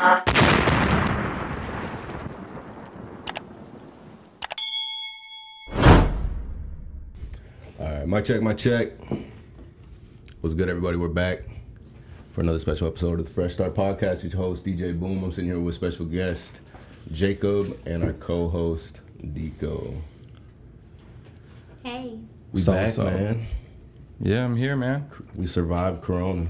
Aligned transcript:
All 0.00 0.14
right, 7.80 8.06
my 8.06 8.20
check, 8.20 8.40
my 8.42 8.54
check. 8.54 8.92
What's 10.40 10.54
good, 10.54 10.68
everybody? 10.68 10.96
We're 10.96 11.08
back 11.08 11.40
for 12.32 12.40
another 12.40 12.58
special 12.58 12.86
episode 12.88 13.20
of 13.20 13.26
the 13.26 13.32
Fresh 13.32 13.54
Start 13.54 13.74
Podcast. 13.74 14.22
Your 14.22 14.32
host, 14.40 14.64
DJ 14.64 14.98
Boom. 14.98 15.22
I'm 15.22 15.32
sitting 15.32 15.50
here 15.50 15.60
with 15.60 15.74
special 15.74 16.06
guest 16.06 16.52
Jacob 17.12 17.78
and 17.86 18.02
our 18.04 18.12
co-host 18.14 19.00
Deco. 19.22 19.96
Hey. 21.84 22.18
We 22.52 22.60
So- 22.60 22.72
back, 22.72 22.92
so- 22.92 23.04
man. 23.04 23.46
Yeah, 24.20 24.44
I'm 24.44 24.56
here, 24.56 24.76
man. 24.76 25.06
We 25.36 25.46
survived 25.46 26.02
Corona. 26.02 26.48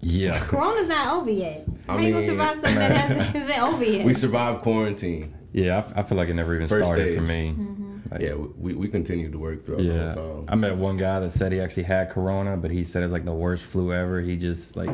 Yeah. 0.00 0.38
Corona's 0.44 0.86
not 0.86 1.14
over 1.16 1.30
yet. 1.30 1.66
How 1.86 1.96
I 1.96 2.00
you 2.02 2.12
gonna 2.14 2.26
survive 2.26 2.58
something 2.58 2.74
that 2.76 2.92
hasn't 2.96 3.36
isn't 3.50 3.62
over 3.62 3.84
yet? 3.84 4.04
We 4.04 4.14
survived 4.14 4.62
quarantine. 4.62 5.34
Yeah, 5.52 5.84
I, 5.94 6.00
I 6.00 6.02
feel 6.04 6.16
like 6.16 6.28
it 6.28 6.34
never 6.34 6.54
even 6.54 6.68
First 6.68 6.86
started 6.86 7.14
for 7.16 7.22
me. 7.22 7.54
Mm-hmm. 7.58 7.86
Like, 8.12 8.20
Yeah, 8.22 8.34
we, 8.34 8.74
we 8.74 8.88
continued 8.88 9.32
to 9.32 9.38
work 9.38 9.64
throughout 9.64 9.82
Yeah. 9.82 10.12
the 10.12 10.20
whole 10.20 10.44
I 10.48 10.54
met 10.54 10.76
one 10.76 10.96
guy 10.96 11.20
that 11.20 11.32
said 11.32 11.52
he 11.52 11.60
actually 11.60 11.82
had 11.84 12.10
corona, 12.10 12.56
but 12.56 12.70
he 12.70 12.84
said 12.84 13.02
it's 13.02 13.12
like 13.12 13.24
the 13.24 13.32
worst 13.34 13.64
flu 13.64 13.92
ever. 13.92 14.20
He 14.20 14.36
just 14.36 14.76
like 14.76 14.90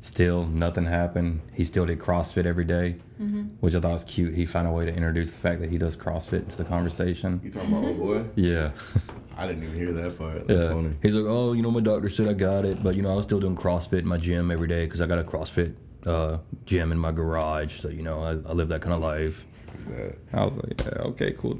still 0.00 0.46
nothing 0.46 0.86
happened. 0.86 1.40
He 1.52 1.64
still 1.64 1.86
did 1.86 1.98
CrossFit 1.98 2.46
every 2.46 2.64
day, 2.64 2.96
Mm-hmm. 3.20 3.42
which 3.60 3.74
I 3.74 3.80
thought 3.80 3.92
was 3.92 4.04
cute. 4.04 4.34
He 4.34 4.46
found 4.46 4.66
a 4.66 4.70
way 4.70 4.86
to 4.86 4.94
introduce 4.94 5.30
the 5.30 5.36
fact 5.36 5.60
that 5.60 5.68
he 5.68 5.76
does 5.76 5.94
CrossFit 5.94 6.44
into 6.44 6.56
the 6.56 6.64
conversation. 6.64 7.38
You 7.44 7.50
talking 7.50 7.70
about 7.70 7.84
old 7.84 7.98
boy? 7.98 8.24
Yeah. 8.34 8.70
I 9.36 9.46
didn't 9.46 9.62
even 9.64 9.74
hear 9.74 9.92
that 9.92 10.18
part. 10.18 10.46
That's 10.46 10.62
yeah. 10.64 10.72
funny. 10.72 10.94
He's 11.02 11.14
like, 11.14 11.26
oh, 11.26 11.52
you 11.52 11.60
know, 11.62 11.70
my 11.70 11.80
doctor 11.80 12.08
said 12.10 12.28
I 12.28 12.32
got 12.32 12.64
it, 12.64 12.82
but 12.82 12.94
you 12.94 13.02
know, 13.02 13.12
I 13.12 13.14
was 13.16 13.24
still 13.26 13.40
doing 13.40 13.56
CrossFit 13.56 14.00
in 14.00 14.06
my 14.06 14.16
gym 14.16 14.50
every 14.50 14.68
day 14.68 14.84
because 14.86 15.00
I 15.02 15.06
got 15.06 15.18
a 15.18 15.22
CrossFit 15.22 15.74
uh, 16.06 16.38
gym 16.64 16.92
in 16.92 16.98
my 16.98 17.12
garage. 17.12 17.78
So 17.80 17.88
you 17.88 18.02
know, 18.02 18.22
I, 18.22 18.30
I 18.48 18.52
live 18.54 18.68
that 18.68 18.80
kind 18.80 18.94
of 18.94 19.00
life. 19.02 19.44
Yeah. 19.90 20.12
I 20.32 20.44
was 20.44 20.56
like, 20.56 20.80
yeah, 20.82 21.02
okay, 21.10 21.32
cool. 21.32 21.58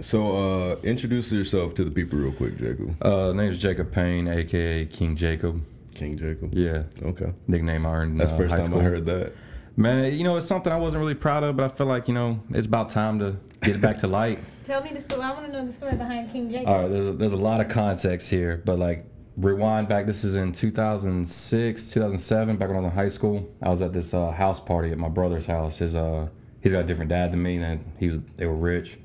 So, 0.00 0.72
uh, 0.72 0.76
introduce 0.82 1.30
yourself 1.30 1.74
to 1.76 1.84
the 1.84 1.90
people 1.90 2.18
real 2.18 2.32
quick, 2.32 2.58
Jacob. 2.58 2.96
Uh, 3.04 3.32
name's 3.32 3.58
Jacob 3.58 3.92
Payne, 3.92 4.26
aka 4.28 4.86
King 4.86 5.14
Jacob. 5.14 5.62
King 5.94 6.16
Jacob. 6.16 6.54
Yeah, 6.54 6.84
Okay. 7.02 7.32
nickname 7.46 7.86
I 7.86 7.94
earned. 7.94 8.20
That's 8.20 8.32
uh, 8.32 8.36
the 8.36 8.42
first 8.42 8.54
high 8.54 8.60
time 8.60 8.70
school. 8.70 8.80
I 8.80 8.84
heard 8.84 9.06
that. 9.06 9.32
Man, 9.76 10.12
you 10.12 10.24
know, 10.24 10.36
it's 10.36 10.46
something 10.46 10.72
I 10.72 10.76
wasn't 10.76 11.00
really 11.00 11.14
proud 11.14 11.42
of, 11.44 11.56
but 11.56 11.64
I 11.64 11.74
feel 11.74 11.86
like 11.86 12.08
you 12.08 12.14
know, 12.14 12.40
it's 12.50 12.66
about 12.66 12.90
time 12.90 13.18
to 13.20 13.36
get 13.62 13.76
it 13.76 13.80
back 13.80 13.98
to 13.98 14.06
light. 14.06 14.40
Tell 14.64 14.82
me 14.82 14.90
the 14.92 15.00
story. 15.00 15.22
I 15.22 15.32
want 15.32 15.46
to 15.46 15.52
know 15.52 15.66
the 15.66 15.72
story 15.72 15.96
behind 15.96 16.30
King 16.32 16.50
Jacob. 16.50 16.68
All 16.68 16.82
right, 16.82 16.90
there's 16.90 17.06
a, 17.08 17.12
there's 17.12 17.32
a 17.32 17.36
lot 17.38 17.60
of 17.60 17.68
context 17.68 18.28
here, 18.30 18.62
but 18.64 18.78
like 18.78 19.04
rewind 19.36 19.88
back. 19.88 20.06
This 20.06 20.22
is 20.24 20.34
in 20.36 20.52
2006, 20.52 21.90
2007, 21.90 22.56
back 22.56 22.68
when 22.68 22.76
I 22.76 22.80
was 22.80 22.90
in 22.90 22.96
high 22.96 23.08
school. 23.08 23.48
I 23.62 23.68
was 23.70 23.82
at 23.82 23.92
this 23.92 24.12
uh, 24.14 24.30
house 24.30 24.60
party 24.60 24.90
at 24.92 24.98
my 24.98 25.08
brother's 25.08 25.46
house. 25.46 25.78
His 25.78 25.94
uh, 25.96 26.28
he's 26.60 26.72
got 26.72 26.80
a 26.80 26.84
different 26.86 27.08
dad 27.08 27.32
than 27.32 27.42
me, 27.42 27.56
and 27.56 27.84
he 27.98 28.08
was 28.08 28.18
they 28.36 28.46
were 28.46 28.54
rich. 28.54 28.98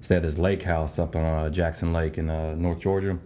So 0.00 0.08
they 0.08 0.14
had 0.16 0.24
this 0.24 0.38
lake 0.38 0.62
house 0.62 0.98
up 0.98 1.14
on 1.14 1.24
uh, 1.24 1.50
Jackson 1.50 1.92
Lake 1.92 2.18
in 2.18 2.28
uh, 2.30 2.54
North 2.54 2.80
Georgia. 2.80 3.18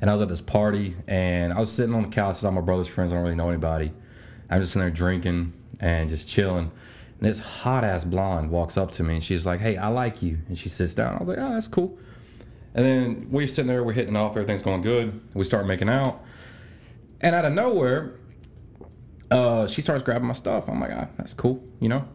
And 0.00 0.10
I 0.10 0.12
was 0.12 0.20
at 0.20 0.28
this 0.28 0.42
party, 0.42 0.94
and 1.06 1.52
I 1.52 1.58
was 1.58 1.72
sitting 1.72 1.94
on 1.94 2.02
the 2.02 2.08
couch 2.08 2.36
with 2.36 2.44
all 2.44 2.52
my 2.52 2.60
brother's 2.60 2.88
friends. 2.88 3.12
I 3.12 3.14
don't 3.14 3.24
really 3.24 3.36
know 3.36 3.48
anybody. 3.48 3.92
I'm 4.50 4.60
just 4.60 4.72
sitting 4.72 4.86
there 4.86 4.94
drinking 4.94 5.54
and 5.80 6.10
just 6.10 6.28
chilling. 6.28 6.70
And 7.18 7.28
this 7.28 7.38
hot 7.38 7.82
ass 7.82 8.04
blonde 8.04 8.50
walks 8.50 8.76
up 8.76 8.92
to 8.92 9.02
me, 9.02 9.14
and 9.14 9.24
she's 9.24 9.46
like, 9.46 9.60
"Hey, 9.60 9.76
I 9.76 9.88
like 9.88 10.22
you." 10.22 10.38
And 10.48 10.58
she 10.58 10.68
sits 10.68 10.92
down. 10.92 11.14
I 11.14 11.18
was 11.18 11.28
like, 11.28 11.38
"Oh, 11.38 11.50
that's 11.50 11.68
cool." 11.68 11.98
And 12.74 12.84
then 12.84 13.28
we're 13.30 13.46
sitting 13.46 13.68
there, 13.68 13.82
we're 13.82 13.94
hitting 13.94 14.16
off, 14.16 14.32
everything's 14.32 14.60
going 14.60 14.82
good. 14.82 15.18
We 15.32 15.44
start 15.44 15.66
making 15.66 15.88
out, 15.88 16.22
and 17.22 17.34
out 17.34 17.46
of 17.46 17.54
nowhere, 17.54 18.12
uh, 19.30 19.66
she 19.66 19.80
starts 19.80 20.02
grabbing 20.02 20.28
my 20.28 20.34
stuff. 20.34 20.68
I'm 20.68 20.78
like, 20.78 20.90
ah, 20.92 21.08
that's 21.16 21.32
cool, 21.32 21.64
you 21.80 21.88
know. 21.88 22.06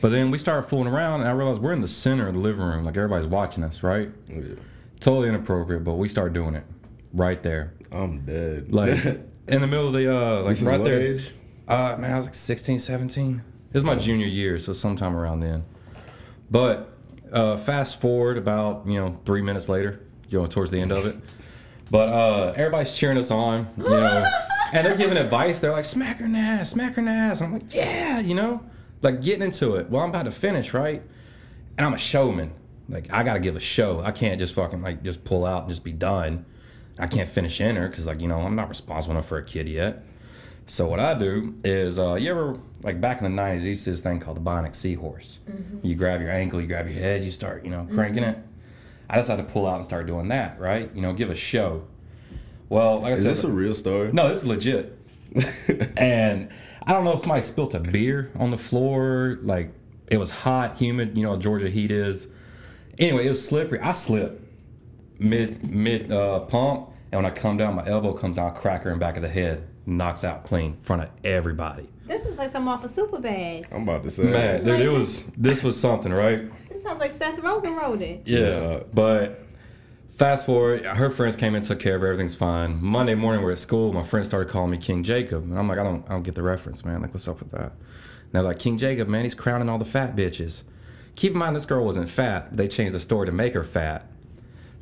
But 0.00 0.08
then 0.08 0.32
we 0.32 0.38
started 0.38 0.68
fooling 0.68 0.88
around, 0.88 1.20
and 1.20 1.28
I 1.28 1.32
realized 1.32 1.60
we're 1.60 1.72
in 1.72 1.80
the 1.80 1.86
center 1.86 2.26
of 2.26 2.34
the 2.34 2.40
living 2.40 2.60
room, 2.60 2.84
like 2.84 2.96
everybody's 2.96 3.28
watching 3.28 3.62
us, 3.62 3.84
right? 3.84 4.10
Yeah. 4.28 4.56
Totally 4.98 5.28
inappropriate, 5.28 5.84
but 5.84 5.94
we 5.94 6.08
start 6.08 6.32
doing 6.32 6.56
it 6.56 6.64
right 7.12 7.42
there, 7.42 7.74
I'm 7.90 8.20
dead. 8.20 8.72
like 8.72 8.90
in 9.48 9.60
the 9.60 9.66
middle 9.66 9.86
of 9.86 9.92
the 9.92 10.14
uh, 10.14 10.40
like 10.42 10.50
This 10.50 10.60
is 10.62 10.64
right 10.66 10.82
there. 10.82 11.00
age? 11.00 11.32
Uh, 11.68 11.96
man, 11.98 12.12
I 12.12 12.16
was 12.16 12.24
like 12.26 12.34
16, 12.34 12.78
17. 12.80 13.42
It 13.68 13.74
was 13.74 13.84
my 13.84 13.94
junior 13.94 14.26
year, 14.26 14.58
so 14.58 14.72
sometime 14.72 15.14
around 15.16 15.40
then. 15.40 15.64
But 16.50 16.92
uh, 17.32 17.56
fast 17.56 18.00
forward 18.00 18.36
about 18.38 18.86
you 18.86 18.94
know 19.00 19.18
three 19.24 19.42
minutes 19.42 19.68
later, 19.68 20.00
you 20.28 20.40
know 20.40 20.46
towards 20.46 20.70
the 20.70 20.80
end 20.80 20.90
of 20.92 21.06
it. 21.06 21.16
But 21.90 22.08
uh, 22.08 22.52
everybody's 22.56 22.92
cheering 22.94 23.18
us 23.18 23.30
on, 23.30 23.68
you 23.76 23.84
know, 23.84 24.24
and 24.72 24.86
they're 24.86 24.96
giving 24.96 25.16
advice. 25.16 25.58
They're 25.60 25.72
like, 25.72 25.84
"Smack 25.84 26.18
her 26.18 26.26
ass, 26.34 26.70
smack 26.70 26.94
her 26.94 27.02
ass." 27.08 27.40
I'm 27.42 27.52
like, 27.52 27.72
"Yeah," 27.74 28.20
you 28.20 28.34
know, 28.34 28.62
like 29.02 29.22
getting 29.22 29.42
into 29.42 29.76
it. 29.76 29.88
Well, 29.90 30.02
I'm 30.02 30.10
about 30.10 30.24
to 30.24 30.30
finish, 30.32 30.72
right? 30.74 31.02
And 31.78 31.86
I'm 31.86 31.94
a 31.94 31.98
showman. 31.98 32.52
Like 32.88 33.12
I 33.12 33.22
gotta 33.22 33.40
give 33.40 33.54
a 33.54 33.60
show. 33.60 34.00
I 34.00 34.10
can't 34.10 34.40
just 34.40 34.54
fucking 34.54 34.82
like 34.82 35.02
just 35.04 35.24
pull 35.24 35.44
out 35.44 35.62
and 35.62 35.68
just 35.68 35.84
be 35.84 35.92
done. 35.92 36.44
I 37.00 37.06
can't 37.06 37.28
finish 37.28 37.60
in 37.60 37.76
her 37.76 37.88
because 37.88 38.06
like 38.06 38.20
you 38.20 38.28
know 38.28 38.40
I'm 38.40 38.54
not 38.54 38.68
responsible 38.68 39.14
enough 39.16 39.26
for 39.26 39.38
a 39.38 39.44
kid 39.44 39.68
yet. 39.68 40.04
So 40.66 40.86
what 40.86 41.00
I 41.00 41.14
do 41.14 41.54
is, 41.64 41.98
uh, 41.98 42.14
you 42.14 42.30
ever 42.30 42.56
like 42.82 43.00
back 43.00 43.20
in 43.20 43.24
the 43.34 43.42
'90s, 43.42 43.62
used 43.62 43.84
to 43.84 43.90
this 43.90 44.00
thing 44.02 44.20
called 44.20 44.36
the 44.36 44.40
bionic 44.40 44.76
seahorse. 44.76 45.40
You 45.82 45.94
grab 45.96 46.20
your 46.20 46.30
ankle, 46.30 46.60
you 46.60 46.66
grab 46.68 46.88
your 46.88 46.98
head, 47.00 47.24
you 47.24 47.30
start, 47.32 47.64
you 47.64 47.70
know, 47.70 47.88
cranking 47.92 48.22
it. 48.22 48.38
I 49.08 49.16
decided 49.16 49.48
to 49.48 49.52
pull 49.52 49.66
out 49.66 49.74
and 49.76 49.84
start 49.84 50.06
doing 50.06 50.28
that, 50.28 50.60
right? 50.60 50.88
You 50.94 51.00
know, 51.02 51.12
give 51.12 51.30
a 51.30 51.34
show. 51.34 51.82
Well, 52.68 53.00
like 53.00 53.10
I 53.10 53.12
Is 53.14 53.22
said, 53.22 53.30
this 53.32 53.42
a 53.42 53.50
real 53.50 53.74
story? 53.74 54.12
no, 54.12 54.28
this 54.28 54.38
is 54.38 54.46
legit. 54.46 54.96
and 55.96 56.50
I 56.86 56.92
don't 56.92 57.04
know 57.04 57.14
if 57.14 57.20
somebody 57.20 57.42
spilt 57.42 57.74
a 57.74 57.80
beer 57.80 58.30
on 58.36 58.50
the 58.50 58.58
floor. 58.58 59.40
Like 59.42 59.72
it 60.06 60.18
was 60.18 60.30
hot, 60.30 60.76
humid. 60.78 61.16
You 61.16 61.24
know, 61.24 61.36
Georgia 61.36 61.68
heat 61.68 61.90
is. 61.90 62.28
Anyway, 62.98 63.26
it 63.26 63.28
was 63.28 63.44
slippery. 63.44 63.80
I 63.80 63.92
slipped 63.92 64.40
mid 65.18 65.68
mid 65.68 66.12
uh, 66.12 66.40
pump, 66.40 66.89
and 67.12 67.22
when 67.22 67.26
I 67.26 67.34
come 67.34 67.56
down, 67.56 67.74
my 67.74 67.86
elbow 67.86 68.12
comes 68.12 68.38
out, 68.38 68.54
crack 68.54 68.84
her 68.84 68.92
in 68.92 68.98
back 68.98 69.16
of 69.16 69.22
the 69.22 69.28
head, 69.28 69.66
knocks 69.86 70.24
out 70.24 70.44
clean 70.44 70.72
in 70.72 70.80
front 70.82 71.02
of 71.02 71.10
everybody. 71.24 71.88
This 72.06 72.24
is 72.24 72.38
like 72.38 72.50
something 72.50 72.68
off 72.68 72.84
of 72.84 72.90
Superbad. 72.90 73.66
I'm 73.72 73.82
about 73.82 74.02
to 74.04 74.10
say. 74.10 74.24
Man, 74.24 74.64
dude, 74.64 74.80
it 74.80 74.88
was 74.88 75.26
this 75.36 75.62
was 75.62 75.78
something, 75.78 76.12
right? 76.12 76.50
This 76.68 76.82
sounds 76.82 77.00
like 77.00 77.12
Seth 77.12 77.36
Rogen 77.36 77.78
wrote 77.80 78.00
it. 78.02 78.22
Yeah, 78.26 78.80
but 78.92 79.42
fast 80.16 80.44
forward, 80.44 80.84
her 80.84 81.10
friends 81.10 81.36
came 81.36 81.54
and 81.54 81.64
took 81.64 81.80
care 81.80 81.96
of 81.96 82.02
her. 82.02 82.08
Everything's 82.08 82.34
fine. 82.34 82.82
Monday 82.82 83.14
morning, 83.14 83.42
we're 83.42 83.52
at 83.52 83.58
school. 83.58 83.92
My 83.92 84.02
friends 84.02 84.26
started 84.26 84.50
calling 84.50 84.70
me 84.70 84.78
King 84.78 85.02
Jacob, 85.02 85.44
and 85.44 85.58
I'm 85.58 85.68
like, 85.68 85.78
I 85.78 85.82
don't, 85.82 86.04
I 86.06 86.10
don't 86.10 86.22
get 86.22 86.34
the 86.34 86.42
reference, 86.42 86.84
man. 86.84 87.00
Like, 87.00 87.14
what's 87.14 87.28
up 87.28 87.38
with 87.40 87.50
that? 87.52 87.72
And 87.72 88.32
they're 88.32 88.42
like, 88.42 88.58
King 88.58 88.76
Jacob, 88.76 89.08
man, 89.08 89.24
he's 89.24 89.34
crowning 89.34 89.68
all 89.68 89.78
the 89.78 89.84
fat 89.84 90.14
bitches. 90.14 90.62
Keep 91.16 91.32
in 91.32 91.38
mind, 91.38 91.56
this 91.56 91.64
girl 91.64 91.84
wasn't 91.84 92.08
fat. 92.08 92.56
They 92.56 92.68
changed 92.68 92.94
the 92.94 93.00
story 93.00 93.26
to 93.26 93.32
make 93.32 93.54
her 93.54 93.64
fat. 93.64 94.09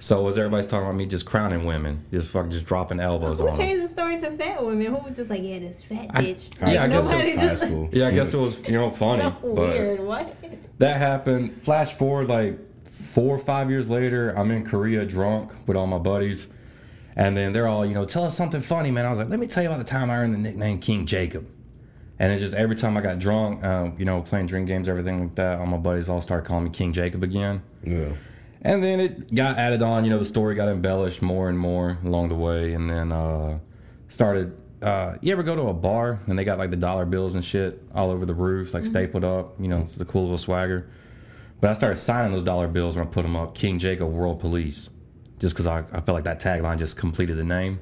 So 0.01 0.23
was 0.23 0.39
everybody's 0.39 0.69
talking 0.69 0.87
about 0.87 0.95
me 0.97 1.07
just 1.07 1.27
crowning 1.27 1.65
women, 1.65 2.05
just 2.13 2.29
fucking 2.31 2.51
just 2.53 2.67
dropping 2.67 3.01
elbows 3.01 3.41
Who 3.41 3.49
on 3.49 3.57
them. 3.57 3.61
changed 3.61 3.83
the 3.83 3.89
story 3.89 4.21
to 4.21 4.31
fat 4.31 4.65
women? 4.65 4.87
Who 4.87 4.97
was 5.05 5.17
just 5.17 5.29
like, 5.29 5.43
yeah, 5.43 5.59
this 5.59 5.83
fat 5.83 6.07
I- 6.11 6.23
bitch? 6.23 6.57
High 6.59 6.75
Yeah, 6.75 6.83
I 6.85 6.89
guess 6.89 7.11
Nobody 7.11 7.37
High 7.37 7.55
school. 7.57 7.89
Yeah, 7.93 8.07
I 8.07 8.11
guess 8.13 8.33
it 8.33 8.39
was 8.39 8.59
you 8.69 8.75
know 8.75 8.91
funny, 9.05 9.23
so 9.23 9.31
but 9.43 9.55
weird. 9.55 10.01
What? 10.01 10.37
that 10.79 10.99
happened. 10.99 11.61
Flash 11.63 11.95
forward 11.95 12.29
like 12.29 12.59
four 12.89 13.35
or 13.35 13.39
five 13.41 13.71
years 13.71 13.91
later, 13.91 14.31
I'm 14.39 14.51
in 14.53 14.65
Korea 14.65 15.05
drunk 15.05 15.51
with 15.67 15.77
all 15.77 15.87
my 15.87 15.99
buddies. 15.99 16.47
And 17.17 17.37
then 17.37 17.53
they're 17.53 17.67
all, 17.67 17.85
you 17.85 17.95
know, 17.95 18.05
tell 18.05 18.23
us 18.25 18.37
something 18.37 18.61
funny, 18.61 18.93
man. 18.93 19.05
I 19.05 19.11
was 19.11 19.19
like, 19.19 19.29
let 19.29 19.41
me 19.41 19.49
tell 19.49 19.65
you 19.65 19.69
about 19.69 19.79
the 19.81 19.85
time 19.85 20.09
I 20.09 20.19
earned 20.19 20.33
the 20.35 20.39
nickname 20.39 20.79
King 20.79 21.05
Jacob. 21.05 21.49
And 22.21 22.33
it 22.33 22.39
just 22.39 22.55
every 22.55 22.77
time 22.77 22.97
I 22.97 23.01
got 23.01 23.19
drunk, 23.19 23.65
uh, 23.65 23.91
you 23.99 24.05
know, 24.05 24.23
playing 24.23 24.47
drink 24.47 24.69
games, 24.69 24.89
everything 24.89 25.21
like 25.23 25.35
that, 25.35 25.59
all 25.59 25.67
my 25.67 25.77
buddies 25.79 26.09
all 26.09 26.21
started 26.23 26.47
calling 26.47 26.65
me 26.65 26.71
King 26.71 26.93
Jacob 26.93 27.25
again. 27.25 27.63
Yeah. 27.83 28.11
And 28.63 28.83
then 28.83 29.01
it 29.01 29.35
got 29.35 29.57
added 29.57 29.83
on, 29.83 30.05
you 30.05 30.11
know, 30.11 30.19
the 30.19 30.25
story 30.25 30.55
got 30.55 30.69
embellished 30.69 31.23
more 31.23 31.49
and 31.49 31.59
more 31.59 31.99
along 32.05 32.29
the 32.29 32.35
way. 32.35 32.73
And 32.73 32.91
then 32.91 33.13
uh, 33.13 33.59
started, 34.09 34.57
uh, 34.83 35.17
you 35.21 35.33
ever 35.33 35.43
go 35.43 35.55
to 35.55 35.69
a 35.69 35.75
bar 35.75 36.21
and 36.27 36.39
they 36.39 36.45
got 36.45 36.59
like 36.59 36.71
the 36.71 36.77
dollar 36.77 37.05
bills 37.05 37.35
and 37.35 37.45
shit 37.45 37.83
all 37.95 38.11
over 38.11 38.27
the 38.27 38.35
roof, 38.35 38.75
like 38.75 38.85
stapled 38.85 39.25
up, 39.25 39.61
you 39.61 39.69
know, 39.69 39.85
the 39.97 40.05
cool 40.05 40.23
little 40.23 40.39
swagger. 40.39 40.91
But 41.61 41.71
I 41.71 41.73
started 41.73 41.97
signing 41.97 42.33
those 42.33 42.43
dollar 42.43 42.69
bills 42.69 42.97
when 42.97 43.07
I 43.07 43.11
put 43.11 43.23
them 43.23 43.37
up, 43.37 43.55
King 43.55 43.79
Jacob 43.79 44.11
World 44.13 44.41
Police, 44.41 44.91
just 45.39 45.55
because 45.55 45.67
I, 45.67 45.81
I 45.93 46.01
felt 46.01 46.11
like 46.15 46.25
that 46.25 46.41
tagline 46.41 46.79
just 46.79 46.97
completed 46.97 47.37
the 47.37 47.45
name. 47.45 47.81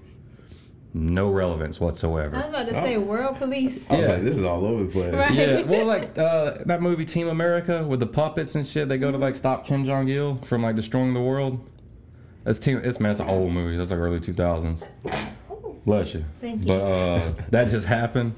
No 0.98 1.30
relevance 1.30 1.78
whatsoever. 1.78 2.36
I 2.36 2.38
whatsoever. 2.40 2.58
was 2.64 2.70
about 2.72 2.80
to 2.82 2.86
say 2.88 2.96
world 2.96 3.36
police. 3.36 3.90
I 3.90 3.96
was 3.96 4.06
Yeah. 4.06 4.12
like, 4.14 4.22
this 4.22 4.36
is 4.38 4.44
all 4.44 4.64
over 4.64 4.84
the 4.84 4.90
place. 4.90 5.12
Right. 5.14 5.34
Yeah, 5.34 5.60
well, 5.62 5.84
like 5.94 6.16
uh, 6.16 6.58
that 6.64 6.80
movie 6.80 7.04
Team 7.04 7.28
America 7.28 7.84
with 7.86 8.00
the 8.00 8.06
puppets 8.06 8.54
and 8.54 8.66
shit. 8.66 8.88
They 8.88 8.96
go 8.96 9.12
to 9.12 9.18
like 9.18 9.34
stop 9.34 9.66
Kim 9.66 9.84
Jong 9.84 10.08
Il 10.08 10.36
from 10.38 10.62
like 10.62 10.74
destroying 10.74 11.12
the 11.12 11.20
world. 11.20 11.60
That's 12.44 12.58
team. 12.58 12.80
It's 12.82 12.98
man, 12.98 13.10
it's 13.10 13.20
an 13.20 13.28
old 13.28 13.52
movie. 13.52 13.76
That's 13.76 13.90
like 13.90 14.00
early 14.00 14.20
two 14.20 14.32
thousands. 14.32 14.86
Bless 15.84 16.14
you. 16.14 16.24
Thank 16.40 16.62
you. 16.62 16.66
But 16.68 16.80
uh, 16.82 17.32
that 17.50 17.68
just 17.68 17.86
happened, 17.86 18.34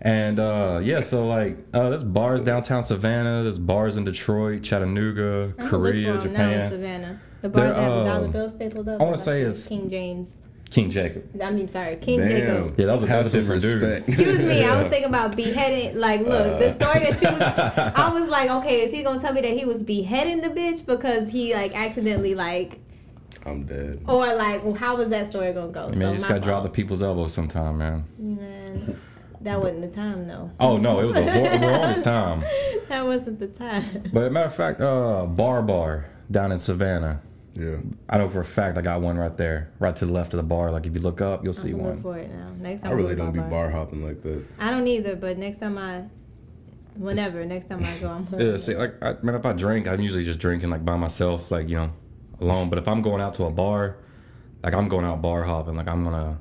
and 0.00 0.40
uh, 0.40 0.80
yeah. 0.82 1.00
So 1.00 1.26
like, 1.28 1.58
uh, 1.74 1.90
there's 1.90 2.02
bars 2.04 2.40
downtown 2.40 2.82
Savannah. 2.82 3.42
There's 3.42 3.58
bars 3.58 3.96
in 3.96 4.04
Detroit, 4.04 4.62
Chattanooga, 4.62 5.52
I'm 5.58 5.68
Korea, 5.68 6.20
for 6.20 6.28
'em 6.28 6.32
now 6.32 6.42
in 6.48 6.52
Japan. 6.52 6.70
Savannah. 6.70 7.20
The 7.42 7.48
bars 7.50 7.74
They're, 7.74 7.82
have 7.82 7.92
the 7.98 8.04
dollar 8.04 8.24
um, 8.24 8.32
bill 8.32 8.50
stapled 8.50 8.88
up. 8.88 9.00
I 9.00 9.04
wanna 9.04 9.18
say 9.18 9.42
the 9.42 9.48
it's- 9.50 9.68
King 9.68 9.90
James. 9.90 10.30
King 10.74 10.90
Jacob. 10.90 11.40
I 11.40 11.52
mean, 11.52 11.68
sorry, 11.68 11.94
King 11.96 12.18
Damn. 12.18 12.28
Jacob. 12.28 12.80
Yeah, 12.80 12.86
that 12.86 12.92
was 12.94 13.02
a- 13.04 13.06
that 13.06 13.16
was 13.18 13.26
a 13.26 13.30
some 13.30 13.40
different 13.40 13.62
dude. 13.62 13.82
Excuse 14.08 14.38
me, 14.40 14.64
I 14.64 14.76
was 14.82 14.88
thinking 14.90 15.08
about 15.08 15.36
beheading. 15.36 15.96
Like, 16.00 16.22
look, 16.22 16.58
the 16.58 16.72
story 16.72 16.98
that 17.10 17.22
you 17.22 17.30
was, 17.30 17.42
I 17.94 18.08
was 18.12 18.28
like, 18.28 18.50
okay, 18.50 18.80
is 18.84 18.90
he 18.92 19.04
gonna 19.04 19.20
tell 19.20 19.32
me 19.32 19.40
that 19.42 19.52
he 19.52 19.64
was 19.64 19.84
beheading 19.84 20.40
the 20.40 20.48
bitch 20.48 20.84
because 20.84 21.28
he 21.30 21.54
like 21.54 21.76
accidentally 21.76 22.34
like, 22.34 22.80
I'm 23.46 23.62
dead. 23.66 24.02
or 24.08 24.34
like, 24.34 24.64
well, 24.64 24.74
how 24.74 24.96
was 24.96 25.10
that 25.10 25.30
story 25.30 25.52
gonna 25.52 25.70
go? 25.70 25.82
I 25.82 25.90
mean, 25.90 26.00
you 26.08 26.14
just 26.14 26.22
my 26.22 26.28
gotta 26.30 26.40
draw 26.40 26.60
the 26.60 26.68
people's 26.70 27.02
elbows 27.02 27.32
sometime, 27.32 27.78
man. 27.78 28.04
Man, 28.18 29.00
that 29.42 29.60
wasn't 29.62 29.82
the 29.82 29.94
time 29.96 30.26
though. 30.26 30.50
Oh 30.58 30.76
no, 30.76 30.98
it 30.98 31.04
was 31.04 31.14
the 31.14 31.22
hor- 31.30 31.50
enormous 31.50 32.02
time. 32.02 32.42
That 32.88 33.06
wasn't 33.06 33.38
the 33.38 33.46
time. 33.46 34.10
But 34.12 34.30
matter 34.32 34.46
of 34.46 34.54
fact, 34.56 34.80
uh, 34.80 35.24
Bar 35.26 35.62
Bar 35.62 36.06
down 36.30 36.50
in 36.52 36.58
Savannah. 36.58 37.22
Yeah. 37.54 37.76
I 38.08 38.18
know 38.18 38.28
for 38.28 38.40
a 38.40 38.44
fact 38.44 38.76
I 38.76 38.82
got 38.82 39.00
one 39.00 39.16
right 39.16 39.36
there, 39.36 39.70
right 39.78 39.94
to 39.96 40.06
the 40.06 40.12
left 40.12 40.32
of 40.34 40.38
the 40.38 40.42
bar. 40.42 40.70
Like 40.70 40.86
if 40.86 40.94
you 40.94 41.00
look 41.00 41.20
up, 41.20 41.44
you'll 41.44 41.54
see 41.54 41.70
I'm 41.70 41.78
one. 41.78 42.02
for 42.02 42.18
it 42.18 42.30
now. 42.30 42.50
Next 42.58 42.82
time 42.82 42.92
I 42.92 42.94
really 42.94 43.14
don't 43.14 43.32
be 43.32 43.38
bar. 43.38 43.50
bar 43.50 43.70
hopping 43.70 44.04
like 44.04 44.22
that. 44.22 44.44
I 44.58 44.70
don't 44.70 44.86
either, 44.86 45.14
but 45.14 45.38
next 45.38 45.60
time 45.60 45.78
I, 45.78 46.02
whenever, 46.96 47.44
next 47.44 47.68
time 47.68 47.84
I 47.84 47.96
go, 47.98 48.08
I'm. 48.08 48.28
Yeah, 48.40 48.56
see, 48.56 48.74
like, 48.74 48.94
I, 49.02 49.14
man, 49.22 49.36
if 49.36 49.46
I 49.46 49.52
drink, 49.52 49.86
I'm 49.86 50.00
usually 50.00 50.24
just 50.24 50.40
drinking 50.40 50.70
like 50.70 50.84
by 50.84 50.96
myself, 50.96 51.50
like 51.50 51.68
you 51.68 51.76
know, 51.76 51.92
alone. 52.40 52.68
But 52.70 52.78
if 52.78 52.88
I'm 52.88 53.02
going 53.02 53.20
out 53.20 53.34
to 53.34 53.44
a 53.44 53.50
bar, 53.50 53.98
like 54.62 54.74
I'm 54.74 54.88
going 54.88 55.04
out 55.04 55.22
bar 55.22 55.44
hopping, 55.44 55.76
like 55.76 55.88
I'm 55.88 56.02
gonna, 56.02 56.40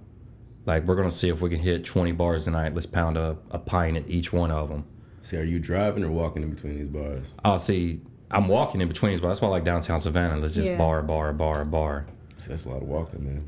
like 0.65 0.86
we're 0.86 0.95
gonna 0.95 1.12
see 1.12 1.30
if 1.30 1.42
we 1.42 1.50
can 1.50 1.60
hit 1.60 1.86
20 1.86 2.12
bars 2.13 2.45
tonight. 2.45 2.74
Let's 2.74 2.88
pound 2.88 3.18
a, 3.18 3.38
a 3.51 3.60
pint 3.60 3.98
at 3.98 4.10
each 4.10 4.33
one 4.33 4.50
of 4.50 4.69
them. 4.69 4.86
See, 5.21 5.38
are 5.38 5.44
you 5.44 5.60
driving 5.60 6.04
or 6.04 6.12
walking 6.12 6.42
in 6.44 6.50
between 6.50 6.77
these 6.77 6.88
bars? 6.88 7.27
I'll 7.45 7.60
see. 7.60 8.01
I'm 8.33 8.47
walking 8.47 8.81
in 8.81 8.88
between, 8.88 9.19
but 9.19 9.27
that's 9.27 9.41
why 9.41 9.47
I 9.47 9.51
like 9.51 9.63
downtown 9.63 10.00
Savannah. 10.00 10.38
Let's 10.38 10.56
just 10.56 10.69
Yeah. 10.69 10.77
bar, 10.77 11.01
bar, 11.03 11.31
bar, 11.33 11.63
bar. 11.65 12.06
See, 12.38 12.50
that's 12.50 12.65
a 12.65 12.69
lot 12.69 12.81
of 12.81 12.88
walking, 12.88 13.24
man. 13.24 13.44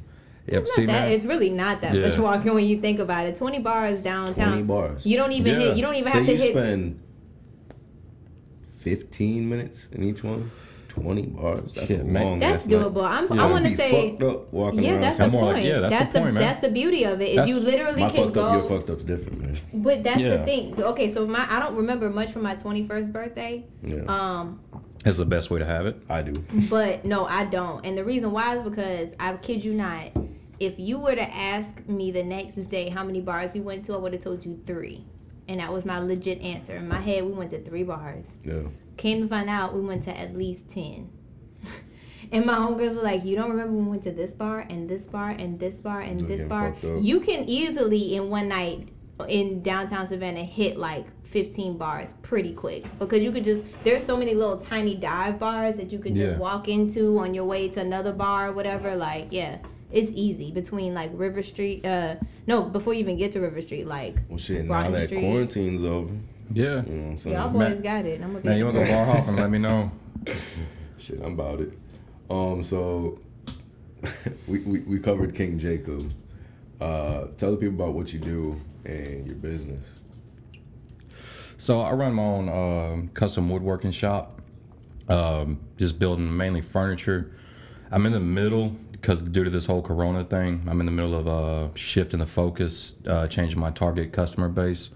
Yep. 0.48 0.62
It's, 0.62 0.76
See, 0.76 0.86
that, 0.86 0.92
man. 0.92 1.12
it's 1.12 1.26
really 1.26 1.50
not 1.50 1.82
that 1.82 1.94
much 1.94 2.18
walking 2.20 2.54
when 2.54 2.66
you 2.66 2.80
think 2.80 3.00
about 3.00 3.26
it. 3.26 3.36
Twenty 3.36 3.58
bars 3.60 4.00
downtown. 4.00 4.50
20 4.50 4.64
bars. 4.64 5.06
You 5.06 5.18
don't 5.18 5.32
even 5.32 5.54
Yeah. 5.60 5.68
hit. 5.68 5.78
You 5.78 5.82
don't 5.82 5.96
even 5.96 6.12
Say 6.12 6.18
have 6.20 6.28
to 6.28 6.32
you 6.34 6.38
hit. 6.38 6.52
spend 6.52 7.00
15 8.80 9.50
minutes 9.50 9.90
in 9.92 10.04
each 10.04 10.24
one. 10.24 10.52
20 10.96 11.22
bars. 11.28 11.74
That's 11.74 11.88
Shit, 11.88 12.00
a 12.02 12.04
man. 12.04 12.24
long 12.24 12.40
That's 12.40 12.66
doable. 12.66 13.04
I'm, 13.08 13.34
Yeah. 13.34 13.44
I 13.46 13.52
want 13.52 13.66
to 13.66 13.76
say. 13.76 14.12
fucked 14.12 14.24
up 14.24 14.54
walking 14.54 14.84
Yeah, 14.84 14.98
that's 14.98 15.18
the 15.18 15.24
I'm 15.26 15.32
point. 15.32 15.44
more 15.44 15.54
like, 15.54 15.66
yeah, 15.66 15.80
that's 15.80 16.08
the 16.08 16.14
the, 16.14 16.20
point, 16.22 16.34
man. 16.36 16.44
That's 16.44 16.62
the 16.62 16.70
beauty 16.70 17.04
of 17.04 17.22
it. 17.22 17.30
Is 17.30 17.36
That's- 17.36 17.50
you 17.54 17.60
literally 17.60 18.02
My 18.02 18.10
can 18.10 18.24
fucked 18.24 18.34
go. 18.34 18.46
up, 18.46 18.54
your 18.56 18.64
fucked 18.78 18.90
up's 18.90 19.04
different, 19.04 19.42
man. 19.42 19.58
But 19.74 20.04
that's 20.04 20.22
Yeah. 20.22 20.38
the 20.38 20.46
thing. 20.46 20.76
So, 20.76 20.88
okay, 20.90 21.10
so 21.10 21.26
my 21.28 21.46
I 21.50 21.60
don't 21.60 21.76
remember 21.76 22.10
much 22.10 22.32
from 22.32 22.44
my 22.44 22.56
21st 22.56 23.12
birthday. 23.12 23.66
Yeah, 23.84 24.04
Um, 24.08 24.60
That's 25.04 25.18
the 25.18 25.26
best 25.26 25.52
way 25.52 25.60
to 25.60 25.66
have 25.66 25.86
it. 25.86 26.02
I 26.10 26.22
do. 26.22 26.34
but 26.70 27.06
no, 27.06 27.26
I 27.26 27.46
don't. 27.46 27.86
And 27.86 27.98
the 27.98 28.04
reason 28.04 28.32
why 28.32 28.58
is 28.58 28.64
because 28.64 29.10
I 29.20 29.34
kid 29.38 29.64
you 29.64 29.74
not. 29.74 30.12
If 30.60 30.80
you 30.80 30.98
were 31.00 31.14
to 31.16 31.36
ask 31.36 31.86
me 31.88 32.12
the 32.12 32.24
next 32.24 32.56
day 32.70 32.88
how 32.88 33.04
many 33.04 33.20
bars 33.20 33.54
you 33.54 33.62
went 33.62 33.84
to, 33.86 33.94
I 33.94 33.98
would 33.98 34.14
have 34.14 34.22
told 34.24 34.46
you 34.46 34.58
three, 34.66 35.04
and 35.48 35.60
that 35.60 35.72
was 35.72 35.86
my 35.86 36.00
legit 36.00 36.42
answer. 36.42 36.76
In 36.76 36.88
my 36.88 37.02
head, 37.02 37.24
we 37.24 37.32
went 37.32 37.52
to 37.52 37.62
three 37.62 37.84
bars. 37.84 38.38
Yeah. 38.44 38.64
Came 38.98 39.22
to 39.22 39.28
find 39.28 39.50
out, 39.50 39.74
we 39.74 39.82
went 39.82 40.04
to 40.04 40.18
at 40.18 40.36
least 40.36 40.70
ten. 40.70 41.10
And 42.32 42.44
my 42.44 42.56
homegirls 42.56 42.96
were 42.96 43.04
like, 43.04 43.24
"You 43.24 43.36
don't 43.36 43.52
remember 43.52 43.74
when 43.74 43.86
we 43.86 43.92
went 43.92 44.04
to 44.06 44.12
this 44.12 44.34
bar 44.34 44.66
and 44.68 44.90
this 44.90 45.04
bar 45.04 45.30
and 45.30 45.60
this 45.60 45.76
bar 45.80 46.02
and 46.02 46.20
this 46.22 46.46
bar? 46.46 46.76
You 47.00 47.20
can 47.20 47.48
easily 47.48 48.16
in 48.16 48.32
one 48.32 48.48
night 48.48 48.90
in 49.30 49.62
downtown 49.62 50.08
Savannah 50.08 50.44
hit 50.44 50.78
like 50.78 51.06
15 51.28 51.78
bars 51.78 52.10
pretty 52.22 52.54
quick 52.54 52.86
because 52.98 53.22
you 53.22 53.32
could 53.32 53.44
just 53.44 53.64
there's 53.84 54.04
so 54.04 54.18
many 54.18 54.34
little 54.34 54.58
tiny 54.58 54.96
dive 54.96 55.38
bars 55.40 55.76
that 55.76 55.92
you 55.92 56.00
could 56.00 56.16
just 56.16 56.38
walk 56.40 56.68
into 56.68 57.20
on 57.20 57.34
your 57.34 57.46
way 57.46 57.68
to 57.70 57.80
another 57.80 58.12
bar 58.12 58.50
or 58.50 58.54
whatever. 58.54 58.96
Like, 58.96 59.28
yeah, 59.32 59.58
it's 59.96 60.12
easy 60.14 60.52
between 60.52 60.94
like 60.94 61.10
River 61.14 61.42
Street. 61.42 61.86
Uh, 61.86 62.16
no, 62.48 62.64
before 62.64 62.94
you 62.94 63.00
even 63.00 63.18
get 63.18 63.32
to 63.32 63.40
River 63.40 63.62
Street, 63.62 63.88
like 63.88 64.18
Well, 64.30 64.38
shit, 64.38 64.66
now 64.66 64.90
that 64.92 65.06
Street. 65.08 65.22
quarantine's 65.22 65.84
over, 65.84 66.14
Yeah. 66.52 66.64
you 66.64 66.92
know 66.92 67.02
what 67.04 67.10
I'm 67.12 67.18
saying? 67.18 67.36
y'all 67.36 67.50
Man- 67.52 67.72
boys 67.74 67.82
got 67.82 68.06
it. 68.06 68.22
I'm 68.22 68.28
gonna 68.28 68.42
be 68.42 68.50
Man, 68.50 68.58
you 68.58 68.66
want 68.66 68.78
to 68.78 68.84
go 68.86 68.92
bar 68.92 69.06
hopping? 69.06 69.30
And 69.30 69.38
let 69.38 69.50
me 69.50 69.58
know. 69.58 69.92
Shit, 70.98 71.20
I'm 71.24 71.34
about 71.34 71.62
it. 71.62 71.74
Um, 72.30 72.64
so 72.64 73.20
we, 74.48 74.60
we, 74.60 74.80
we 74.82 75.00
covered 75.00 75.34
King 75.34 75.58
Jacob. 75.58 76.12
Uh, 76.82 77.28
tell 77.38 77.52
the 77.52 77.58
people 77.58 77.76
about 77.76 77.94
what 77.94 78.12
you 78.12 78.20
do 78.20 78.56
and 78.84 79.26
your 79.26 79.36
business. 79.38 79.88
So 81.58 81.80
I 81.82 81.94
run 81.94 82.14
my 82.14 82.24
own 82.24 82.50
um, 82.50 83.08
custom 83.14 83.50
woodworking 83.50 83.92
shop, 83.92 84.42
um, 85.08 85.60
just 85.78 85.98
building 85.98 86.36
mainly 86.36 86.62
furniture. 86.62 87.32
I'm 87.92 88.06
in 88.06 88.12
the 88.12 88.20
middle 88.20 88.76
because 89.06 89.22
due 89.22 89.44
to 89.44 89.52
this 89.52 89.68
whole 89.68 89.84
Corona 89.84 90.24
thing, 90.24 90.66
I'm 90.68 90.80
in 90.80 90.88
the 90.88 90.92
middle 90.92 91.14
of 91.14 91.28
a 91.28 91.30
uh, 91.30 91.76
shifting 91.76 92.20
the 92.20 92.26
focus, 92.26 92.96
uh, 93.06 93.28
changing 93.28 93.60
my 93.60 93.70
target 93.70 94.12
customer 94.12 94.50
base. 94.50 94.90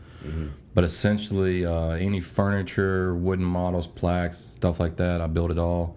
But 0.74 0.84
essentially, 0.84 1.64
uh, 1.64 1.92
any 1.92 2.20
furniture, 2.20 3.14
wooden 3.14 3.46
models, 3.46 3.86
plaques, 3.86 4.40
stuff 4.40 4.80
like 4.80 4.96
that, 4.96 5.22
I 5.22 5.28
build 5.28 5.52
it 5.52 5.60
all. 5.60 5.96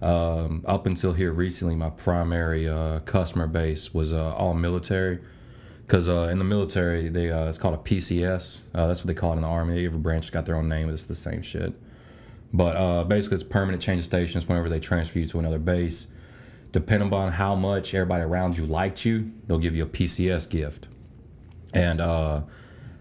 Um, 0.00 0.64
up 0.68 0.86
until 0.86 1.14
here 1.14 1.32
recently, 1.32 1.74
my 1.74 1.90
primary 1.90 2.68
uh, 2.68 3.00
customer 3.00 3.48
base 3.48 3.92
was 3.92 4.12
uh, 4.12 4.36
all 4.36 4.54
military. 4.54 5.18
Because 5.84 6.08
uh, 6.08 6.28
in 6.30 6.38
the 6.38 6.44
military, 6.44 7.08
they 7.08 7.32
uh, 7.32 7.46
it's 7.46 7.58
called 7.58 7.74
a 7.74 7.78
PCS. 7.78 8.58
Uh, 8.72 8.86
that's 8.86 9.00
what 9.00 9.08
they 9.08 9.14
call 9.14 9.32
it 9.32 9.36
in 9.36 9.42
the 9.42 9.48
army. 9.48 9.84
Every 9.84 9.98
branch 9.98 10.30
got 10.30 10.46
their 10.46 10.54
own 10.54 10.68
name. 10.68 10.90
It's 10.90 11.06
the 11.06 11.16
same 11.16 11.42
shit. 11.42 11.72
But 12.52 12.76
uh, 12.76 13.02
basically, 13.02 13.34
it's 13.34 13.42
permanent 13.42 13.82
change 13.82 13.98
of 13.98 14.04
stations 14.04 14.46
whenever 14.46 14.68
they 14.68 14.78
transfer 14.78 15.18
you 15.18 15.26
to 15.26 15.40
another 15.40 15.58
base. 15.58 16.06
Depending 16.72 17.12
on 17.12 17.32
how 17.32 17.54
much 17.54 17.94
everybody 17.94 18.22
around 18.22 18.58
you 18.58 18.66
liked 18.66 19.04
you, 19.04 19.32
they'll 19.46 19.58
give 19.58 19.74
you 19.74 19.84
a 19.84 19.88
PCS 19.88 20.48
gift. 20.50 20.88
And 21.72 22.00
uh, 22.00 22.42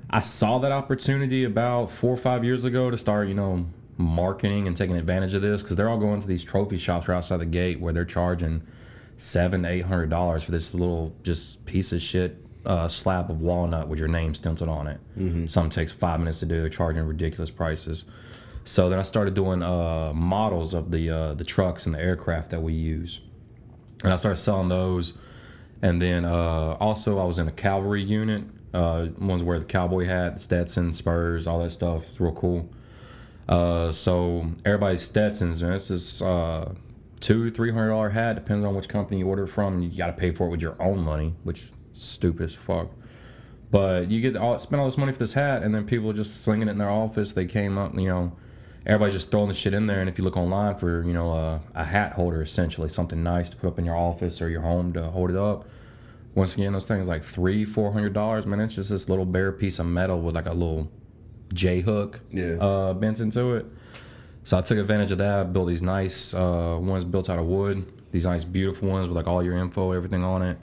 I 0.10 0.22
saw 0.22 0.60
that 0.60 0.72
opportunity 0.72 1.44
about 1.44 1.92
four 1.92 2.14
or 2.14 2.18
five 2.18 2.44
years 2.44 2.64
ago 2.64 2.90
to 2.90 2.98
start, 2.98 3.28
you 3.28 3.34
know, 3.34 3.66
marketing 3.98 4.68
and 4.68 4.78
taking 4.78 4.96
advantage 4.96 5.34
of 5.34 5.42
this 5.42 5.62
because 5.62 5.75
they're 5.75 5.90
all 5.90 5.98
going 5.98 6.22
to 6.22 6.28
these 6.28 6.44
trophy 6.44 6.78
shops 6.78 7.08
right 7.08 7.18
outside 7.18 7.38
the 7.38 7.46
gate 7.46 7.80
where 7.80 7.92
they're 7.92 8.06
charging 8.06 8.62
seven 9.18 9.64
to 9.64 9.69
eight 9.69 9.86
hundred 9.86 10.10
dollars 10.10 10.44
for 10.44 10.52
this 10.52 10.74
little 10.74 11.14
just 11.24 11.66
piece 11.66 11.92
of 11.92 12.02
shit 12.02 12.38
uh, 12.66 12.88
slab 12.88 13.31
of 13.31 13.42
walnut 13.42 13.88
with 13.88 13.98
your 13.98 14.08
name 14.08 14.34
stenciled 14.34 14.69
on 14.69 14.88
it. 14.88 15.00
Some 15.50 15.69
takes 15.69 15.92
five 15.92 16.19
minutes 16.19 16.40
to 16.40 16.46
do. 16.46 16.60
They're 16.62 16.69
charging 16.69 17.04
ridiculous 17.04 17.50
prices. 17.50 18.06
So 18.66 18.90
then 18.90 19.00
I 19.00 19.04
started 19.04 19.34
doing 19.34 19.64
uh, 19.64 20.12
models 20.14 20.74
of 20.74 20.92
the 20.92 21.10
uh, 21.10 21.34
the 21.34 21.44
trucks 21.46 21.86
and 21.86 21.96
the 21.96 22.00
aircraft 22.00 22.50
that 22.52 22.62
we 22.62 22.74
use, 22.74 23.22
and 24.04 24.14
I 24.14 24.18
started 24.18 24.38
selling 24.38 24.70
those. 24.70 25.14
And 25.82 26.02
then 26.02 26.26
uh, 26.26 26.78
also 26.80 27.20
I 27.20 27.24
was 27.26 27.40
in 27.40 27.48
a 27.48 27.52
cavalry 27.52 28.02
unit. 28.02 28.44
Uh, 28.74 29.08
ones 29.18 29.44
where 29.44 29.60
the 29.60 29.66
cowboy 29.66 30.06
hat, 30.06 30.42
Stetson, 30.42 30.94
Spurs, 30.94 31.48
all 31.48 31.64
that 31.64 31.71
stuff. 31.71 32.06
It's 32.10 32.19
real 32.19 32.33
cool. 32.33 32.69
Uh, 33.48 33.92
so 33.92 34.45
everybody's 34.66 35.02
Stetsons, 35.02 35.64
man. 35.64 35.74
It's 35.74 35.88
just 35.88 36.21
uh, 36.21 36.66
two, 37.19 37.50
three 37.50 37.71
hundred 37.71 37.90
dollar 37.90 38.10
hat. 38.10 38.36
Depends 38.36 38.66
on 38.66 38.76
which 38.76 38.90
company 38.90 39.19
you 39.19 39.28
order 39.28 39.48
from. 39.48 39.81
You 39.81 39.98
got 39.98 40.07
to 40.07 40.14
pay 40.14 40.31
for 40.31 40.48
it 40.48 40.50
with 40.50 40.62
your 40.62 40.76
own 40.81 41.00
money, 41.00 41.33
which 41.44 41.64
is 41.64 41.71
stupid 41.94 42.44
as 42.44 42.56
fuck. 42.56 42.90
But 43.71 44.12
you 44.12 44.21
get 44.21 44.36
all 44.36 44.60
spend 44.60 44.80
all 44.80 44.88
this 44.88 44.98
money 44.98 45.14
for 45.14 45.19
this 45.19 45.33
hat, 45.33 45.64
and 45.64 45.74
then 45.74 45.86
people 45.86 46.12
just 46.14 46.44
slinging 46.44 46.68
it 46.68 46.71
in 46.71 46.78
their 46.78 46.90
office. 46.90 47.31
They 47.31 47.45
came 47.45 47.78
up, 47.78 47.95
you 47.95 48.10
know, 48.10 48.33
everybody's 48.88 49.14
just 49.14 49.30
throwing 49.30 49.50
the 49.50 49.54
shit 49.54 49.74
in 49.76 49.86
there. 49.86 50.00
And 50.00 50.10
if 50.10 50.18
you 50.18 50.24
look 50.24 50.38
online 50.38 50.76
for, 50.76 51.04
you 51.04 51.14
know, 51.14 51.32
a, 51.34 51.62
a 51.76 51.84
hat 51.84 52.14
holder, 52.14 52.42
essentially 52.42 52.90
something 52.90 53.22
nice 53.22 53.50
to 53.52 53.58
put 53.58 53.68
up 53.68 53.78
in 53.78 53.86
your 53.86 53.96
office 53.96 54.42
or 54.42 54.50
your 54.50 54.62
home 54.62 54.94
to 54.94 55.04
hold 55.04 55.30
it 55.30 55.36
up. 55.36 55.68
Once 56.34 56.56
again, 56.56 56.72
those 56.74 56.86
things 56.88 57.08
like 57.08 57.24
three, 57.24 57.66
four 57.66 57.92
hundred 57.92 58.14
dollars. 58.14 58.46
Man, 58.46 58.60
it's 58.62 58.76
just 58.76 58.90
this 58.90 59.10
little 59.10 59.26
bare 59.26 59.52
piece 59.52 59.78
of 59.80 59.86
metal 59.86 60.20
with 60.22 60.36
like 60.36 60.46
a 60.46 60.54
little 60.54 60.90
J 61.54 61.82
hook 61.82 62.20
Yeah. 62.32 62.56
uh, 62.62 62.94
bent 62.94 63.20
into 63.20 63.56
it. 63.56 63.66
So 64.44 64.58
I 64.58 64.62
took 64.62 64.78
advantage 64.78 65.12
of 65.12 65.18
that. 65.18 65.40
I 65.40 65.44
built 65.44 65.68
these 65.68 65.82
nice 65.82 66.34
uh, 66.34 66.78
ones 66.80 67.04
built 67.04 67.30
out 67.30 67.40
of 67.40 67.46
wood. 67.46 67.86
These 68.12 68.26
nice, 68.26 68.44
beautiful 68.46 68.88
ones 68.88 69.08
with 69.08 69.18
like 69.18 69.28
all 69.28 69.44
your 69.44 69.58
info, 69.58 69.92
everything 69.92 70.24
on 70.24 70.42
it. 70.42 70.58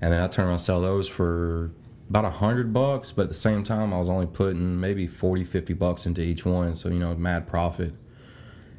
And 0.00 0.12
then 0.12 0.20
I 0.22 0.28
turned 0.28 0.46
around 0.46 0.54
and 0.54 0.60
sell 0.60 0.80
those 0.80 1.08
for 1.08 1.72
about 2.08 2.24
a 2.24 2.30
hundred 2.30 2.72
bucks. 2.72 3.12
But 3.12 3.22
at 3.22 3.28
the 3.28 3.34
same 3.34 3.62
time, 3.62 3.92
I 3.92 3.98
was 3.98 4.08
only 4.08 4.26
putting 4.26 4.80
maybe 4.80 5.06
40, 5.06 5.44
50 5.44 5.74
bucks 5.74 6.06
into 6.06 6.22
each 6.22 6.44
one. 6.44 6.76
So, 6.76 6.88
you 6.88 6.98
know, 6.98 7.14
mad 7.14 7.46
profit. 7.46 7.92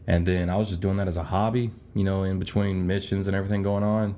And 0.07 0.25
then 0.25 0.49
I 0.49 0.55
was 0.55 0.67
just 0.67 0.81
doing 0.81 0.97
that 0.97 1.07
as 1.07 1.17
a 1.17 1.23
hobby, 1.23 1.71
you 1.93 2.03
know, 2.03 2.23
in 2.23 2.39
between 2.39 2.87
missions 2.87 3.27
and 3.27 3.35
everything 3.35 3.61
going 3.61 3.83
on. 3.83 4.15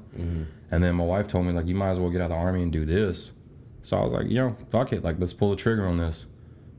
And 0.71 0.81
then 0.83 0.95
my 0.95 1.03
wife 1.03 1.27
told 1.27 1.45
me, 1.45 1.51
like, 1.51 1.67
you 1.67 1.75
might 1.75 1.89
as 1.89 1.99
well 1.99 2.09
get 2.09 2.21
out 2.21 2.25
of 2.25 2.29
the 2.31 2.37
army 2.37 2.61
and 2.63 2.71
do 2.71 2.85
this. 2.85 3.33
So 3.83 3.97
I 3.97 4.03
was 4.03 4.13
like, 4.13 4.29
yo, 4.29 4.55
fuck 4.69 4.93
it. 4.93 5.03
Like, 5.03 5.17
let's 5.19 5.33
pull 5.33 5.49
the 5.49 5.57
trigger 5.57 5.85
on 5.85 5.97
this. 5.97 6.27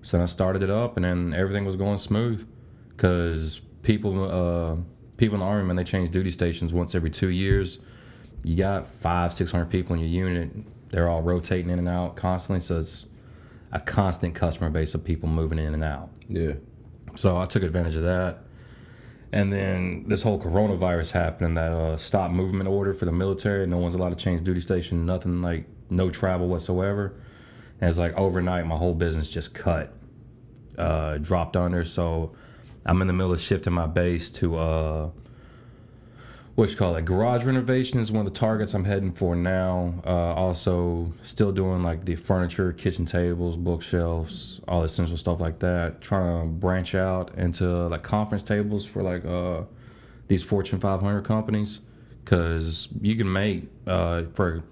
So 0.00 0.20
I 0.22 0.26
started 0.26 0.62
it 0.62 0.70
up, 0.70 0.96
and 0.96 1.04
then 1.04 1.34
everything 1.34 1.64
was 1.64 1.76
going 1.76 1.98
smooth. 1.98 2.48
Cause 2.96 3.60
people, 3.82 4.24
uh, 4.24 4.76
people 5.16 5.34
in 5.34 5.40
the 5.40 5.46
army, 5.46 5.64
man, 5.66 5.76
they 5.76 5.84
change 5.84 6.10
duty 6.10 6.30
stations 6.30 6.72
once 6.72 6.94
every 6.94 7.10
two 7.10 7.28
years. 7.28 7.80
You 8.44 8.56
got 8.56 8.88
five, 9.00 9.34
six 9.34 9.50
hundred 9.50 9.70
people 9.70 9.94
in 9.94 10.00
your 10.00 10.08
unit. 10.08 10.50
They're 10.92 11.08
all 11.08 11.22
rotating 11.22 11.70
in 11.70 11.78
and 11.78 11.88
out 11.88 12.16
constantly, 12.16 12.60
so 12.60 12.78
it's 12.78 13.06
a 13.72 13.80
constant 13.80 14.34
customer 14.34 14.70
base 14.70 14.94
of 14.94 15.02
people 15.02 15.28
moving 15.28 15.58
in 15.58 15.74
and 15.74 15.82
out. 15.82 16.10
Yeah. 16.28 16.52
So 17.16 17.38
I 17.38 17.46
took 17.46 17.62
advantage 17.62 17.96
of 17.96 18.02
that. 18.02 18.38
And 19.32 19.50
then 19.50 20.04
this 20.06 20.22
whole 20.22 20.38
coronavirus 20.38 21.12
happened, 21.12 21.56
that 21.56 21.72
uh, 21.72 21.96
stop 21.96 22.30
movement 22.30 22.68
order 22.68 22.92
for 22.92 23.06
the 23.06 23.12
military. 23.12 23.66
No 23.66 23.78
one's 23.78 23.94
allowed 23.94 24.10
to 24.10 24.22
change 24.22 24.44
duty 24.44 24.60
station, 24.60 25.06
nothing 25.06 25.40
like 25.40 25.66
no 25.88 26.10
travel 26.10 26.48
whatsoever. 26.48 27.14
And 27.80 27.88
it's 27.88 27.98
like 27.98 28.14
overnight, 28.14 28.66
my 28.66 28.76
whole 28.76 28.94
business 28.94 29.30
just 29.30 29.54
cut, 29.54 29.94
uh, 30.76 31.16
dropped 31.16 31.56
under. 31.56 31.82
So 31.84 32.34
I'm 32.84 33.00
in 33.00 33.06
the 33.06 33.14
middle 33.14 33.32
of 33.32 33.40
shifting 33.40 33.72
my 33.72 33.86
base 33.86 34.28
to 34.32 34.58
uh, 34.58 35.10
what 36.54 36.70
you 36.70 36.76
call 36.76 36.94
it 36.96 37.04
garage 37.04 37.44
renovation 37.44 37.98
is 37.98 38.12
one 38.12 38.26
of 38.26 38.32
the 38.32 38.38
targets 38.38 38.74
i'm 38.74 38.84
heading 38.84 39.12
for 39.12 39.34
now. 39.34 39.94
Uh, 40.04 40.34
also 40.34 41.12
still 41.22 41.50
doing 41.52 41.82
like 41.82 42.04
the 42.04 42.14
furniture 42.14 42.72
kitchen 42.72 43.06
tables 43.06 43.56
bookshelves 43.56 44.60
all 44.68 44.82
essential 44.84 45.16
stuff 45.16 45.40
like 45.40 45.58
that. 45.60 46.00
Trying 46.00 46.42
to 46.42 46.46
branch 46.48 46.94
out 46.94 47.34
into 47.36 47.64
like 47.88 48.02
conference 48.02 48.42
tables 48.42 48.84
for 48.84 49.02
like 49.02 49.24
uh, 49.24 49.62
these 50.28 50.42
fortune 50.42 50.78
500 50.78 51.22
companies. 51.22 51.80
Because 52.24 52.88
you 53.00 53.16
can 53.16 53.32
make 53.32 53.68
uh, 53.86 54.24
for 54.32 54.62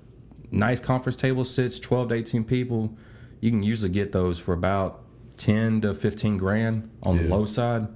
nice 0.52 0.80
conference 0.80 1.16
table 1.16 1.44
sits 1.44 1.78
12 1.78 2.08
to 2.10 2.14
18 2.14 2.44
people 2.44 2.96
you 3.40 3.50
can 3.50 3.62
usually 3.62 3.90
get 3.90 4.12
those 4.12 4.38
for 4.38 4.52
about 4.52 5.02
10 5.38 5.80
to 5.82 5.94
15 5.94 6.36
grand 6.36 6.90
on 7.02 7.16
the 7.16 7.22
low 7.24 7.44
side 7.44 7.88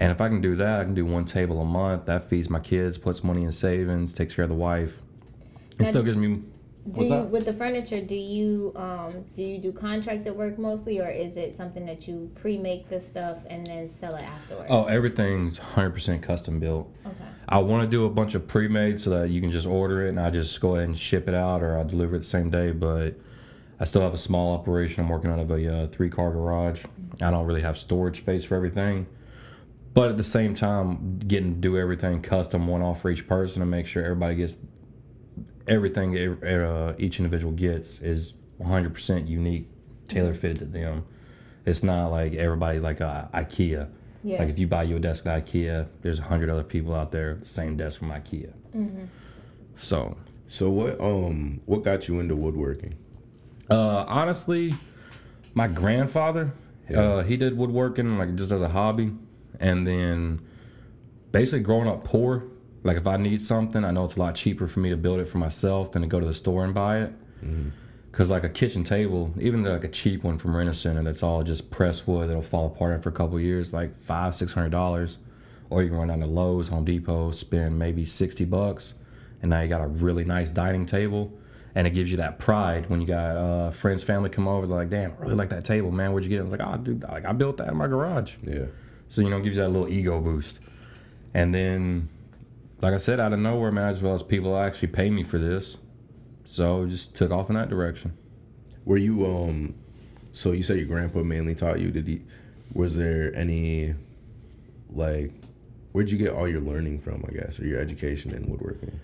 and 0.00 0.10
if 0.10 0.20
I 0.22 0.28
can 0.28 0.40
do 0.40 0.56
that, 0.56 0.80
I 0.80 0.84
can 0.84 0.94
do 0.94 1.04
one 1.04 1.26
table 1.26 1.60
a 1.60 1.64
month. 1.64 2.06
That 2.06 2.28
feeds 2.30 2.48
my 2.48 2.58
kids, 2.58 2.96
puts 2.96 3.22
money 3.22 3.44
in 3.44 3.52
savings, 3.52 4.14
takes 4.14 4.34
care 4.34 4.44
of 4.44 4.48
the 4.48 4.56
wife. 4.56 4.96
It 5.72 5.80
And 5.80 5.88
still 5.88 6.02
gives 6.02 6.16
me. 6.16 6.42
Do 6.92 7.04
you 7.04 7.14
with 7.24 7.44
the 7.44 7.52
furniture? 7.52 8.00
Do 8.00 8.14
you 8.14 8.72
um 8.76 9.26
do 9.34 9.42
you 9.42 9.58
do 9.58 9.70
contracted 9.70 10.34
work 10.34 10.58
mostly, 10.58 10.98
or 11.00 11.10
is 11.10 11.36
it 11.36 11.54
something 11.54 11.84
that 11.84 12.08
you 12.08 12.30
pre-make 12.36 12.88
the 12.88 12.98
stuff 12.98 13.36
and 13.50 13.66
then 13.66 13.90
sell 13.90 14.16
it 14.16 14.22
afterwards? 14.22 14.68
Oh, 14.70 14.84
everything's 14.86 15.60
100% 15.60 16.22
custom 16.22 16.58
built. 16.58 16.90
okay. 17.04 17.14
I 17.50 17.58
want 17.58 17.82
to 17.82 17.90
do 17.90 18.06
a 18.06 18.10
bunch 18.10 18.34
of 18.34 18.48
pre-made 18.48 18.98
so 18.98 19.10
that 19.10 19.28
you 19.28 19.42
can 19.42 19.52
just 19.52 19.66
order 19.66 20.06
it 20.06 20.08
and 20.08 20.18
I 20.18 20.30
just 20.30 20.58
go 20.62 20.76
ahead 20.76 20.88
and 20.88 20.98
ship 20.98 21.28
it 21.28 21.34
out 21.34 21.62
or 21.62 21.78
I 21.78 21.82
deliver 21.82 22.16
it 22.16 22.20
the 22.20 22.24
same 22.24 22.48
day. 22.48 22.70
But 22.70 23.16
I 23.78 23.84
still 23.84 24.00
have 24.00 24.14
a 24.14 24.18
small 24.18 24.54
operation. 24.54 25.04
I'm 25.04 25.10
working 25.10 25.30
out 25.30 25.40
of 25.40 25.50
a 25.50 25.82
uh, 25.82 25.86
three-car 25.88 26.30
garage. 26.30 26.84
I 27.20 27.30
don't 27.30 27.44
really 27.44 27.62
have 27.62 27.76
storage 27.76 28.18
space 28.18 28.44
for 28.46 28.54
everything. 28.54 29.06
But 29.92 30.08
at 30.10 30.16
the 30.16 30.22
same 30.24 30.54
time, 30.54 31.18
getting 31.18 31.54
to 31.54 31.60
do 31.60 31.76
everything 31.76 32.22
custom, 32.22 32.66
one 32.68 32.80
off 32.82 33.00
for 33.02 33.10
each 33.10 33.26
person, 33.26 33.60
and 33.62 33.70
make 33.70 33.86
sure 33.86 34.04
everybody 34.04 34.36
gets 34.36 34.56
everything 35.66 36.16
uh, 36.44 36.94
each 36.98 37.18
individual 37.18 37.52
gets 37.52 38.00
is 38.00 38.34
100% 38.60 39.28
unique, 39.28 39.68
tailor 40.08 40.34
fitted 40.34 40.58
to 40.58 40.64
them. 40.64 41.04
It's 41.66 41.82
not 41.82 42.08
like 42.08 42.34
everybody 42.34 42.78
like 42.80 43.00
uh, 43.00 43.26
IKEA. 43.34 43.88
Yeah. 44.22 44.38
Like 44.38 44.48
if 44.50 44.58
you 44.58 44.66
buy 44.66 44.82
you 44.84 44.96
a 44.96 45.00
desk 45.00 45.26
at 45.26 45.44
IKEA, 45.46 45.88
there's 46.02 46.18
a 46.18 46.22
hundred 46.22 46.50
other 46.50 46.62
people 46.64 46.94
out 46.94 47.10
there 47.10 47.38
same 47.44 47.76
desk 47.76 47.98
from 47.98 48.10
IKEA. 48.10 48.52
So 49.78 50.16
So 50.48 50.70
what 50.70 51.00
um 51.00 51.60
what 51.66 51.82
got 51.84 52.06
you 52.08 52.20
into 52.20 52.36
woodworking? 52.36 52.94
Uh, 53.70 54.04
honestly, 54.08 54.74
my 55.54 55.68
grandfather, 55.68 56.52
Yeah. 56.88 57.00
uh, 57.00 57.22
he 57.22 57.36
did 57.36 57.56
woodworking 57.56 58.18
like 58.18 58.34
just 58.34 58.50
as 58.50 58.60
a 58.60 58.68
hobby, 58.68 59.12
and 59.58 59.86
then 59.86 60.40
basically 61.32 61.60
growing 61.60 61.88
up 61.88 62.04
poor. 62.04 62.44
Like 62.82 62.96
if 62.96 63.06
I 63.06 63.16
need 63.16 63.42
something, 63.42 63.84
I 63.84 63.90
know 63.90 64.04
it's 64.04 64.16
a 64.16 64.20
lot 64.20 64.34
cheaper 64.34 64.66
for 64.66 64.80
me 64.80 64.90
to 64.90 64.96
build 64.96 65.20
it 65.20 65.26
for 65.28 65.38
myself 65.38 65.92
than 65.92 66.02
to 66.02 66.08
go 66.08 66.18
to 66.20 66.26
the 66.26 66.34
store 66.34 66.64
and 66.64 66.72
buy 66.72 67.00
it. 67.02 67.12
Cause 68.12 68.28
like 68.28 68.42
a 68.42 68.48
kitchen 68.48 68.82
table, 68.84 69.32
even 69.38 69.62
like 69.62 69.84
a 69.84 69.88
cheap 69.88 70.24
one 70.24 70.36
from 70.36 70.56
Rent 70.56 70.68
a 70.68 70.74
Center 70.74 71.02
that's 71.02 71.22
all 71.22 71.42
just 71.44 71.70
pressed 71.70 72.08
wood 72.08 72.28
that'll 72.28 72.42
fall 72.42 72.66
apart 72.66 72.94
after 72.94 73.08
a 73.08 73.12
couple 73.12 73.36
of 73.36 73.42
years, 73.42 73.72
like 73.72 73.98
five 74.02 74.34
six 74.34 74.52
hundred 74.52 74.70
dollars, 74.70 75.18
or 75.70 75.82
you 75.82 75.90
can 75.90 75.98
run 75.98 76.08
down 76.08 76.20
to 76.20 76.26
Lowe's, 76.26 76.68
Home 76.68 76.84
Depot, 76.84 77.30
spend 77.30 77.78
maybe 77.78 78.04
sixty 78.04 78.44
bucks, 78.44 78.94
and 79.42 79.50
now 79.50 79.60
you 79.60 79.68
got 79.68 79.80
a 79.80 79.86
really 79.86 80.24
nice 80.24 80.50
dining 80.50 80.86
table, 80.86 81.32
and 81.76 81.86
it 81.86 81.90
gives 81.90 82.10
you 82.10 82.16
that 82.16 82.38
pride 82.40 82.90
when 82.90 83.00
you 83.00 83.06
got 83.06 83.36
uh, 83.36 83.70
friends, 83.70 84.02
family 84.02 84.28
come 84.28 84.48
over, 84.48 84.66
they're 84.66 84.76
like, 84.76 84.90
"Damn, 84.90 85.12
I 85.12 85.22
really 85.22 85.36
like 85.36 85.50
that 85.50 85.64
table, 85.64 85.92
man. 85.92 86.12
Where'd 86.12 86.24
you 86.24 86.30
get 86.30 86.36
it?" 86.36 86.40
I 86.40 86.44
was 86.44 86.52
like, 86.52 86.66
"Oh, 86.66 86.76
dude, 86.78 87.02
like 87.04 87.24
I 87.24 87.32
built 87.32 87.58
that 87.58 87.68
in 87.68 87.76
my 87.76 87.86
garage." 87.86 88.34
Yeah. 88.42 88.64
So 89.10 89.20
you 89.20 89.28
know, 89.28 89.36
it 89.36 89.42
gives 89.44 89.56
you 89.56 89.62
that 89.62 89.68
little 89.68 89.88
ego 89.88 90.20
boost. 90.20 90.58
And 91.34 91.52
then, 91.54 92.08
like 92.80 92.94
I 92.94 92.96
said, 92.96 93.20
out 93.20 93.32
of 93.32 93.38
nowhere, 93.40 93.70
man, 93.70 93.84
I 93.88 93.90
just 93.90 94.02
realized 94.02 94.28
people 94.28 94.56
actually 94.56 94.88
pay 94.88 95.10
me 95.10 95.22
for 95.24 95.36
this. 95.38 95.76
So 96.44 96.86
just 96.86 97.14
took 97.14 97.30
off 97.30 97.48
in 97.50 97.56
that 97.56 97.68
direction. 97.68 98.16
Were 98.86 98.96
you 98.96 99.26
um 99.26 99.74
so 100.32 100.52
you 100.52 100.62
said 100.62 100.78
your 100.78 100.86
grandpa 100.86 101.22
mainly 101.22 101.54
taught 101.54 101.80
you? 101.80 101.90
Did 101.90 102.06
he 102.08 102.22
was 102.72 102.96
there 102.96 103.34
any 103.36 103.94
like 104.92 105.32
where'd 105.92 106.10
you 106.10 106.18
get 106.18 106.32
all 106.32 106.48
your 106.48 106.60
learning 106.60 107.00
from, 107.00 107.24
I 107.28 107.32
guess, 107.32 107.58
or 107.60 107.66
your 107.66 107.80
education 107.80 108.32
in 108.32 108.48
woodworking? 108.48 108.98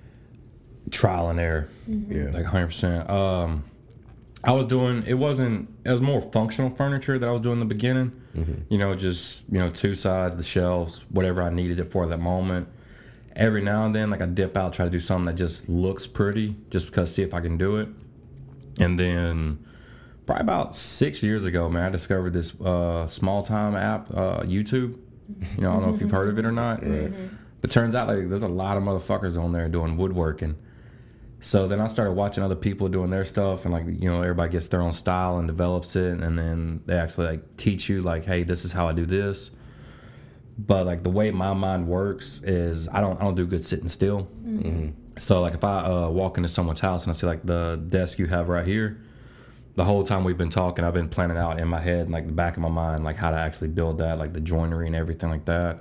Trial 0.91 1.31
and 1.31 1.41
error, 1.41 1.69
Yeah. 1.89 2.31
like 2.31 2.47
100%. 2.47 3.11
Um, 3.11 3.65
I 4.47 4.53
was 4.53 4.67
doing, 4.67 5.03
it 5.07 5.15
wasn't, 5.15 5.69
it 5.85 5.91
was 5.91 6.01
more 6.01 6.23
functional 6.23 6.71
furniture 6.71 7.19
that 7.19 7.29
I 7.29 7.33
was 7.33 7.41
doing 7.41 7.55
in 7.55 7.59
the 7.61 7.75
beginning. 7.75 8.13
You 8.69 8.79
know, 8.79 8.95
just, 8.95 9.45
you 9.51 9.59
know, 9.59 9.71
two 9.71 9.95
sides, 9.95 10.37
the 10.37 10.43
shelves, 10.43 11.05
whatever 11.11 11.43
I 11.43 11.51
needed 11.51 11.81
it 11.81 11.91
for 11.91 12.05
at 12.05 12.11
that 12.11 12.21
moment. 12.21 12.69
Every 13.35 13.63
now 13.63 13.85
and 13.87 13.95
then, 13.95 14.11
like 14.11 14.21
I 14.23 14.27
dip 14.27 14.57
out, 14.57 14.73
try 14.75 14.85
to 14.85 14.91
do 14.91 15.01
something 15.01 15.27
that 15.27 15.37
just 15.37 15.69
looks 15.69 16.07
pretty, 16.07 16.55
just 16.71 16.87
because 16.87 17.15
see 17.15 17.23
if 17.23 17.35
I 17.35 17.41
can 17.41 17.57
do 17.59 17.77
it. 17.79 17.89
And 18.79 18.99
then 18.99 19.65
probably 20.27 20.43
about 20.43 20.77
six 20.77 21.23
years 21.23 21.45
ago, 21.45 21.69
man, 21.69 21.85
I 21.87 21.91
discovered 21.91 22.33
this 22.33 22.59
uh, 22.61 23.07
small 23.07 23.43
time 23.43 23.75
app, 23.75 24.11
uh, 24.11 24.41
YouTube. 24.41 24.99
You 25.57 25.63
know, 25.63 25.71
I 25.71 25.75
don't 25.75 25.87
know 25.87 25.95
if 25.95 26.01
you've 26.01 26.11
heard 26.11 26.29
of 26.29 26.39
it 26.39 26.45
or 26.45 26.53
not. 26.53 26.83
But 27.63 27.71
turns 27.71 27.95
out 27.95 28.07
like 28.07 28.29
there's 28.29 28.43
a 28.43 28.49
lot 28.49 28.77
of 28.77 28.83
motherfuckers 28.83 29.37
on 29.43 29.51
there 29.51 29.67
doing 29.69 29.97
woodworking. 29.97 30.57
So 31.41 31.69
then 31.69 31.81
I 31.81 31.87
started 31.87 32.13
watching 32.13 32.43
other 32.43 32.57
people 32.57 32.89
doing 32.89 33.11
their 33.11 33.25
stuff, 33.25 33.65
and 33.65 33.73
like 33.73 33.85
you 33.87 34.11
know, 34.11 34.23
everybody 34.23 34.51
gets 34.51 34.69
their 34.69 34.81
own 34.81 34.93
style 34.93 35.39
and 35.39 35.47
develops 35.47 35.95
it, 35.95 36.19
and 36.21 36.39
then 36.39 36.83
they 36.87 36.97
actually 36.97 37.27
like 37.27 37.57
teach 37.57 37.89
you 37.89 38.03
like, 38.03 38.25
hey, 38.25 38.43
this 38.43 38.65
is 38.65 38.73
how 38.73 38.89
I 38.89 38.93
do 38.93 39.07
this. 39.07 39.51
But 40.59 40.87
like 40.87 41.03
the 41.03 41.11
way 41.11 41.31
my 41.31 41.53
mind 41.53 41.87
works 41.87 42.41
is 42.43 42.89
I 42.89 43.01
don't 43.01 43.21
I 43.21 43.25
don't 43.25 43.35
do 43.35 43.47
good 43.47 43.65
sitting 43.65 43.89
still. 43.89 44.29
So 45.19 45.41
like 45.43 45.55
if 45.55 45.65
I 45.65 45.85
uh, 45.85 46.09
walk 46.09 46.37
into 46.39 46.49
someone's 46.49 46.81
house 46.81 47.05
and 47.05 47.11
I 47.11 47.15
see 47.17 47.27
like 47.27 47.45
the 47.45 47.83
desk 47.87 48.19
you 48.19 48.27
have 48.27 48.49
right 48.49 48.67
here, 48.67 48.99
the 49.75 49.85
whole 49.85 50.03
time 50.03 50.25
we've 50.25 50.39
been 50.39 50.51
talking, 50.51 50.85
I've 50.85 50.95
been 50.95 51.09
planning 51.11 51.37
out 51.37 51.61
in 51.61 51.69
my 51.69 51.81
head, 51.81 52.11
like 52.11 52.27
the 52.27 52.33
back 52.33 52.57
of 52.57 52.63
my 52.63 52.69
mind, 52.71 53.05
like 53.05 53.19
how 53.19 53.31
to 53.31 53.37
actually 53.37 53.69
build 53.69 53.99
that, 53.99 54.19
like 54.19 54.33
the 54.33 54.41
joinery 54.41 54.87
and 54.87 54.97
everything 54.97 55.29
like 55.31 55.45
that. 55.45 55.81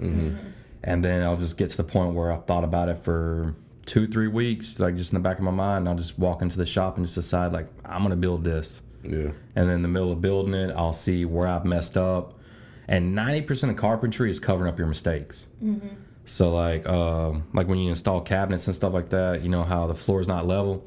And 0.83 1.03
then 1.03 1.23
I'll 1.23 1.37
just 1.37 1.57
get 1.57 1.69
to 1.71 1.77
the 1.77 1.83
point 1.83 2.13
where 2.13 2.31
I've 2.31 2.45
thought 2.45 2.63
about 2.63 2.89
it 2.89 3.03
for 3.03 3.55
two, 3.85 4.07
three 4.07 4.27
weeks, 4.27 4.79
like 4.79 4.95
just 4.95 5.11
in 5.11 5.15
the 5.15 5.27
back 5.27 5.37
of 5.37 5.43
my 5.43 5.51
mind. 5.51 5.79
And 5.79 5.89
I'll 5.89 5.95
just 5.95 6.17
walk 6.17 6.41
into 6.41 6.57
the 6.57 6.65
shop 6.65 6.97
and 6.97 7.05
just 7.05 7.15
decide, 7.15 7.53
like, 7.53 7.67
I'm 7.83 8.01
gonna 8.03 8.15
build 8.15 8.43
this. 8.43 8.81
Yeah. 9.03 9.31
And 9.55 9.69
then 9.69 9.75
in 9.75 9.81
the 9.81 9.87
middle 9.87 10.11
of 10.11 10.21
building 10.21 10.53
it, 10.53 10.73
I'll 10.75 10.93
see 10.93 11.25
where 11.25 11.47
I've 11.47 11.65
messed 11.65 11.97
up. 11.97 12.39
And 12.87 13.17
90% 13.17 13.69
of 13.69 13.77
carpentry 13.77 14.29
is 14.29 14.39
covering 14.39 14.71
up 14.71 14.77
your 14.77 14.87
mistakes. 14.87 15.47
Mm-hmm. 15.63 15.87
So 16.25 16.53
like 16.53 16.87
um, 16.87 17.45
like 17.53 17.67
when 17.67 17.77
you 17.77 17.89
install 17.89 18.21
cabinets 18.21 18.67
and 18.67 18.75
stuff 18.75 18.93
like 18.93 19.09
that, 19.09 19.43
you 19.43 19.49
know 19.49 19.63
how 19.63 19.87
the 19.87 19.93
floor 19.93 20.21
is 20.21 20.27
not 20.27 20.47
level. 20.47 20.83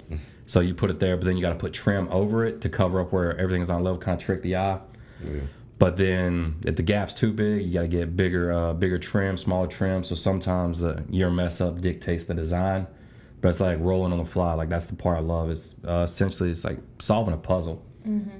So 0.47 0.61
you 0.61 0.75
put 0.75 0.90
it 0.90 0.99
there, 0.99 1.17
but 1.17 1.26
then 1.26 1.37
you 1.37 1.43
got 1.43 1.50
to 1.50 1.59
put 1.59 1.73
trim 1.73 2.09
over 2.11 2.45
it 2.47 2.62
to 2.62 2.69
cover 2.69 3.00
up 3.00 3.12
where 3.12 3.37
everything's 3.38 3.71
on 3.71 3.85
level, 3.85 3.99
kind 3.99 4.19
of 4.19 4.25
trick 4.25 4.43
the 4.43 4.57
eye. 4.57 4.81
Yeah. 5.23 5.40
But 5.78 5.97
then 5.97 6.56
if 6.64 6.76
the 6.76 6.82
gap's 6.82 7.14
too 7.14 7.32
big, 7.32 7.64
you 7.64 7.73
got 7.73 7.82
to 7.82 7.88
get 7.88 8.16
bigger, 8.16 8.52
uh, 8.52 8.75
bigger 8.75 8.99
trim, 8.99 9.37
smaller 9.37 9.68
trim. 9.68 10.02
So 10.02 10.14
sometimes 10.14 10.82
uh, 10.82 11.02
your 11.08 11.30
mess 11.30 11.61
up 11.61 11.80
dictates 11.80 12.25
the 12.25 12.35
design. 12.35 12.87
But 13.40 13.50
it's 13.50 13.61
like 13.61 13.78
rolling 13.80 14.11
on 14.11 14.18
the 14.18 14.25
fly. 14.25 14.54
Like 14.54 14.68
that's 14.68 14.87
the 14.87 14.97
part 14.97 15.16
I 15.16 15.20
love. 15.20 15.50
Is 15.50 15.76
uh, 15.87 16.02
essentially 16.04 16.50
it's 16.50 16.64
like 16.64 16.78
solving 16.99 17.35
a 17.35 17.38
puzzle. 17.38 17.85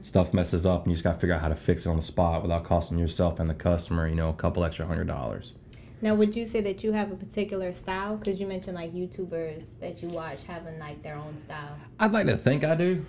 Stuff 0.03 0.33
messes 0.33 0.65
up, 0.65 0.85
and 0.85 0.91
you 0.91 0.95
just 0.95 1.05
got 1.05 1.13
to 1.13 1.21
figure 1.21 1.35
out 1.35 1.43
how 1.43 1.49
to 1.49 1.55
fix 1.55 1.85
it 1.85 1.91
on 1.91 1.97
the 1.97 2.03
spot 2.03 2.41
without 2.41 2.65
costing 2.65 2.99
yourself 2.99 3.39
and 3.39 3.51
the 3.51 3.55
customer, 3.55 4.09
you 4.09 4.15
know, 4.15 4.31
a 4.31 4.33
couple 4.33 4.65
extra 4.65 4.87
hundred 4.87 5.07
dollars. 5.07 5.53
Now, 6.01 6.15
would 6.15 6.35
you 6.35 6.47
say 6.47 6.61
that 6.63 6.83
you 6.83 6.93
have 6.93 7.13
a 7.13 7.17
particular 7.17 7.73
style? 7.73 8.17
Because 8.17 8.41
you 8.41 8.47
mentioned 8.47 8.77
like 8.77 8.95
YouTubers 8.95 9.79
that 9.81 10.01
you 10.01 10.09
watch 10.09 10.45
having 10.45 10.79
like 10.79 11.03
their 11.03 11.17
own 11.17 11.37
style. 11.37 11.77
I'd 12.01 12.13
like 12.13 12.27
to 12.29 12.39
think 12.39 12.65
I 12.65 12.75
do. 12.77 13.05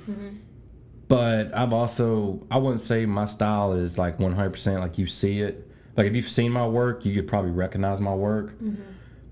But 1.10 1.54
I've 1.56 1.74
also, 1.74 2.46
I 2.52 2.58
wouldn't 2.58 2.82
say 2.82 3.06
my 3.06 3.26
style 3.26 3.74
is 3.74 3.98
like 3.98 4.20
100% 4.20 4.80
like 4.80 4.98
you 4.98 5.08
see 5.08 5.42
it. 5.42 5.68
Like 5.98 6.06
if 6.06 6.16
you've 6.16 6.30
seen 6.30 6.52
my 6.52 6.66
work, 6.66 7.04
you 7.04 7.14
could 7.14 7.28
probably 7.28 7.52
recognize 7.52 8.00
my 8.00 8.14
work. 8.14 8.52
Mm-hmm. 8.54 8.82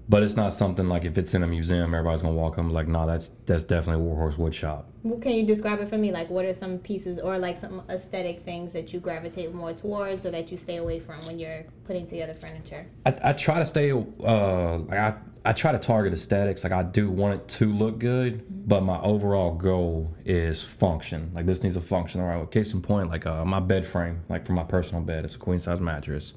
But 0.09 0.23
it's 0.23 0.37
not 0.37 0.53
something 0.53 0.87
like 0.87 1.03
if 1.03 1.17
it's 1.17 1.33
in 1.33 1.43
a 1.43 1.47
museum, 1.47 1.93
everybody's 1.93 2.21
gonna 2.21 2.33
walk 2.33 2.57
up 2.57 2.71
like, 2.71 2.87
no, 2.87 3.05
that's 3.05 3.31
that's 3.45 3.63
definitely 3.63 4.03
Warhorse 4.03 4.37
wood 4.37 4.55
shop. 4.55 4.89
Well, 5.03 5.19
can 5.19 5.33
you 5.33 5.45
describe 5.45 5.79
it 5.79 5.89
for 5.89 5.97
me? 5.97 6.11
Like, 6.11 6.29
what 6.29 6.45
are 6.45 6.53
some 6.53 6.79
pieces 6.79 7.19
or 7.19 7.37
like 7.37 7.57
some 7.57 7.81
aesthetic 7.89 8.43
things 8.43 8.71
that 8.73 8.93
you 8.93 8.99
gravitate 9.01 9.53
more 9.53 9.73
towards, 9.73 10.25
or 10.25 10.31
that 10.31 10.51
you 10.51 10.57
stay 10.57 10.77
away 10.77 10.99
from 10.99 11.25
when 11.25 11.39
you're 11.39 11.65
putting 11.85 12.05
together 12.05 12.33
furniture? 12.33 12.87
I, 13.05 13.15
I 13.21 13.33
try 13.33 13.59
to 13.59 13.65
stay, 13.65 13.91
uh, 13.91 14.77
like 14.77 14.97
I, 14.97 15.15
I 15.43 15.53
try 15.53 15.73
to 15.73 15.79
target 15.79 16.13
aesthetics. 16.13 16.63
Like 16.63 16.73
I 16.73 16.83
do 16.83 17.09
want 17.09 17.41
it 17.41 17.47
to 17.49 17.73
look 17.73 17.99
good, 17.99 18.45
but 18.67 18.83
my 18.83 19.01
overall 19.01 19.55
goal 19.55 20.15
is 20.25 20.61
function. 20.61 21.31
Like 21.33 21.45
this 21.45 21.63
needs 21.63 21.75
to 21.75 21.81
function 21.81 22.21
the 22.21 22.27
right. 22.27 22.49
Case 22.49 22.71
in 22.71 22.81
point, 22.81 23.09
like 23.09 23.25
uh, 23.25 23.43
my 23.43 23.59
bed 23.59 23.85
frame, 23.85 24.21
like 24.29 24.45
for 24.45 24.53
my 24.53 24.63
personal 24.63 25.01
bed, 25.01 25.25
it's 25.25 25.35
a 25.35 25.37
queen 25.37 25.59
size 25.59 25.81
mattress. 25.81 26.33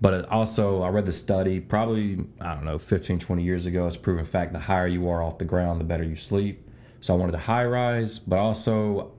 But 0.00 0.14
it 0.14 0.30
also, 0.30 0.82
I 0.82 0.88
read 0.90 1.06
the 1.06 1.12
study 1.12 1.58
probably, 1.58 2.18
I 2.40 2.54
don't 2.54 2.64
know, 2.64 2.78
15, 2.78 3.18
20 3.18 3.42
years 3.42 3.66
ago. 3.66 3.86
It's 3.86 3.96
proven 3.96 4.24
fact 4.26 4.52
the 4.52 4.58
higher 4.58 4.86
you 4.86 5.08
are 5.08 5.22
off 5.22 5.38
the 5.38 5.44
ground, 5.44 5.80
the 5.80 5.84
better 5.84 6.04
you 6.04 6.16
sleep. 6.16 6.68
So 7.00 7.14
I 7.14 7.16
wanted 7.16 7.34
a 7.34 7.38
high 7.38 7.64
rise, 7.64 8.18
but 8.18 8.38
also 8.38 9.12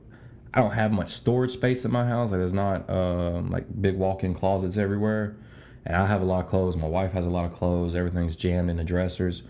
I 0.54 0.62
don't 0.62 0.72
have 0.72 0.92
much 0.92 1.10
storage 1.10 1.52
space 1.52 1.86
in 1.86 1.92
my 1.92 2.06
house. 2.08 2.32
Like 2.32 2.40
there's 2.40 2.54
not 2.54 2.90
um, 2.90 3.50
like 3.50 3.66
big 3.82 3.96
walk-in 3.96 4.34
closets 4.34 4.78
everywhere, 4.78 5.36
and 5.86 5.96
I 5.96 6.06
have 6.06 6.22
a 6.22 6.26
lot 6.26 6.44
of 6.44 6.50
clothes. 6.50 6.76
My 6.76 6.88
wife 6.88 7.12
has 7.14 7.26
a 7.26 7.30
lot 7.30 7.46
of 7.46 7.54
clothes. 7.54 7.96
Everything's 7.96 8.36
jammed 8.36 8.70
in 8.70 8.78
the 8.78 8.84
dressers. 8.84 9.44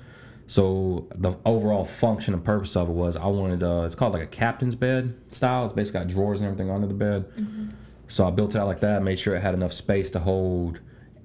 So 0.47 1.07
the 1.15 1.33
overall 1.45 1.83
function 1.83 2.33
and 2.33 2.43
purpose 2.43 2.75
of 2.77 2.89
it 2.89 2.93
was 2.93 3.17
I 3.17 3.25
wanted 3.25 3.63
uh, 3.63 3.83
it's 3.85 3.95
called 3.95 4.13
like 4.13 4.23
a 4.23 4.27
captain's 4.27 4.75
bed 4.75 5.13
style. 5.29 5.65
It's 5.65 5.73
basically 5.73 6.01
got 6.01 6.07
drawers 6.07 6.39
and 6.39 6.47
everything 6.47 6.71
under 6.71 6.87
the 6.87 6.93
bed. 6.93 7.25
So 8.07 8.25
I 8.25 8.31
built 8.31 8.55
it 8.55 8.59
out 8.59 8.67
like 8.67 8.79
that. 8.79 9.03
Made 9.03 9.19
sure 9.19 9.35
it 9.35 9.41
had 9.41 9.53
enough 9.53 9.73
space 9.73 10.09
to 10.11 10.19
hold 10.19 10.79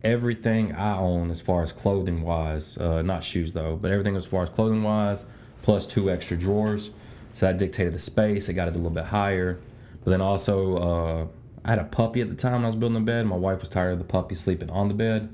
everything 0.04 0.72
I 0.72 0.96
own 0.96 1.30
as 1.30 1.40
far 1.40 1.62
as 1.62 1.72
clothing 1.72 2.22
wise. 2.22 2.76
Uh, 2.76 3.02
not 3.02 3.24
shoes 3.24 3.52
though, 3.52 3.76
but 3.76 3.90
everything 3.90 4.16
as 4.16 4.26
far 4.26 4.42
as 4.42 4.48
clothing 4.48 4.82
wise, 4.82 5.24
plus 5.62 5.86
two 5.86 6.10
extra 6.10 6.36
drawers. 6.36 6.90
So 7.34 7.46
that 7.46 7.58
dictated 7.58 7.94
the 7.94 7.98
space. 7.98 8.48
It 8.48 8.54
got 8.54 8.68
it 8.68 8.74
a 8.74 8.78
little 8.78 8.90
bit 8.90 9.06
higher. 9.06 9.60
But 10.04 10.10
then 10.10 10.20
also, 10.20 10.76
uh, 10.76 11.26
I 11.64 11.70
had 11.70 11.78
a 11.78 11.84
puppy 11.84 12.20
at 12.20 12.28
the 12.28 12.34
time 12.34 12.54
when 12.54 12.64
I 12.64 12.66
was 12.66 12.76
building 12.76 12.94
the 12.94 13.12
bed. 13.12 13.26
My 13.26 13.36
wife 13.36 13.60
was 13.60 13.68
tired 13.68 13.92
of 13.92 13.98
the 13.98 14.04
puppy 14.04 14.34
sleeping 14.34 14.68
on 14.68 14.88
the 14.88 14.94
bed. 14.94 15.32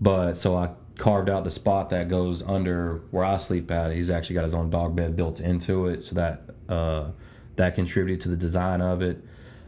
But 0.00 0.34
so 0.34 0.56
I 0.56 0.70
carved 0.96 1.28
out 1.28 1.44
the 1.44 1.50
spot 1.50 1.90
that 1.90 2.08
goes 2.08 2.42
under 2.42 3.02
where 3.10 3.24
I 3.24 3.36
sleep 3.36 3.70
at. 3.70 3.92
He's 3.92 4.10
actually 4.10 4.34
got 4.34 4.44
his 4.44 4.54
own 4.54 4.70
dog 4.70 4.96
bed 4.96 5.16
built 5.16 5.40
into 5.40 5.86
it, 5.86 6.02
so 6.02 6.14
that 6.16 6.42
uh, 6.68 7.10
that 7.56 7.74
contributed 7.74 8.22
to 8.22 8.28
the 8.28 8.36
design 8.36 8.80
of 8.80 9.02
it. 9.02 9.22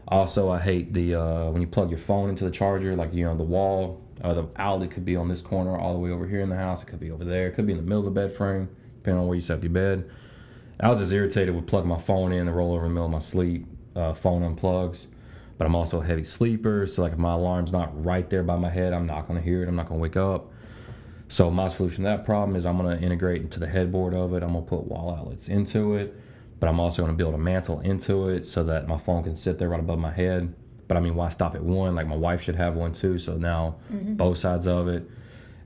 Also, 0.07 0.49
I 0.49 0.59
hate 0.59 0.93
the 0.93 1.15
uh, 1.15 1.51
when 1.51 1.61
you 1.61 1.67
plug 1.67 1.89
your 1.89 1.99
phone 1.99 2.29
into 2.29 2.43
the 2.43 2.51
charger, 2.51 2.95
like 2.95 3.13
you 3.13 3.23
know 3.23 3.35
the 3.35 3.43
wall 3.43 4.01
or 4.23 4.33
the 4.33 4.47
outlet 4.55 4.91
could 4.91 5.05
be 5.05 5.15
on 5.15 5.27
this 5.27 5.41
corner, 5.41 5.77
all 5.77 5.93
the 5.93 5.99
way 5.99 6.11
over 6.11 6.27
here 6.27 6.41
in 6.41 6.49
the 6.49 6.57
house. 6.57 6.83
It 6.83 6.87
could 6.87 6.99
be 6.99 7.11
over 7.11 7.23
there. 7.23 7.47
It 7.47 7.55
could 7.55 7.65
be 7.67 7.73
in 7.73 7.77
the 7.77 7.83
middle 7.83 7.99
of 7.99 8.05
the 8.05 8.11
bed 8.11 8.33
frame, 8.33 8.69
depending 8.97 9.21
on 9.21 9.27
where 9.27 9.35
you 9.35 9.41
set 9.41 9.57
up 9.57 9.63
your 9.63 9.71
bed. 9.71 10.09
I 10.79 10.89
was 10.89 10.99
just 10.99 11.11
irritated 11.11 11.55
with 11.55 11.65
plugging 11.65 11.89
my 11.89 11.97
phone 11.97 12.31
in 12.31 12.47
and 12.47 12.55
roll 12.55 12.73
over 12.73 12.85
in 12.85 12.91
the 12.91 12.93
middle 12.93 13.05
of 13.05 13.11
my 13.11 13.19
sleep. 13.19 13.65
Uh, 13.95 14.13
phone 14.13 14.43
unplugs, 14.43 15.07
but 15.57 15.65
I'm 15.65 15.73
also 15.73 16.01
a 16.01 16.05
heavy 16.05 16.23
sleeper, 16.23 16.85
so 16.85 17.01
like 17.01 17.13
if 17.13 17.17
my 17.17 17.33
alarm's 17.33 17.71
not 17.71 18.05
right 18.05 18.29
there 18.29 18.43
by 18.43 18.55
my 18.55 18.69
head, 18.69 18.93
I'm 18.93 19.07
not 19.07 19.27
gonna 19.27 19.41
hear 19.41 19.63
it. 19.63 19.67
I'm 19.67 19.75
not 19.75 19.87
gonna 19.87 19.99
wake 19.99 20.15
up. 20.15 20.51
So 21.29 21.49
my 21.49 21.67
solution 21.67 22.03
to 22.03 22.09
that 22.11 22.23
problem 22.23 22.55
is 22.55 22.63
I'm 22.63 22.77
gonna 22.77 22.97
integrate 22.97 23.41
into 23.41 23.59
the 23.59 23.65
headboard 23.65 24.13
of 24.13 24.35
it. 24.35 24.43
I'm 24.43 24.53
gonna 24.53 24.67
put 24.67 24.83
wall 24.83 25.15
outlets 25.17 25.49
into 25.49 25.95
it, 25.95 26.15
but 26.59 26.69
I'm 26.69 26.79
also 26.79 27.01
gonna 27.01 27.17
build 27.17 27.33
a 27.33 27.39
mantle 27.39 27.79
into 27.79 28.29
it 28.29 28.45
so 28.45 28.63
that 28.65 28.87
my 28.87 28.99
phone 28.99 29.23
can 29.23 29.35
sit 29.35 29.57
there 29.57 29.69
right 29.69 29.79
above 29.79 29.97
my 29.97 30.11
head. 30.11 30.53
But 30.87 30.97
I 30.97 30.99
mean, 30.99 31.15
why 31.15 31.29
stop 31.29 31.55
at 31.55 31.63
one? 31.63 31.95
Like 31.95 32.07
my 32.07 32.15
wife 32.15 32.43
should 32.43 32.55
have 32.55 32.75
one 32.75 32.93
too. 32.93 33.17
So 33.19 33.37
now 33.37 33.77
mm-hmm. 33.91 34.15
both 34.15 34.37
sides 34.37 34.67
of 34.67 34.87
it. 34.87 35.09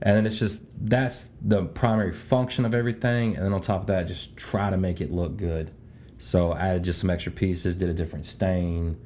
And 0.00 0.16
then 0.16 0.26
it's 0.26 0.38
just 0.38 0.62
that's 0.80 1.28
the 1.40 1.64
primary 1.64 2.12
function 2.12 2.64
of 2.64 2.74
everything. 2.74 3.36
And 3.36 3.44
then 3.44 3.52
on 3.52 3.60
top 3.60 3.82
of 3.82 3.86
that, 3.86 4.08
just 4.08 4.36
try 4.36 4.70
to 4.70 4.76
make 4.76 5.00
it 5.00 5.12
look 5.12 5.36
good. 5.36 5.70
So 6.18 6.52
I 6.52 6.68
added 6.68 6.84
just 6.84 7.00
some 7.00 7.10
extra 7.10 7.32
pieces, 7.32 7.76
did 7.76 7.88
a 7.88 7.94
different 7.94 8.26
stain, 8.26 8.96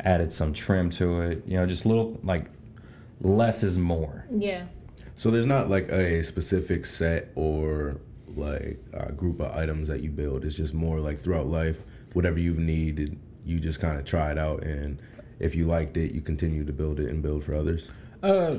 added 0.00 0.32
some 0.32 0.52
trim 0.52 0.90
to 0.90 1.20
it. 1.20 1.42
You 1.46 1.58
know, 1.58 1.66
just 1.66 1.86
little 1.86 2.18
like 2.24 2.46
less 3.20 3.62
is 3.62 3.78
more. 3.78 4.26
Yeah. 4.36 4.66
So 5.14 5.30
there's 5.30 5.46
not 5.46 5.70
like 5.70 5.88
a 5.90 6.24
specific 6.24 6.86
set 6.86 7.30
or 7.36 7.98
like 8.34 8.82
a 8.92 9.12
group 9.12 9.40
of 9.40 9.54
items 9.54 9.88
that 9.88 10.02
you 10.02 10.10
build. 10.10 10.44
It's 10.44 10.54
just 10.54 10.74
more 10.74 10.98
like 10.98 11.20
throughout 11.20 11.46
life, 11.46 11.82
whatever 12.14 12.40
you've 12.40 12.58
needed, 12.58 13.18
you 13.44 13.60
just 13.60 13.80
kind 13.80 13.98
of 13.98 14.04
try 14.04 14.30
it 14.30 14.38
out, 14.38 14.62
and 14.62 15.00
if 15.42 15.54
you 15.54 15.66
liked 15.66 15.96
it, 15.96 16.12
you 16.12 16.20
continue 16.20 16.64
to 16.64 16.72
build 16.72 17.00
it 17.00 17.08
and 17.10 17.22
build 17.22 17.44
for 17.44 17.54
others. 17.54 17.88
Uh, 18.22 18.56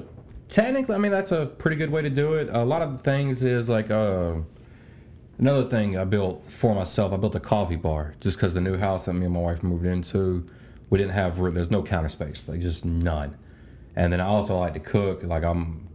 technically, 0.50 0.96
I 0.96 0.98
mean 0.98 1.12
that's 1.12 1.32
a 1.32 1.46
pretty 1.46 1.78
good 1.78 1.90
way 1.90 2.02
to 2.02 2.10
do 2.10 2.34
it. 2.34 2.50
A 2.52 2.64
lot 2.64 2.82
of 2.82 3.02
things 3.02 3.44
is 3.44 3.70
like 3.70 3.90
uh, 3.90 4.36
another 5.40 5.66
thing 5.66 5.98
I 5.98 6.04
built 6.04 6.44
for 6.52 6.76
myself. 6.76 7.14
I 7.14 7.18
built 7.18 7.36
a 7.36 7.40
coffee 7.40 7.76
bar 7.76 8.16
just 8.20 8.38
because 8.38 8.54
the 8.54 8.62
new 8.62 8.78
house 8.78 9.06
that 9.06 9.14
me 9.14 9.26
and 9.26 9.34
my 9.34 9.40
wife 9.40 9.64
moved 9.64 9.86
into, 9.86 10.46
we 10.90 10.98
didn't 10.98 11.14
have 11.14 11.40
room. 11.40 11.56
There's 11.56 11.72
no 11.72 11.82
counter 11.84 12.10
space, 12.10 12.48
like 12.48 12.60
just 12.60 12.86
none. 12.86 13.38
And 13.96 14.12
then 14.12 14.20
I 14.22 14.26
also 14.26 14.58
like 14.60 14.74
to 14.74 14.80
cook. 14.80 15.24
Like 15.24 15.44
I'm, 15.44 15.88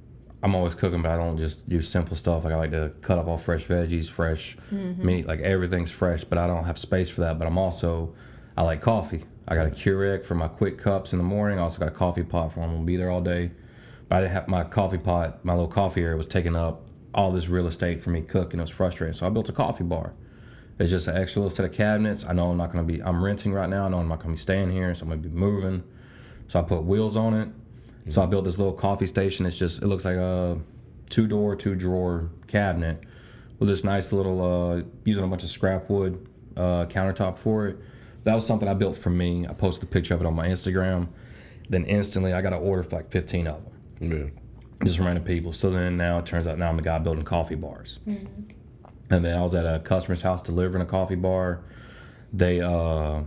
I'm 0.42 0.54
always 0.54 0.74
cooking, 0.74 1.02
but 1.02 1.10
I 1.10 1.16
don't 1.16 1.36
just 1.36 1.68
do 1.68 1.82
simple 1.82 2.16
stuff. 2.16 2.44
Like 2.44 2.52
I 2.52 2.56
like 2.56 2.70
to 2.70 2.92
cut 3.02 3.18
up 3.18 3.26
all 3.26 3.38
fresh 3.38 3.64
veggies, 3.66 4.08
fresh 4.08 4.56
meat. 4.70 5.26
Like 5.26 5.40
everything's 5.40 5.90
fresh, 5.90 6.24
but 6.24 6.38
I 6.38 6.46
don't 6.46 6.64
have 6.64 6.78
space 6.78 7.10
for 7.10 7.22
that. 7.22 7.38
But 7.38 7.46
I'm 7.46 7.58
also, 7.58 8.14
I 8.56 8.62
like 8.62 8.80
coffee. 8.80 9.24
I 9.50 9.54
got 9.54 9.66
a 9.66 9.70
Keurig 9.70 10.26
for 10.26 10.34
my 10.34 10.46
quick 10.46 10.76
cups 10.76 11.12
in 11.12 11.18
the 11.18 11.24
morning. 11.24 11.58
I 11.58 11.62
also 11.62 11.78
got 11.78 11.88
a 11.88 11.92
coffee 11.92 12.22
pot 12.22 12.52
for 12.52 12.60
when 12.60 12.68
I'm 12.68 12.74
gonna 12.76 12.86
be 12.86 12.98
there 12.98 13.10
all 13.10 13.22
day. 13.22 13.50
But 14.08 14.16
I 14.16 14.20
didn't 14.20 14.34
have 14.34 14.48
my 14.48 14.62
coffee 14.62 14.98
pot, 14.98 15.42
my 15.42 15.54
little 15.54 15.68
coffee 15.68 16.02
area 16.02 16.16
was 16.16 16.26
taking 16.26 16.54
up 16.54 16.82
all 17.14 17.32
this 17.32 17.48
real 17.48 17.66
estate 17.66 18.02
for 18.02 18.10
me 18.10 18.20
cooking. 18.20 18.60
It 18.60 18.64
was 18.64 18.70
frustrating. 18.70 19.14
So 19.14 19.26
I 19.26 19.30
built 19.30 19.48
a 19.48 19.52
coffee 19.52 19.84
bar. 19.84 20.12
It's 20.78 20.90
just 20.90 21.08
an 21.08 21.16
extra 21.16 21.40
little 21.40 21.54
set 21.54 21.64
of 21.64 21.72
cabinets. 21.72 22.26
I 22.26 22.34
know 22.34 22.50
I'm 22.50 22.58
not 22.58 22.72
gonna 22.72 22.84
be. 22.84 23.02
I'm 23.02 23.24
renting 23.24 23.54
right 23.54 23.68
now. 23.68 23.86
I 23.86 23.88
know 23.88 23.98
I'm 23.98 24.08
not 24.08 24.20
gonna 24.20 24.34
be 24.34 24.38
staying 24.38 24.70
here, 24.70 24.94
so 24.94 25.04
I'm 25.04 25.08
gonna 25.08 25.22
be 25.22 25.30
moving. 25.30 25.82
So 26.46 26.60
I 26.60 26.62
put 26.62 26.84
wheels 26.84 27.16
on 27.16 27.34
it. 27.34 27.48
So 28.10 28.22
I 28.22 28.26
built 28.26 28.44
this 28.44 28.58
little 28.58 28.74
coffee 28.74 29.06
station. 29.06 29.46
It's 29.46 29.56
just 29.56 29.82
it 29.82 29.86
looks 29.86 30.04
like 30.04 30.16
a 30.16 30.58
two 31.08 31.26
door, 31.26 31.56
two 31.56 31.74
drawer 31.74 32.30
cabinet 32.46 33.02
with 33.58 33.68
this 33.68 33.82
nice 33.82 34.12
little 34.12 34.42
uh, 34.42 34.82
using 35.04 35.24
a 35.24 35.26
bunch 35.26 35.42
of 35.42 35.50
scrap 35.50 35.88
wood 35.88 36.28
uh, 36.56 36.84
countertop 36.86 37.38
for 37.38 37.66
it. 37.66 37.78
That 38.24 38.34
was 38.34 38.46
something 38.46 38.68
I 38.68 38.74
built 38.74 38.96
for 38.96 39.10
me. 39.10 39.46
I 39.46 39.52
posted 39.52 39.88
a 39.88 39.92
picture 39.92 40.14
of 40.14 40.20
it 40.20 40.26
on 40.26 40.34
my 40.34 40.48
Instagram. 40.48 41.08
Then 41.70 41.84
instantly 41.84 42.32
I 42.32 42.40
got 42.42 42.52
an 42.52 42.60
order 42.60 42.82
for 42.82 42.96
like 42.96 43.10
15 43.10 43.46
of 43.46 43.60
them 44.00 44.10
Yeah. 44.12 44.84
just 44.84 44.96
from 44.96 45.06
random 45.06 45.24
people. 45.24 45.52
So 45.52 45.70
then 45.70 45.96
now 45.96 46.18
it 46.18 46.26
turns 46.26 46.46
out 46.46 46.58
now 46.58 46.68
I'm 46.68 46.76
the 46.76 46.82
guy 46.82 46.98
building 46.98 47.24
coffee 47.24 47.54
bars. 47.54 47.98
And 48.06 49.24
then 49.24 49.36
I 49.38 49.42
was 49.42 49.54
at 49.54 49.64
a 49.64 49.78
customer's 49.80 50.20
house 50.22 50.42
delivering 50.42 50.82
a 50.82 50.86
coffee 50.86 51.14
bar. 51.14 51.60
They 52.32 52.60
uh 52.60 53.22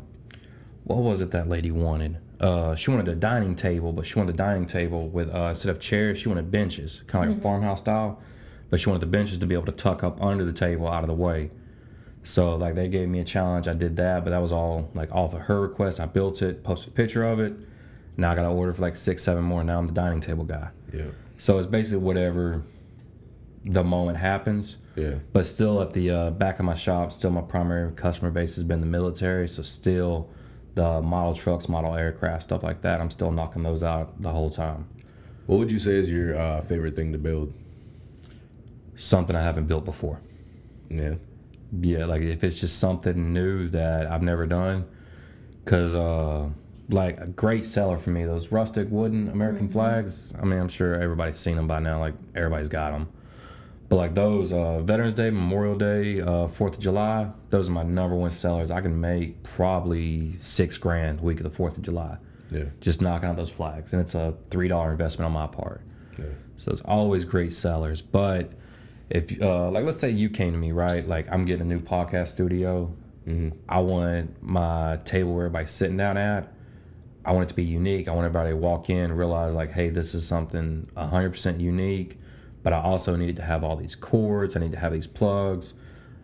what 0.83 0.97
was 0.99 1.21
it 1.21 1.31
that 1.31 1.47
lady 1.49 1.71
wanted? 1.71 2.17
Uh 2.39 2.75
she 2.75 2.91
wanted 2.91 3.07
a 3.07 3.15
dining 3.15 3.55
table, 3.55 3.91
but 3.93 4.05
she 4.05 4.17
wanted 4.19 4.33
the 4.33 4.37
dining 4.37 4.65
table 4.67 5.07
with 5.09 5.33
uh 5.33 5.47
instead 5.49 5.69
of 5.69 5.79
chairs, 5.79 6.19
she 6.19 6.29
wanted 6.29 6.51
benches, 6.51 7.01
kind 7.07 7.25
of 7.25 7.29
like 7.31 7.39
a 7.39 7.41
farmhouse 7.41 7.79
style. 7.79 8.19
But 8.69 8.79
she 8.79 8.89
wanted 8.89 9.01
the 9.01 9.07
benches 9.07 9.37
to 9.39 9.45
be 9.47 9.53
able 9.55 9.65
to 9.65 9.71
tuck 9.71 10.03
up 10.03 10.21
under 10.21 10.45
the 10.45 10.53
table 10.53 10.87
out 10.87 11.03
of 11.03 11.07
the 11.07 11.13
way. 11.15 11.51
So 12.23 12.55
like 12.55 12.75
they 12.75 12.87
gave 12.87 13.09
me 13.09 13.19
a 13.19 13.23
challenge. 13.23 13.67
I 13.67 13.73
did 13.73 13.95
that, 13.97 14.23
but 14.23 14.29
that 14.31 14.41
was 14.41 14.51
all 14.51 14.89
like 14.93 15.11
off 15.11 15.33
of 15.33 15.41
her 15.41 15.61
request. 15.61 15.99
I 15.99 16.05
built 16.05 16.41
it, 16.41 16.63
posted 16.63 16.89
a 16.89 16.95
picture 16.95 17.23
of 17.23 17.39
it. 17.39 17.53
Now 18.17 18.31
I 18.31 18.35
got 18.35 18.43
to 18.43 18.49
order 18.49 18.73
for 18.73 18.81
like 18.81 18.95
six, 18.95 19.23
seven 19.23 19.43
more. 19.43 19.63
Now 19.63 19.79
I'm 19.79 19.87
the 19.87 19.93
dining 19.93 20.21
table 20.21 20.43
guy. 20.43 20.69
Yeah. 20.93 21.05
So 21.37 21.57
it's 21.57 21.67
basically 21.67 21.99
whatever 21.99 22.63
the 23.65 23.83
moment 23.83 24.17
happens. 24.17 24.77
Yeah. 24.95 25.15
But 25.33 25.45
still, 25.45 25.81
at 25.81 25.93
the 25.93 26.11
uh, 26.11 26.29
back 26.31 26.59
of 26.59 26.65
my 26.65 26.73
shop, 26.73 27.11
still 27.11 27.31
my 27.31 27.41
primary 27.41 27.91
customer 27.93 28.29
base 28.29 28.55
has 28.55 28.63
been 28.63 28.81
the 28.81 28.85
military. 28.85 29.47
So 29.47 29.63
still, 29.63 30.29
the 30.75 31.01
model 31.01 31.33
trucks, 31.33 31.69
model 31.69 31.95
aircraft, 31.95 32.43
stuff 32.43 32.63
like 32.63 32.81
that. 32.81 33.01
I'm 33.01 33.09
still 33.09 33.31
knocking 33.31 33.63
those 33.63 33.83
out 33.83 34.21
the 34.21 34.31
whole 34.31 34.49
time. 34.49 34.87
What 35.47 35.57
would 35.59 35.71
you 35.71 35.79
say 35.79 35.93
is 35.93 36.09
your 36.09 36.37
uh, 36.37 36.61
favorite 36.61 36.95
thing 36.95 37.11
to 37.13 37.17
build? 37.17 37.53
Something 38.95 39.35
I 39.35 39.41
haven't 39.41 39.65
built 39.65 39.85
before. 39.85 40.19
Yeah. 40.89 41.15
Yeah, 41.79 42.05
like 42.05 42.21
if 42.21 42.43
it's 42.43 42.59
just 42.59 42.79
something 42.79 43.31
new 43.33 43.69
that 43.69 44.07
I've 44.07 44.21
never 44.23 44.45
done, 44.45 44.85
because 45.63 45.95
uh, 45.95 46.49
like 46.89 47.17
a 47.19 47.27
great 47.27 47.65
seller 47.65 47.97
for 47.97 48.09
me, 48.09 48.25
those 48.25 48.51
rustic 48.51 48.87
wooden 48.89 49.29
American 49.29 49.69
flags. 49.69 50.33
I 50.41 50.43
mean, 50.45 50.59
I'm 50.59 50.67
sure 50.67 50.95
everybody's 50.95 51.39
seen 51.39 51.55
them 51.55 51.67
by 51.67 51.79
now. 51.79 51.99
Like 51.99 52.15
everybody's 52.35 52.67
got 52.69 52.91
them. 52.91 53.07
But 53.87 53.97
like 53.97 54.15
those 54.15 54.53
uh, 54.53 54.79
Veterans 54.79 55.13
Day, 55.15 55.29
Memorial 55.31 55.75
Day, 55.77 56.21
uh, 56.21 56.47
Fourth 56.47 56.75
of 56.75 56.79
July, 56.79 57.29
those 57.49 57.67
are 57.67 57.71
my 57.73 57.83
number 57.83 58.15
one 58.15 58.29
sellers. 58.31 58.71
I 58.71 58.79
can 58.81 58.99
make 58.99 59.43
probably 59.43 60.37
six 60.39 60.77
grand 60.77 61.19
the 61.19 61.23
week 61.23 61.37
of 61.37 61.43
the 61.43 61.49
Fourth 61.49 61.75
of 61.77 61.83
July, 61.83 62.17
Yeah. 62.51 62.65
just 62.79 63.01
knocking 63.01 63.27
out 63.29 63.35
those 63.35 63.49
flags, 63.49 63.91
and 63.91 64.01
it's 64.01 64.15
a 64.15 64.33
three 64.49 64.67
dollar 64.69 64.91
investment 64.91 65.25
on 65.25 65.33
my 65.33 65.47
part. 65.47 65.81
Yeah. 66.17 66.25
So 66.57 66.71
it's 66.71 66.81
always 66.81 67.23
great 67.25 67.51
sellers. 67.53 68.01
But 68.01 68.51
if 69.11 69.41
uh, 69.41 69.69
like 69.69 69.85
let's 69.85 69.99
say 69.99 70.09
you 70.09 70.29
came 70.29 70.53
to 70.53 70.57
me, 70.57 70.71
right? 70.71 71.07
Like 71.07 71.31
I'm 71.31 71.45
getting 71.45 71.61
a 71.61 71.65
new 71.65 71.79
podcast 71.81 72.29
studio. 72.29 72.93
I 73.69 73.79
want 73.79 74.41
my 74.41 74.99
table 75.05 75.35
where 75.35 75.45
everybody's 75.45 75.71
sitting 75.71 75.97
down 75.97 76.17
at. 76.17 76.51
I 77.23 77.33
want 77.33 77.43
it 77.45 77.49
to 77.49 77.55
be 77.55 77.63
unique. 77.63 78.09
I 78.09 78.13
want 78.13 78.25
everybody 78.25 78.49
to 78.49 78.57
walk 78.57 78.89
in 78.89 78.97
and 78.97 79.17
realize 79.17 79.53
like, 79.53 79.71
hey, 79.71 79.89
this 79.89 80.15
is 80.15 80.25
something 80.25 80.89
100% 80.97 81.59
unique. 81.59 82.17
But 82.63 82.73
I 82.73 82.81
also 82.81 83.15
needed 83.15 83.35
to 83.35 83.43
have 83.43 83.63
all 83.63 83.75
these 83.75 83.95
cords. 83.95 84.55
I 84.55 84.59
need 84.59 84.71
to 84.71 84.79
have 84.79 84.91
these 84.91 85.07
plugs. 85.07 85.75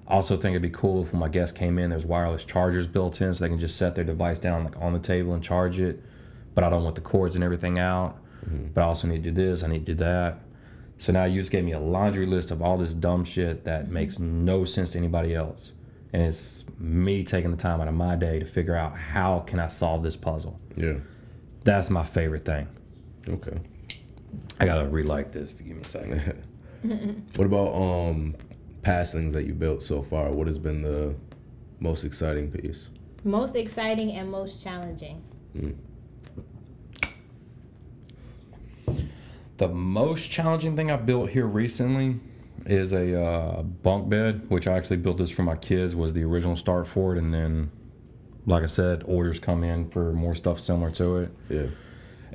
I 0.08 0.14
also 0.14 0.38
think 0.38 0.54
it'd 0.54 0.62
be 0.62 0.70
cool 0.70 1.04
if 1.04 1.12
when 1.12 1.20
my 1.20 1.28
guests 1.30 1.56
came 1.56 1.78
in, 1.78 1.90
there's 1.92 2.06
wireless 2.06 2.46
chargers 2.46 2.88
built 2.88 3.20
in, 3.22 3.34
so 3.34 3.44
they 3.44 3.50
can 3.50 3.60
just 3.60 3.78
set 3.78 3.94
their 3.94 4.04
device 4.06 4.40
down 4.40 4.64
like 4.64 4.78
on 4.78 4.94
the 4.94 5.00
table 5.00 5.34
and 5.34 5.44
charge 5.44 5.80
it. 5.80 6.02
But 6.56 6.64
I 6.64 6.70
don't 6.70 6.84
want 6.84 6.96
the 6.96 7.02
cords 7.02 7.36
and 7.36 7.44
everything 7.44 7.78
out. 7.78 8.18
But 8.74 8.82
I 8.82 8.86
also 8.86 9.08
need 9.08 9.24
to 9.24 9.32
do 9.32 9.50
this. 9.50 9.64
I 9.64 9.68
need 9.68 9.86
to 9.86 9.94
do 9.94 9.96
that. 10.04 10.40
So 11.00 11.12
now 11.14 11.26
you 11.26 11.40
just 11.40 11.52
gave 11.52 11.64
me 11.64 11.74
a 11.74 11.80
laundry 11.80 12.26
list 12.26 12.52
of 12.52 12.62
all 12.62 12.78
this 12.78 12.94
dumb 12.94 13.24
shit 13.24 13.66
that 13.66 13.90
makes 13.90 14.20
no 14.20 14.66
sense 14.66 14.92
to 14.92 14.98
anybody 14.98 15.36
else. 15.36 15.74
And 16.14 16.24
it's 16.24 16.64
me 16.80 17.24
taking 17.24 17.52
the 17.52 17.58
time 17.58 17.82
out 17.82 17.88
of 17.88 17.94
my 17.94 18.16
day 18.16 18.40
to 18.40 18.46
figure 18.46 18.76
out 18.76 18.98
how 18.98 19.40
can 19.42 19.60
I 19.60 19.68
solve 19.68 20.02
this 20.02 20.16
puzzle. 20.16 20.60
Yeah. 20.76 20.96
That's 21.64 21.90
my 21.90 22.04
favorite 22.04 22.46
thing. 22.46 22.68
Okay. 23.28 23.60
I 24.60 24.66
gotta 24.66 24.88
relight 24.88 25.32
this. 25.32 25.52
If 25.52 25.60
you 25.60 25.68
give 25.68 25.76
me 25.78 25.82
a 25.82 25.86
second. 25.86 26.44
What 27.36 27.46
about 27.46 27.74
um 27.74 28.36
past 28.84 29.14
things 29.14 29.34
that 29.34 29.46
you 29.46 29.54
built 29.54 29.82
so 29.82 30.02
far? 30.02 30.32
What 30.32 30.48
has 30.48 30.60
been 30.60 30.84
the 30.84 31.16
most 31.80 32.04
exciting 32.06 32.52
piece? 32.52 32.90
Most 33.24 33.56
exciting 33.56 34.12
and 34.12 34.32
most 34.32 34.64
challenging. 34.64 35.22
The 39.58 39.68
most 39.68 40.30
challenging 40.30 40.76
thing 40.76 40.92
I 40.92 40.98
built 40.98 41.32
here 41.32 41.48
recently 41.48 42.20
is 42.66 42.94
a 42.94 43.22
uh, 43.22 43.62
bunk 43.64 44.10
bed, 44.10 44.50
which 44.50 44.68
I 44.68 44.78
actually 44.78 44.98
built 44.98 45.18
this 45.18 45.32
for 45.32 45.44
my 45.44 45.56
kids. 45.56 45.96
Was 45.96 46.14
the 46.14 46.24
original 46.24 46.56
start 46.56 46.88
for 46.88 47.16
it, 47.16 47.18
and 47.18 47.34
then, 47.34 47.72
like 48.46 48.64
I 48.64 48.68
said, 48.68 49.04
orders 49.08 49.40
come 49.40 49.64
in 49.64 49.90
for 49.90 50.14
more 50.14 50.36
stuff 50.36 50.60
similar 50.60 50.92
to 50.92 51.18
it. 51.18 51.32
Yeah. 51.50 51.68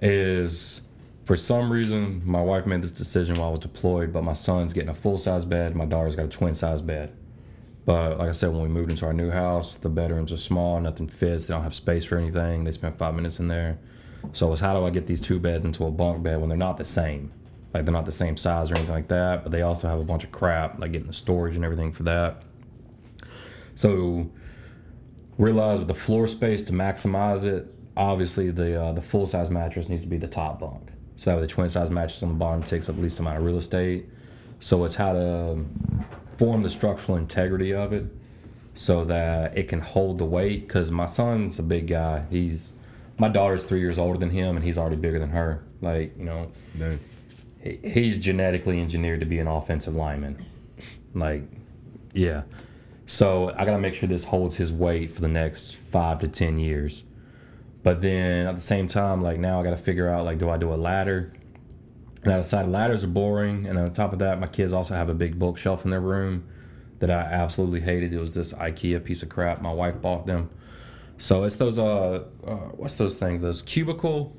Is 0.00 0.82
for 1.24 1.36
some 1.36 1.70
reason 1.70 2.22
my 2.24 2.42
wife 2.42 2.66
made 2.66 2.82
this 2.82 2.90
decision 2.90 3.36
while 3.36 3.48
I 3.48 3.50
was 3.52 3.60
deployed, 3.60 4.12
but 4.12 4.24
my 4.24 4.32
son's 4.32 4.72
getting 4.72 4.90
a 4.90 4.94
full 4.94 5.18
size 5.18 5.44
bed, 5.44 5.76
my 5.76 5.86
daughter's 5.86 6.16
got 6.16 6.24
a 6.24 6.28
twin 6.28 6.54
size 6.54 6.80
bed. 6.80 7.12
But 7.84 8.18
like 8.18 8.28
I 8.28 8.32
said, 8.32 8.50
when 8.50 8.62
we 8.62 8.68
moved 8.68 8.90
into 8.90 9.06
our 9.06 9.12
new 9.12 9.30
house, 9.30 9.76
the 9.76 9.88
bedrooms 9.88 10.32
are 10.32 10.36
small, 10.36 10.80
nothing 10.80 11.08
fits, 11.08 11.46
they 11.46 11.54
don't 11.54 11.62
have 11.62 11.74
space 11.74 12.04
for 12.04 12.16
anything. 12.16 12.64
They 12.64 12.72
spent 12.72 12.98
five 12.98 13.14
minutes 13.14 13.38
in 13.38 13.48
there. 13.48 13.78
So 14.32 14.46
it 14.46 14.50
was 14.50 14.60
how 14.60 14.78
do 14.78 14.86
I 14.86 14.90
get 14.90 15.06
these 15.06 15.20
two 15.20 15.38
beds 15.38 15.64
into 15.64 15.84
a 15.84 15.90
bunk 15.90 16.22
bed 16.22 16.40
when 16.40 16.48
they're 16.48 16.58
not 16.58 16.76
the 16.76 16.84
same? 16.84 17.32
Like 17.74 17.84
they're 17.84 17.92
not 17.92 18.04
the 18.04 18.12
same 18.12 18.36
size 18.36 18.70
or 18.70 18.74
anything 18.76 18.94
like 18.94 19.08
that, 19.08 19.42
but 19.42 19.52
they 19.52 19.62
also 19.62 19.88
have 19.88 19.98
a 19.98 20.04
bunch 20.04 20.24
of 20.24 20.32
crap, 20.32 20.78
like 20.78 20.92
getting 20.92 21.06
the 21.06 21.12
storage 21.12 21.56
and 21.56 21.64
everything 21.64 21.92
for 21.92 22.02
that. 22.04 22.42
So 23.74 24.30
realize 25.38 25.78
with 25.78 25.88
the 25.88 25.94
floor 25.94 26.26
space 26.28 26.64
to 26.64 26.72
maximize 26.72 27.44
it, 27.44 27.72
obviously 27.96 28.50
the 28.50 28.80
uh, 28.80 28.92
the 28.92 29.02
full 29.02 29.26
size 29.26 29.50
mattress 29.50 29.88
needs 29.88 30.02
to 30.02 30.08
be 30.08 30.18
the 30.18 30.28
top 30.28 30.60
bunk. 30.60 30.90
So 31.16 31.30
that 31.30 31.36
way 31.36 31.42
the 31.42 31.48
twin 31.48 31.68
size 31.68 31.90
mattress 31.90 32.22
on 32.22 32.30
the 32.30 32.34
bottom 32.34 32.62
takes 32.62 32.88
up 32.88 32.96
the 32.96 33.02
least 33.02 33.18
amount 33.18 33.38
of 33.38 33.44
real 33.44 33.58
estate. 33.58 34.06
So 34.60 34.84
it's 34.84 34.94
how 34.94 35.12
to 35.12 35.64
form 36.36 36.62
the 36.62 36.70
structural 36.70 37.18
integrity 37.18 37.72
of 37.72 37.92
it 37.92 38.06
so 38.74 39.04
that 39.04 39.56
it 39.56 39.68
can 39.68 39.80
hold 39.80 40.18
the 40.18 40.24
weight. 40.24 40.66
Because 40.66 40.90
my 40.90 41.06
son's 41.06 41.58
a 41.58 41.62
big 41.62 41.88
guy. 41.88 42.24
He's 42.30 42.72
my 43.18 43.28
daughter's 43.28 43.64
three 43.64 43.80
years 43.80 43.98
older 43.98 44.18
than 44.18 44.30
him, 44.30 44.56
and 44.56 44.64
he's 44.64 44.78
already 44.78 44.96
bigger 44.96 45.18
than 45.18 45.30
her. 45.30 45.64
Like 45.80 46.16
you 46.18 46.24
know, 46.24 46.50
Dang. 46.78 47.00
he's 47.62 48.18
genetically 48.18 48.80
engineered 48.80 49.20
to 49.20 49.26
be 49.26 49.38
an 49.38 49.46
offensive 49.46 49.94
lineman. 49.94 50.44
Like, 51.14 51.42
yeah. 52.12 52.42
So 53.06 53.52
I 53.56 53.64
gotta 53.64 53.78
make 53.78 53.94
sure 53.94 54.08
this 54.08 54.24
holds 54.24 54.56
his 54.56 54.72
weight 54.72 55.12
for 55.12 55.20
the 55.20 55.28
next 55.28 55.74
five 55.74 56.20
to 56.20 56.28
ten 56.28 56.58
years. 56.58 57.04
But 57.82 58.00
then 58.00 58.46
at 58.46 58.54
the 58.54 58.60
same 58.60 58.86
time, 58.86 59.22
like 59.22 59.38
now 59.38 59.60
I 59.60 59.64
gotta 59.64 59.76
figure 59.76 60.08
out 60.08 60.24
like, 60.24 60.38
do 60.38 60.48
I 60.48 60.56
do 60.56 60.72
a 60.72 60.76
ladder? 60.76 61.32
And 62.22 62.32
I 62.32 62.36
decided 62.36 62.70
ladders 62.70 63.02
are 63.02 63.08
boring, 63.08 63.66
and 63.66 63.76
on 63.78 63.92
top 63.92 64.12
of 64.12 64.20
that, 64.20 64.38
my 64.38 64.46
kids 64.46 64.72
also 64.72 64.94
have 64.94 65.08
a 65.08 65.14
big 65.14 65.38
bookshelf 65.38 65.84
in 65.84 65.90
their 65.90 66.00
room 66.00 66.44
that 67.00 67.10
I 67.10 67.20
absolutely 67.20 67.80
hated. 67.80 68.12
It 68.12 68.20
was 68.20 68.32
this 68.32 68.52
IKEA 68.52 69.02
piece 69.02 69.24
of 69.24 69.28
crap. 69.28 69.60
My 69.60 69.72
wife 69.72 70.00
bought 70.00 70.24
them. 70.24 70.50
So 71.18 71.44
it's 71.44 71.56
those 71.56 71.78
uh, 71.78 72.24
uh 72.46 72.54
what's 72.76 72.94
those 72.96 73.14
things? 73.14 73.42
Those 73.42 73.62
cubicle 73.62 74.36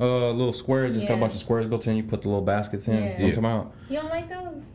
uh 0.00 0.30
little 0.30 0.52
squares. 0.52 0.96
It's 0.96 1.04
got 1.04 1.14
a 1.14 1.20
bunch 1.20 1.34
of 1.34 1.38
squares 1.40 1.66
built 1.66 1.86
in. 1.86 1.96
You 1.96 2.02
put 2.02 2.22
the 2.22 2.28
little 2.28 2.44
baskets 2.44 2.88
in. 2.88 2.94
Yeah. 2.94 3.00
You 3.00 3.08
know 3.08 3.14
what 3.16 3.24
I'm 3.26 3.42
talking 3.42 3.44
about? 3.44 3.74
You 3.88 3.96
don't 4.00 4.10
like 4.10 4.28
those? 4.28 4.66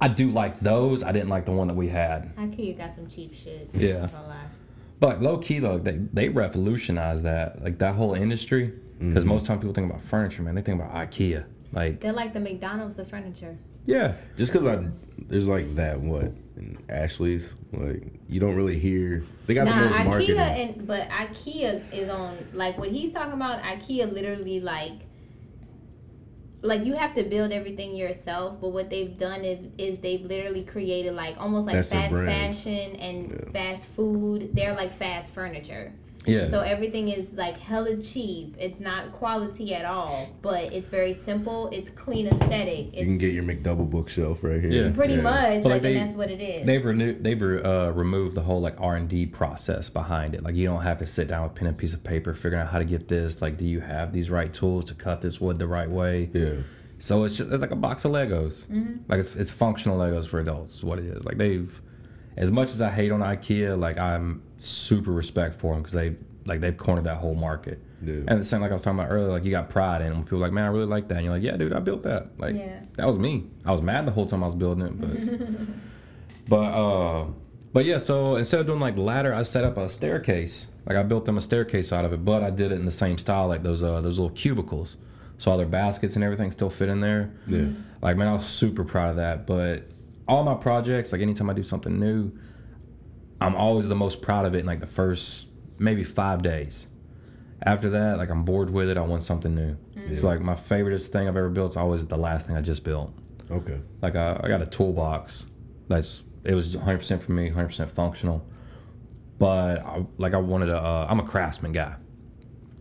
I 0.00 0.08
do 0.08 0.30
like 0.30 0.60
those. 0.60 1.02
I 1.02 1.12
didn't 1.12 1.28
like 1.28 1.44
the 1.44 1.52
one 1.52 1.66
that 1.68 1.74
we 1.74 1.88
had. 1.88 2.34
IKEA 2.36 2.78
got 2.78 2.94
some 2.94 3.08
cheap 3.08 3.34
shit. 3.34 3.68
Yeah. 3.74 4.02
Not 4.02 4.12
gonna. 4.12 4.50
But 5.00 5.22
low 5.22 5.38
key 5.38 5.58
though, 5.58 5.78
they 5.78 5.98
they 6.12 6.28
revolutionized 6.28 7.24
that 7.24 7.62
like 7.62 7.78
that 7.78 7.94
whole 7.94 8.14
industry. 8.14 8.72
Because 8.98 9.24
most 9.24 9.46
time 9.46 9.60
people 9.60 9.72
think 9.72 9.88
about 9.88 10.02
furniture, 10.02 10.42
man, 10.42 10.56
they 10.56 10.62
think 10.62 10.80
about 10.80 10.92
IKEA. 10.92 11.44
Like 11.72 12.00
They're 12.00 12.12
like 12.12 12.32
the 12.32 12.40
McDonald's 12.40 12.98
of 12.98 13.08
furniture. 13.08 13.56
Yeah, 13.86 14.14
Just 14.36 14.52
because 14.52 14.66
I 14.66 14.86
there's 15.28 15.48
like 15.48 15.74
that 15.76 16.00
what 16.00 16.32
in 16.56 16.78
Ashley's 16.88 17.54
like 17.72 18.02
you 18.28 18.40
don't 18.40 18.54
really 18.56 18.78
hear 18.78 19.24
they 19.46 19.54
got 19.54 19.64
the 19.64 19.70
Nah, 19.70 19.80
most 19.86 19.94
IKEA 19.94 20.04
marketing. 20.04 20.38
and 20.38 20.86
but 20.86 21.08
IKEA 21.08 21.92
is 21.92 22.08
on 22.08 22.36
like 22.52 22.78
what 22.78 22.90
he's 22.90 23.12
talking 23.12 23.32
about. 23.34 23.62
IKEA 23.62 24.12
literally 24.12 24.60
like 24.60 24.92
like 26.62 26.84
you 26.84 26.94
have 26.94 27.14
to 27.14 27.22
build 27.22 27.52
everything 27.52 27.94
yourself. 27.94 28.60
But 28.60 28.70
what 28.70 28.90
they've 28.90 29.16
done 29.16 29.44
is, 29.44 29.68
is 29.78 30.00
they've 30.00 30.22
literally 30.24 30.64
created 30.64 31.14
like 31.14 31.36
almost 31.40 31.66
like 31.66 31.76
That's 31.76 31.88
fast 31.90 32.12
fashion 32.14 32.96
and 32.96 33.30
Yeah. 33.30 33.52
fast 33.52 33.86
food. 33.86 34.50
They're 34.54 34.74
like 34.74 34.92
fast 34.98 35.32
furniture. 35.32 35.92
Yeah. 36.26 36.48
So 36.48 36.60
everything 36.60 37.08
is 37.08 37.32
like 37.32 37.56
hella 37.58 37.96
cheap. 38.02 38.56
It's 38.58 38.80
not 38.80 39.12
quality 39.12 39.74
at 39.74 39.84
all, 39.84 40.28
but 40.42 40.72
it's 40.72 40.88
very 40.88 41.14
simple. 41.14 41.68
It's 41.72 41.88
clean 41.90 42.26
aesthetic. 42.26 42.94
you 42.94 43.04
can 43.04 43.18
get 43.18 43.32
your 43.32 43.44
McDouble 43.44 43.88
bookshelf 43.88 44.42
right 44.44 44.60
here. 44.60 44.70
Yeah. 44.86 44.92
pretty 44.92 45.16
much 45.16 45.62
But, 45.62 45.64
like, 45.64 45.64
like, 45.64 45.82
they- 45.82 45.96
and 45.96 46.06
that's 46.08 46.16
what 46.16 46.30
it 46.30 46.40
is. 46.40 46.66
They've 46.66 46.84
renewed, 46.84 47.22
they've 47.24 47.40
uh, 47.42 47.92
removed 47.94 48.34
the 48.34 48.42
whole 48.42 48.60
like 48.60 48.78
R 48.80 48.96
and 48.96 49.08
D 49.08 49.26
process 49.26 49.88
behind 49.88 50.34
it. 50.34 50.42
Like 50.42 50.54
you 50.54 50.66
don't 50.66 50.82
have 50.82 50.98
to 50.98 51.06
sit 51.06 51.28
down 51.28 51.44
with 51.44 51.54
pen 51.54 51.68
and 51.68 51.78
piece 51.78 51.94
of 51.94 52.02
paper 52.04 52.34
figuring 52.34 52.62
out 52.62 52.68
how 52.70 52.78
to 52.78 52.84
get 52.84 53.08
this. 53.08 53.40
Like, 53.40 53.56
do 53.56 53.64
you 53.64 53.80
have 53.80 54.12
these 54.12 54.28
right 54.28 54.52
tools 54.52 54.84
to 54.86 54.94
cut 54.94 55.20
this 55.20 55.40
wood 55.40 55.58
the 55.58 55.66
right 55.68 55.88
way? 55.90 56.30
Yeah. 56.34 56.54
So 56.98 57.22
it's 57.24 57.36
just 57.36 57.52
it's 57.52 57.62
like 57.62 57.70
a 57.70 57.76
box 57.76 58.04
of 58.04 58.10
Legos. 58.12 58.66
Like 59.08 59.20
it's, 59.20 59.36
it's 59.36 59.50
functional 59.50 59.98
Legos 59.98 60.26
for 60.26 60.40
adults. 60.40 60.74
Is 60.74 60.84
what 60.84 60.98
it 60.98 61.04
is. 61.04 61.24
Like 61.24 61.38
they've, 61.38 61.80
as 62.36 62.50
much 62.50 62.70
as 62.70 62.82
I 62.82 62.90
hate 62.90 63.12
on 63.12 63.20
IKEA, 63.20 63.78
like 63.78 63.98
I'm 63.98 64.42
super 64.58 65.10
respect 65.12 65.54
for 65.54 65.72
them 65.74 65.82
because 65.82 65.94
they 65.94 66.16
like 66.46 66.60
they've 66.60 66.76
cornered 66.76 67.04
that 67.04 67.16
whole 67.18 67.34
market. 67.34 67.80
Yeah. 68.02 68.22
And 68.28 68.40
the 68.40 68.44
same 68.44 68.60
like 68.60 68.70
I 68.70 68.74
was 68.74 68.82
talking 68.82 68.98
about 68.98 69.10
earlier, 69.10 69.28
like 69.30 69.44
you 69.44 69.50
got 69.50 69.68
pride 69.68 70.02
in 70.02 70.12
them. 70.12 70.22
People 70.24 70.38
are 70.38 70.42
like, 70.42 70.52
man, 70.52 70.64
I 70.64 70.68
really 70.68 70.86
like 70.86 71.08
that. 71.08 71.16
And 71.16 71.24
you're 71.24 71.34
like, 71.34 71.42
yeah, 71.42 71.56
dude, 71.56 71.72
I 71.72 71.80
built 71.80 72.02
that. 72.04 72.38
Like 72.38 72.54
Yeah. 72.56 72.80
that 72.96 73.06
was 73.06 73.18
me. 73.18 73.46
I 73.64 73.72
was 73.72 73.82
mad 73.82 74.06
the 74.06 74.12
whole 74.12 74.26
time 74.26 74.42
I 74.42 74.46
was 74.46 74.54
building 74.54 74.86
it, 74.86 75.00
but 75.00 75.68
but 76.48 76.56
uh 76.74 77.26
but 77.72 77.84
yeah, 77.84 77.98
so 77.98 78.36
instead 78.36 78.60
of 78.60 78.66
doing 78.66 78.80
like 78.80 78.96
ladder, 78.96 79.34
I 79.34 79.42
set 79.42 79.64
up 79.64 79.76
a 79.76 79.88
staircase. 79.90 80.68
Like 80.86 80.96
I 80.96 81.02
built 81.02 81.26
them 81.26 81.36
a 81.36 81.40
staircase 81.40 81.92
out 81.92 82.04
of 82.06 82.12
it, 82.14 82.24
but 82.24 82.42
I 82.42 82.50
did 82.50 82.72
it 82.72 82.76
in 82.76 82.86
the 82.86 82.90
same 82.90 83.18
style, 83.18 83.46
like 83.48 83.62
those 83.62 83.82
uh 83.82 84.00
those 84.00 84.18
little 84.18 84.34
cubicles. 84.34 84.96
So 85.36 85.50
all 85.50 85.56
their 85.58 85.66
baskets 85.66 86.14
and 86.16 86.24
everything 86.24 86.50
still 86.50 86.70
fit 86.70 86.88
in 86.88 87.00
there. 87.00 87.30
Yeah. 87.46 87.66
Like 88.00 88.16
man, 88.16 88.28
I 88.28 88.34
was 88.34 88.46
super 88.46 88.84
proud 88.84 89.10
of 89.10 89.16
that. 89.16 89.46
But 89.46 89.84
all 90.26 90.44
my 90.44 90.54
projects, 90.54 91.12
like 91.12 91.20
anytime 91.20 91.50
I 91.50 91.52
do 91.52 91.62
something 91.62 91.98
new, 91.98 92.32
I'm 93.40 93.54
always 93.54 93.88
the 93.88 93.94
most 93.94 94.22
proud 94.22 94.46
of 94.46 94.54
it 94.54 94.60
in 94.60 94.66
like 94.66 94.80
the 94.80 94.86
first 94.86 95.46
maybe 95.78 96.04
five 96.04 96.42
days. 96.42 96.88
After 97.62 97.90
that, 97.90 98.18
like 98.18 98.30
I'm 98.30 98.44
bored 98.44 98.70
with 98.70 98.88
it. 98.88 98.96
I 98.96 99.00
want 99.00 99.22
something 99.22 99.54
new. 99.54 99.76
It's 99.96 100.22
like 100.22 100.40
my 100.40 100.54
favoriteest 100.54 101.08
thing 101.08 101.28
I've 101.28 101.36
ever 101.36 101.48
built 101.48 101.72
is 101.72 101.76
always 101.76 102.06
the 102.06 102.16
last 102.16 102.46
thing 102.46 102.56
I 102.56 102.60
just 102.60 102.84
built. 102.84 103.12
Okay. 103.50 103.80
Like 104.00 104.16
I, 104.16 104.40
I 104.42 104.48
got 104.48 104.62
a 104.62 104.66
toolbox 104.66 105.46
that's 105.88 106.22
it 106.44 106.54
was 106.54 106.76
100% 106.76 107.20
for 107.20 107.32
me, 107.32 107.50
100% 107.50 107.90
functional. 107.90 108.44
But 109.38 109.84
I, 109.84 110.04
like 110.18 110.34
I 110.34 110.38
wanted 110.38 110.70
a, 110.70 110.78
uh, 110.78 111.06
I'm 111.08 111.20
a 111.20 111.24
craftsman 111.24 111.72
guy. 111.72 111.94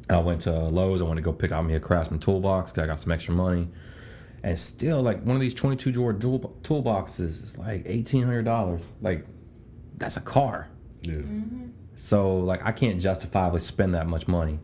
I 0.10 0.20
went 0.20 0.42
to 0.44 0.52
Lowe's. 0.52 1.02
I 1.02 1.06
wanted 1.06 1.22
to 1.22 1.26
go 1.26 1.34
pick 1.34 1.52
out 1.52 1.66
me 1.66 1.76
a 1.76 1.80
craftsman 1.80 2.20
toolbox 2.20 2.72
because 2.72 2.84
I 2.84 2.88
got 2.88 3.00
some 3.00 3.12
extra 3.12 3.34
money. 3.34 3.68
And 4.44 4.58
still, 4.58 5.02
like 5.02 5.22
one 5.24 5.36
of 5.36 5.42
these 5.42 5.54
22 5.54 5.92
drawer 5.92 6.14
tool, 6.14 6.40
toolboxes 6.62 7.44
is 7.44 7.58
like 7.58 7.86
$1,800. 7.86 8.84
Like 9.02 9.26
that's 9.98 10.18
a 10.18 10.22
car. 10.22 10.70
Yeah. 11.02 11.16
Mm-hmm. 11.16 11.68
So 11.96 12.38
like 12.38 12.66
I 12.66 12.72
can't 12.72 13.00
justifiably 13.00 13.60
spend 13.60 13.94
that 13.96 14.08
much 14.08 14.28
money. 14.28 14.60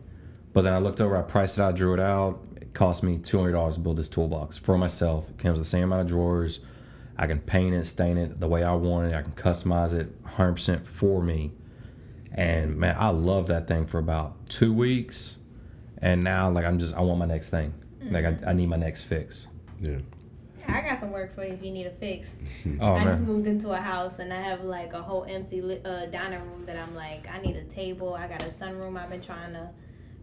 But 0.52 0.62
then 0.62 0.72
I 0.72 0.78
looked 0.78 1.00
over, 1.00 1.16
I 1.16 1.22
priced 1.22 1.58
it 1.58 1.62
out, 1.62 1.74
drew 1.74 1.94
it 1.94 2.00
out. 2.00 2.40
It 2.60 2.72
cost 2.74 3.02
me 3.02 3.18
two 3.18 3.38
hundred 3.38 3.52
dollars 3.52 3.74
to 3.74 3.80
build 3.80 3.96
this 3.96 4.08
toolbox 4.08 4.56
for 4.56 4.78
myself. 4.78 5.28
It 5.30 5.38
comes 5.38 5.58
with 5.58 5.66
the 5.66 5.70
same 5.70 5.84
amount 5.84 6.02
of 6.02 6.08
drawers. 6.08 6.60
I 7.16 7.26
can 7.26 7.40
paint 7.40 7.74
it, 7.74 7.86
stain 7.86 8.18
it 8.18 8.40
the 8.40 8.48
way 8.48 8.62
I 8.62 8.74
want 8.74 9.12
it. 9.12 9.14
I 9.14 9.22
can 9.22 9.32
customize 9.32 9.92
it 9.92 10.20
100% 10.24 10.84
for 10.84 11.22
me. 11.22 11.52
And 12.32 12.76
man, 12.76 12.96
I 12.98 13.10
love 13.10 13.46
that 13.48 13.68
thing 13.68 13.86
for 13.86 13.98
about 13.98 14.48
two 14.48 14.72
weeks. 14.72 15.36
And 15.98 16.22
now 16.22 16.50
like 16.50 16.64
I'm 16.64 16.78
just 16.78 16.94
I 16.94 17.00
want 17.00 17.18
my 17.18 17.26
next 17.26 17.50
thing. 17.50 17.74
Like 18.02 18.24
I, 18.24 18.32
mm-hmm. 18.32 18.48
I 18.48 18.52
need 18.52 18.68
my 18.68 18.76
next 18.76 19.02
fix. 19.02 19.46
Yeah. 19.80 19.98
I 20.74 20.80
got 20.80 20.98
some 20.98 21.12
work 21.12 21.34
for 21.34 21.44
you 21.44 21.52
if 21.52 21.62
you 21.62 21.70
need 21.70 21.86
a 21.86 21.90
fix. 21.90 22.30
Oh 22.80 22.94
I 22.94 23.04
just 23.04 23.20
moved 23.20 23.46
into 23.46 23.70
a 23.70 23.76
house 23.76 24.18
and 24.18 24.32
I 24.32 24.40
have 24.40 24.64
like 24.64 24.92
a 24.92 25.02
whole 25.02 25.24
empty 25.28 25.60
uh, 25.84 26.06
dining 26.06 26.40
room 26.40 26.64
that 26.66 26.76
I'm 26.76 26.94
like, 26.94 27.28
I 27.28 27.40
need 27.40 27.56
a 27.56 27.64
table. 27.64 28.14
I 28.14 28.26
got 28.26 28.42
a 28.42 28.46
sunroom 28.46 28.98
I've 28.98 29.10
been 29.10 29.20
trying 29.20 29.52
to 29.52 29.68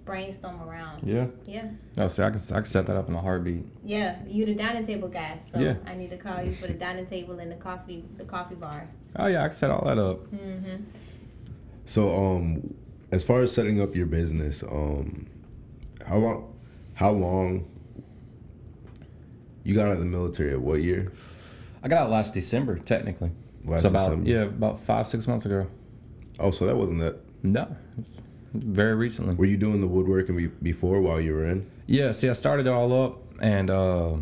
brainstorm 0.04 0.62
around. 0.62 1.08
Yeah. 1.08 1.28
Yeah. 1.46 1.70
Oh, 1.98 2.08
see, 2.08 2.24
I 2.24 2.32
can 2.32 2.42
I 2.52 2.56
can 2.56 2.66
set 2.66 2.86
that 2.88 2.98
up 2.98 3.08
in 3.08 3.16
a 3.16 3.22
heartbeat. 3.22 3.64
Yeah, 3.86 4.18
you 4.28 4.46
the 4.46 4.56
dining 4.56 4.86
table 4.86 5.08
guy, 5.08 5.40
so 5.44 5.60
Yeah. 5.60 5.76
I 5.86 5.94
need 5.96 6.10
to 6.10 6.18
call 6.18 6.44
you 6.44 6.54
for 6.54 6.68
the 6.68 6.74
dining 6.74 7.06
table 7.06 7.40
and 7.40 7.52
the 7.52 7.56
coffee, 7.56 8.04
the 8.18 8.26
coffee 8.26 8.56
bar. 8.56 8.90
Oh 9.16 9.28
yeah, 9.28 9.44
I 9.46 9.48
can 9.48 9.58
set 9.58 9.72
all 9.72 9.86
that 9.86 9.98
up. 9.98 10.20
Mm-hmm. 10.34 10.84
So 11.86 12.16
um 12.26 12.74
as 13.12 13.24
far 13.24 13.42
as 13.42 13.54
setting 13.54 13.80
up 13.82 13.96
your 13.96 14.08
business, 14.08 14.64
um 14.64 15.28
how 16.06 16.18
long 16.18 16.54
how 16.96 17.12
long 17.12 17.71
you 19.64 19.76
got 19.76 19.88
out 19.88 19.94
of 19.94 20.00
the 20.00 20.06
military 20.06 20.52
at 20.54 20.62
what 20.62 20.82
year? 20.82 21.12
I 21.84 21.88
got 21.88 22.04
out 22.04 22.10
last 22.12 22.34
December, 22.34 22.78
technically. 22.80 23.32
Last 23.66 23.84
so 23.84 23.90
about 23.90 24.00
December. 24.10 24.30
yeah, 24.30 24.42
about 24.44 24.82
five 24.84 25.08
six 25.08 25.28
months 25.28 25.46
ago. 25.46 25.68
Oh, 26.40 26.52
so 26.52 26.66
that 26.66 26.76
wasn't 26.76 27.00
that. 27.00 27.18
No, 27.44 27.76
very 28.54 28.96
recently. 28.96 29.36
Were 29.36 29.46
you 29.46 29.58
doing 29.58 29.82
the 29.82 29.88
woodworking 29.88 30.52
before 30.62 31.02
while 31.02 31.20
you 31.20 31.34
were 31.34 31.46
in? 31.48 31.70
Yeah, 31.88 32.12
see, 32.12 32.30
I 32.30 32.34
started 32.34 32.68
it 32.68 32.70
all 32.72 33.04
up 33.06 33.20
and 33.40 33.70
uh, 33.70 34.16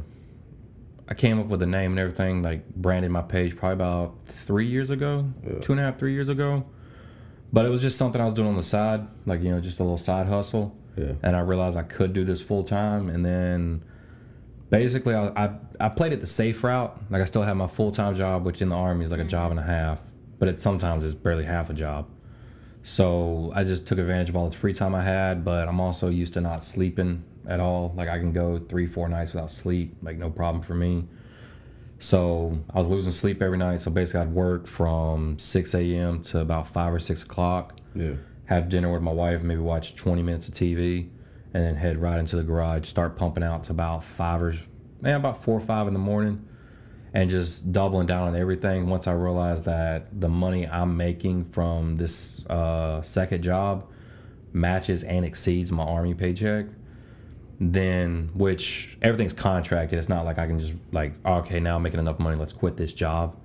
I 1.08 1.14
came 1.14 1.40
up 1.40 1.48
with 1.48 1.62
a 1.62 1.66
name 1.66 1.92
and 1.92 2.00
everything, 2.00 2.42
like 2.42 2.68
branded 2.76 3.12
my 3.12 3.22
page 3.22 3.56
probably 3.56 3.74
about 3.74 4.16
three 4.28 4.68
years 4.68 4.90
ago, 4.90 5.26
Yeah. 5.46 5.60
two 5.60 5.72
and 5.74 5.80
a 5.82 5.84
half, 5.84 6.00
three 6.00 6.14
years 6.14 6.30
ago. 6.30 6.66
But 7.52 7.66
it 7.66 7.70
was 7.70 7.82
just 7.82 7.98
something 7.98 8.22
I 8.22 8.26
was 8.26 8.34
doing 8.34 8.48
on 8.48 8.56
the 8.56 8.64
side, 8.64 9.08
like 9.26 9.42
you 9.42 9.50
know, 9.50 9.60
just 9.60 9.80
a 9.80 9.84
little 9.84 9.98
side 9.98 10.28
hustle. 10.28 10.76
Yeah. 10.96 11.14
And 11.24 11.36
I 11.36 11.40
realized 11.40 11.78
I 11.78 11.84
could 11.84 12.14
do 12.14 12.24
this 12.24 12.42
full 12.42 12.64
time, 12.64 13.10
and 13.10 13.26
then 13.26 13.84
basically 14.70 15.16
I, 15.16 15.28
I 15.46 15.52
I 15.80 15.90
played 15.90 16.14
it 16.14 16.20
the 16.20 16.28
safe 16.28 16.64
route. 16.64 16.98
Like 17.10 17.22
I 17.22 17.26
still 17.26 17.44
have 17.44 17.58
my 17.58 17.68
full 17.68 17.92
time 17.92 18.16
job, 18.16 18.46
which 18.46 18.62
in 18.62 18.70
the 18.70 18.76
army 18.76 19.06
is 19.06 19.12
like 19.12 19.20
a 19.20 19.24
mm-hmm. 19.24 19.30
job 19.30 19.52
and 19.52 19.60
a 19.60 19.64
half, 19.64 20.00
but 20.38 20.48
it 20.48 20.60
sometimes 20.60 21.04
it's 21.04 21.14
barely 21.14 21.46
half 21.46 21.70
a 21.70 21.74
job. 21.74 22.08
So 22.84 23.52
I 23.54 23.64
just 23.64 23.88
took 23.88 24.00
advantage 24.00 24.30
of 24.30 24.36
all 24.36 24.50
the 24.50 24.56
free 24.56 24.74
time 24.74 24.96
I 24.96 25.04
had, 25.04 25.44
but 25.44 25.68
I'm 25.68 25.80
also 25.80 26.10
used 26.10 26.34
to 26.34 26.42
not 26.42 26.64
sleeping 26.64 27.24
at 27.48 27.60
all. 27.60 27.94
Like 27.96 28.10
I 28.10 28.18
can 28.20 28.32
go 28.32 28.58
three, 28.58 28.88
four 28.88 29.10
nights 29.10 29.34
without 29.34 29.52
sleep, 29.52 29.96
like 30.02 30.18
no 30.18 30.30
problem 30.30 30.64
for 30.64 30.76
me. 30.76 31.08
So 32.00 32.58
I 32.74 32.78
was 32.78 32.88
losing 32.88 33.12
sleep 33.12 33.42
every 33.42 33.58
night. 33.58 33.82
So 33.82 33.92
basically, 33.92 34.22
I'd 34.22 34.34
work 34.34 34.68
from 34.68 35.38
6 35.38 35.74
a.m. 35.76 36.22
to 36.24 36.40
about 36.40 36.70
5 36.70 36.94
or 36.94 37.00
6 37.00 37.24
o'clock, 37.24 37.78
Yeah. 37.94 38.14
have 38.46 38.70
dinner 38.70 38.92
with 38.92 39.02
my 39.02 39.12
wife, 39.12 39.44
maybe 39.44 39.60
watch 39.60 39.96
20 39.96 40.24
minutes 40.24 40.48
of 40.48 40.54
TV, 40.54 41.10
and 41.54 41.64
then 41.64 41.76
head 41.76 41.98
right 41.98 42.20
into 42.20 42.36
the 42.36 42.44
garage, 42.44 42.88
start 42.88 43.16
pumping 43.16 43.44
out 43.44 43.64
to 43.66 43.72
about 43.72 44.04
5 44.04 44.42
or, 44.42 44.56
man, 45.02 45.16
about 45.16 45.44
4 45.44 45.58
or 45.58 45.60
5 45.60 45.88
in 45.88 45.94
the 45.94 46.00
morning, 46.00 46.46
and 47.14 47.30
just 47.30 47.72
doubling 47.72 48.06
down 48.06 48.28
on 48.28 48.36
everything. 48.36 48.88
Once 48.88 49.08
I 49.08 49.14
realized 49.14 49.64
that 49.66 50.20
the 50.20 50.30
money 50.30 50.68
I'm 50.68 50.96
making 50.96 51.46
from 51.46 51.98
this 51.98 52.46
uh, 52.48 53.02
second 53.02 53.42
job 53.42 53.88
matches 54.54 55.04
and 55.04 55.26
exceeds 55.26 55.72
my 55.72 55.84
army 55.84 56.14
paycheck, 56.14 56.68
then 57.60 58.30
which 58.34 58.98
everything's 59.02 59.34
contracted. 59.34 60.00
It's 60.00 60.08
not 60.08 60.24
like 60.24 60.38
I 60.38 60.48
can 60.48 60.60
just 60.60 60.74
like 60.92 61.14
okay 61.26 61.60
now 61.60 61.76
I'm 61.76 61.84
making 61.84 62.00
enough 62.00 62.20
money. 62.20 62.38
Let's 62.38 62.54
quit 62.54 62.78
this 62.78 62.94
job, 62.94 63.36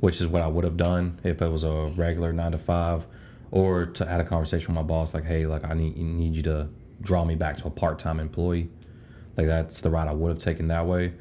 which 0.00 0.20
is 0.20 0.26
what 0.26 0.42
I 0.42 0.46
would 0.48 0.64
have 0.64 0.76
done 0.76 1.18
if 1.24 1.40
it 1.40 1.48
was 1.48 1.64
a 1.64 1.86
regular 1.96 2.32
nine 2.32 2.52
to 2.52 2.58
five, 2.58 3.06
or 3.50 3.86
to 3.86 4.04
had 4.04 4.20
a 4.20 4.24
conversation 4.24 4.68
with 4.68 4.74
my 4.74 4.82
boss 4.82 5.14
like 5.14 5.24
hey 5.24 5.46
like 5.46 5.64
I 5.64 5.72
need 5.74 5.96
need 5.96 6.34
you 6.34 6.42
to 6.42 6.68
draw 7.02 7.24
me 7.24 7.34
back 7.34 7.58
to 7.58 7.66
a 7.66 7.70
part 7.70 7.98
time 7.98 8.20
employee. 8.20 8.70
Like 9.36 9.46
that's 9.46 9.80
the 9.80 9.90
route 9.90 10.08
I 10.08 10.12
would 10.12 10.28
have 10.30 10.38
taken 10.38 10.68
that 10.68 10.86
way. 10.86 11.12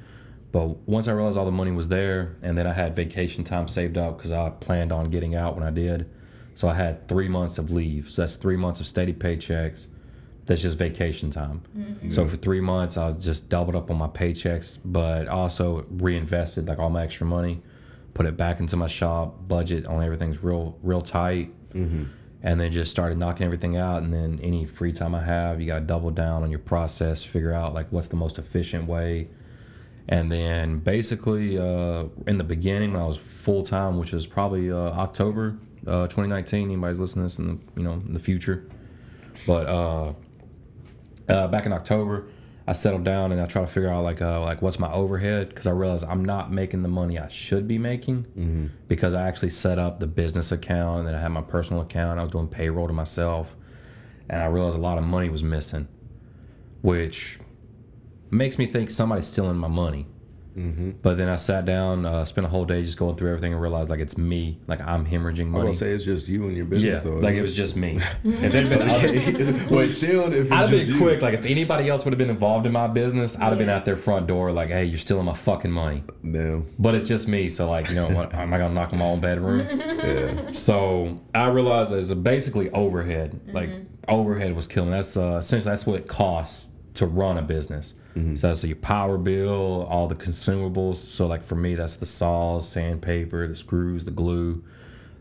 But 0.52 0.88
once 0.88 1.08
I 1.08 1.14
realized 1.14 1.38
all 1.38 1.46
the 1.46 1.52
money 1.52 1.72
was 1.72 1.88
there, 1.88 2.36
and 2.42 2.58
then 2.58 2.68
I 2.68 2.74
had 2.74 2.96
vacation 2.96 3.44
time 3.44 3.68
saved 3.68 3.98
up 3.98 4.18
because 4.18 4.32
I 4.32 4.50
planned 4.50 4.92
on 4.92 5.10
getting 5.10 5.34
out 5.34 5.56
when 5.56 5.66
I 5.66 5.72
did. 5.72 6.10
So 6.56 6.68
I 6.68 6.74
had 6.74 7.08
three 7.08 7.30
months 7.30 7.58
of 7.58 7.72
leave. 7.72 8.12
So 8.12 8.22
that's 8.22 8.36
three 8.36 8.58
months 8.58 8.82
of 8.82 8.88
steady 8.88 9.14
paychecks. 9.14 9.86
That's 10.46 10.62
just 10.62 10.78
vacation 10.78 11.32
time. 11.32 11.62
Mm-hmm. 11.78 12.12
So 12.12 12.28
for 12.28 12.36
three 12.36 12.60
months, 12.60 12.98
I 12.98 13.08
was 13.08 13.24
just 13.24 13.48
doubled 13.48 13.76
up 13.76 13.90
on 13.90 13.98
my 13.98 14.08
paychecks, 14.08 14.78
but 14.84 15.28
also 15.30 15.86
reinvested 15.90 16.68
like 16.68 16.80
all 16.80 16.90
my 16.90 17.04
extra 17.04 17.26
money, 17.26 17.62
put 18.14 18.26
it 18.26 18.36
back 18.36 18.60
into 18.60 18.76
my 18.76 18.88
shop, 18.88 19.48
budget 19.48 19.88
on 19.88 20.04
everything's 20.04 20.44
real, 20.44 20.78
real 20.84 21.02
tight, 21.02 21.54
mm-hmm. 21.74 22.04
And 22.44 22.60
then 22.60 22.72
just 22.72 22.92
started 22.92 23.18
knocking 23.18 23.46
everything 23.46 23.78
out. 23.78 24.02
And 24.02 24.14
then 24.14 24.40
any 24.42 24.66
free 24.66 24.92
time 24.92 25.14
I 25.14 25.24
have, 25.24 25.62
you 25.62 25.68
got 25.68 25.80
to 25.80 25.86
double 25.86 26.12
down 26.12 26.44
on 26.44 26.50
your 26.50 26.60
process, 26.60 27.24
figure 27.24 27.54
out 27.54 27.74
like 27.74 27.92
what's 27.92 28.08
the 28.08 28.16
most 28.16 28.40
efficient 28.40 28.88
way. 28.88 29.28
And 30.08 30.32
then 30.32 30.80
basically, 30.80 31.58
uh, 31.58 32.06
in 32.26 32.38
the 32.38 32.44
beginning, 32.44 32.94
when 32.94 33.02
I 33.02 33.06
was 33.06 33.18
full 33.18 33.64
time, 33.64 33.98
which 33.98 34.12
was 34.12 34.26
probably 34.26 34.72
uh, 34.72 34.76
October 34.76 35.58
uh, 35.86 36.08
2019, 36.08 36.66
anybody's 36.66 37.00
listening 37.00 37.30
to 37.30 37.36
this 37.36 37.40
in 37.40 37.48
the, 37.48 37.82
you 37.82 37.84
know 37.84 37.94
in 37.94 38.14
the 38.14 38.20
future, 38.20 38.68
but 39.46 39.68
uh, 39.68 40.14
uh, 41.30 41.48
back 41.48 41.66
in 41.66 41.74
October, 41.74 42.28
I 42.72 42.74
settled 42.74 43.04
down 43.04 43.34
and 43.34 43.42
I 43.42 43.48
try 43.48 43.62
to 43.64 43.68
figure 43.68 43.90
out 43.90 44.02
like 44.06 44.22
uh, 44.22 44.40
like 44.40 44.62
what's 44.62 44.80
my 44.80 44.90
overhead 44.94 45.50
because 45.50 45.68
I 45.68 45.72
realized 45.72 46.06
I'm 46.06 46.24
not 46.24 46.54
making 46.54 46.84
the 46.84 46.88
money 46.88 47.20
I 47.20 47.28
should 47.28 47.68
be 47.68 47.78
making 47.78 48.28
because 48.88 49.14
I 49.14 49.28
actually 49.28 49.50
set 49.50 49.78
up 49.78 50.00
the 50.00 50.08
business 50.08 50.54
account 50.54 51.00
and 51.00 51.08
then 51.10 51.14
I 51.14 51.20
had 51.20 51.34
my 51.34 51.42
personal 51.42 51.82
account. 51.82 52.18
I 52.18 52.24
was 52.24 52.32
doing 52.32 52.48
payroll 52.48 52.88
to 52.88 52.94
myself, 52.94 53.58
and 54.30 54.42
I 54.42 54.46
realized 54.46 54.78
a 54.78 54.80
lot 54.80 54.98
of 54.98 55.04
money 55.04 55.28
was 55.28 55.44
missing, 55.44 55.90
which 56.82 57.40
makes 58.30 58.58
me 58.58 58.68
think 58.68 58.90
somebody's 58.90 59.28
stealing 59.28 59.58
my 59.58 59.68
money. 59.68 60.08
But 61.02 61.18
then 61.18 61.30
I 61.30 61.38
sat 61.38 61.66
down, 61.66 62.06
uh, 62.06 62.26
spent 62.26 62.46
a 62.46 62.50
whole 62.50 62.66
day 62.66 62.84
just 62.84 62.98
going 62.98 63.16
through 63.16 63.30
everything 63.30 63.54
and 63.54 63.62
realized 63.62 63.90
like 63.90 64.00
it's 64.02 64.18
me, 64.18 64.60
like 64.68 64.82
I'm 64.82 65.06
hemorrhaging 65.06 65.22
money. 65.22 65.40
I'm 65.46 65.52
money. 65.52 65.64
gonna 65.68 65.76
say 65.76 65.92
it's 65.92 66.04
just 66.04 66.28
you 66.28 66.48
and 66.48 66.56
your 66.58 66.66
yeah, 66.66 66.70
business. 66.70 67.04
though, 67.04 67.20
like 67.20 67.36
it 67.36 67.42
was 67.42 67.56
just 67.56 67.76
me. 67.78 68.00
if 68.24 68.44
it 68.44 68.54
had 68.54 68.70
been 68.70 68.90
other, 68.90 69.68
well, 69.76 69.88
still, 69.90 70.28
if 70.34 70.44
it's 70.44 70.52
I'd 70.52 70.56
have 70.56 70.70
just 70.70 70.84
been 70.88 70.96
you. 70.96 71.02
quick. 71.02 71.22
Like 71.22 71.34
if 71.36 71.46
anybody 71.46 71.88
else 71.90 72.04
would 72.06 72.12
have 72.12 72.18
been 72.18 72.30
involved 72.30 72.66
in 72.66 72.72
my 72.74 72.88
business, 72.88 73.38
I'd 73.38 73.50
have 73.50 73.58
been 73.58 73.68
Yeah. 73.68 73.78
at 73.78 73.86
their 73.86 73.96
front 73.96 74.28
door, 74.28 74.52
like, 74.52 74.70
"Hey, 74.70 74.86
you're 74.86 74.98
stealing 74.98 75.26
my 75.26 75.34
fucking 75.34 75.72
money." 75.72 76.04
Damn. 76.30 76.68
But 76.78 76.96
it's 76.96 77.08
just 77.08 77.28
me, 77.28 77.48
so 77.50 77.70
like, 77.70 77.90
you 77.90 77.96
know, 77.96 78.10
what, 78.10 78.34
am 78.34 78.54
I 78.54 78.58
gonna 78.58 78.74
knock 78.74 78.92
on 78.94 79.00
my 79.00 79.06
own 79.06 79.22
bedroom? 79.22 79.66
Yeah. 79.70 80.52
so 80.52 81.22
I 81.34 81.48
realized 81.48 81.92
it's 81.94 82.14
basically 82.14 82.70
overhead. 82.72 83.40
Like 83.54 83.70
overhead 84.08 84.56
was 84.56 84.68
killing. 84.68 84.92
That's 84.92 85.16
uh, 85.16 85.38
essentially 85.40 85.72
that's 85.72 85.86
what 85.86 86.00
it 86.00 86.08
costs 86.08 86.70
to 86.96 87.06
run 87.06 87.38
a 87.38 87.42
business. 87.42 87.94
So 88.36 88.48
that's 88.48 88.64
your 88.64 88.76
power 88.76 89.18
bill, 89.18 89.88
all 89.90 90.08
the 90.08 90.16
consumables. 90.16 90.98
So 90.98 91.28
like 91.28 91.46
for 91.46 91.56
me, 91.56 91.76
that's 91.76 91.96
the 91.96 92.06
saws, 92.06 92.68
sandpaper, 92.68 93.48
the 93.48 93.56
screws, 93.56 94.04
the 94.04 94.12
glue. 94.12 94.64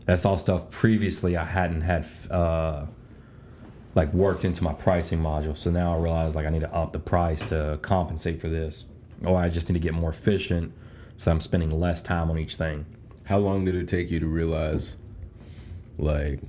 That's 0.05 0.25
all 0.25 0.37
stuff 0.37 0.69
previously 0.71 1.37
I 1.37 1.45
hadn't 1.45 1.81
had 1.81 2.05
uh, 2.29 2.87
like 3.95 4.13
worked 4.13 4.43
into 4.45 4.63
my 4.63 4.73
pricing 4.73 5.19
module. 5.19 5.57
So 5.57 5.71
now 5.71 5.95
I 5.95 5.99
realize 5.99 6.35
like 6.35 6.45
I 6.45 6.49
need 6.49 6.61
to 6.61 6.73
up 6.73 6.91
the 6.91 6.99
price 6.99 7.41
to 7.43 7.79
compensate 7.81 8.41
for 8.41 8.49
this, 8.49 8.85
or 9.23 9.37
I 9.37 9.49
just 9.49 9.69
need 9.69 9.73
to 9.73 9.79
get 9.79 9.93
more 9.93 10.09
efficient, 10.09 10.73
so 11.17 11.31
I'm 11.31 11.39
spending 11.41 11.71
less 11.71 12.01
time 12.01 12.29
on 12.29 12.37
each 12.37 12.55
thing. 12.55 12.85
How 13.25 13.37
long 13.37 13.63
did 13.65 13.75
it 13.75 13.87
take 13.87 14.11
you 14.11 14.19
to 14.19 14.27
realize, 14.27 14.97
like, 15.97 16.39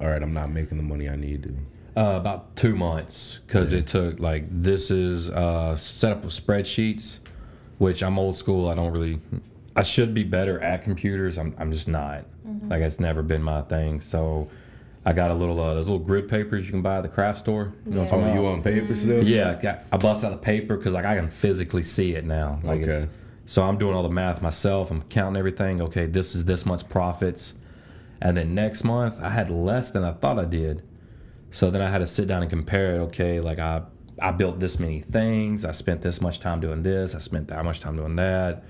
all 0.00 0.08
right, 0.08 0.22
I'm 0.22 0.34
not 0.34 0.50
making 0.50 0.76
the 0.76 0.84
money 0.84 1.08
I 1.08 1.16
need 1.16 1.42
to? 1.44 1.54
Uh, 1.96 2.14
about 2.16 2.54
two 2.54 2.76
months 2.76 3.40
because 3.46 3.72
it 3.72 3.86
took 3.88 4.20
like 4.20 4.44
this 4.50 4.88
is 4.90 5.30
uh, 5.30 5.76
set 5.76 6.12
up 6.12 6.24
with 6.24 6.32
spreadsheets, 6.32 7.18
which 7.78 8.02
I'm 8.04 8.18
old 8.20 8.36
school. 8.36 8.68
I 8.68 8.74
don't 8.76 8.92
really. 8.92 9.20
I 9.74 9.82
should 9.82 10.14
be 10.14 10.22
better 10.22 10.60
at 10.60 10.84
computers. 10.84 11.38
I'm 11.38 11.54
I'm 11.58 11.72
just 11.72 11.88
not. 11.88 12.24
Like 12.68 12.82
it's 12.82 13.00
never 13.00 13.22
been 13.22 13.42
my 13.42 13.62
thing. 13.62 14.00
So 14.00 14.48
I 15.04 15.12
got 15.12 15.30
a 15.32 15.34
little 15.34 15.58
uh, 15.60 15.74
those 15.74 15.88
little 15.88 16.04
grid 16.04 16.28
papers 16.28 16.66
you 16.66 16.70
can 16.70 16.82
buy 16.82 16.98
at 16.98 17.02
the 17.02 17.08
craft 17.08 17.40
store. 17.40 17.72
You 17.84 17.92
know 17.94 18.02
what 18.02 18.12
I'm 18.12 18.18
Oh, 18.18 18.22
talking 18.22 18.34
you 18.36 18.46
about? 18.46 18.52
on 18.58 18.62
paper 18.62 18.94
still? 18.94 19.24
Yeah, 19.24 19.80
I 19.90 19.96
bust 19.96 20.22
out 20.22 20.30
the 20.30 20.36
paper 20.36 20.76
because 20.76 20.92
like 20.92 21.04
I 21.04 21.16
can 21.16 21.28
physically 21.28 21.82
see 21.82 22.14
it 22.14 22.24
now. 22.24 22.60
Like 22.62 22.82
it's 22.82 23.04
Okay. 23.04 23.12
so 23.46 23.64
I'm 23.64 23.76
doing 23.76 23.94
all 23.96 24.02
the 24.04 24.08
math 24.08 24.40
myself. 24.40 24.90
I'm 24.92 25.02
counting 25.02 25.36
everything. 25.36 25.80
Okay, 25.82 26.06
this 26.06 26.36
is 26.36 26.44
this 26.44 26.64
month's 26.64 26.84
profits, 26.84 27.54
and 28.22 28.36
then 28.36 28.54
next 28.54 28.84
month 28.84 29.20
I 29.20 29.30
had 29.30 29.50
less 29.50 29.90
than 29.90 30.04
I 30.04 30.12
thought 30.12 30.38
I 30.38 30.44
did. 30.44 30.82
So 31.50 31.70
then 31.70 31.80
I 31.82 31.90
had 31.90 31.98
to 31.98 32.06
sit 32.06 32.28
down 32.28 32.42
and 32.42 32.50
compare 32.50 32.96
it. 32.96 32.98
Okay, 33.00 33.40
like 33.40 33.58
I 33.58 33.82
I 34.20 34.32
built 34.32 34.58
this 34.58 34.78
many 34.78 35.00
things. 35.00 35.64
I 35.64 35.72
spent 35.72 36.02
this 36.02 36.20
much 36.20 36.40
time 36.40 36.60
doing 36.60 36.82
this. 36.82 37.14
I 37.14 37.18
spent 37.18 37.48
that 37.48 37.64
much 37.64 37.80
time 37.80 37.96
doing 37.96 38.16
that. 38.16 38.64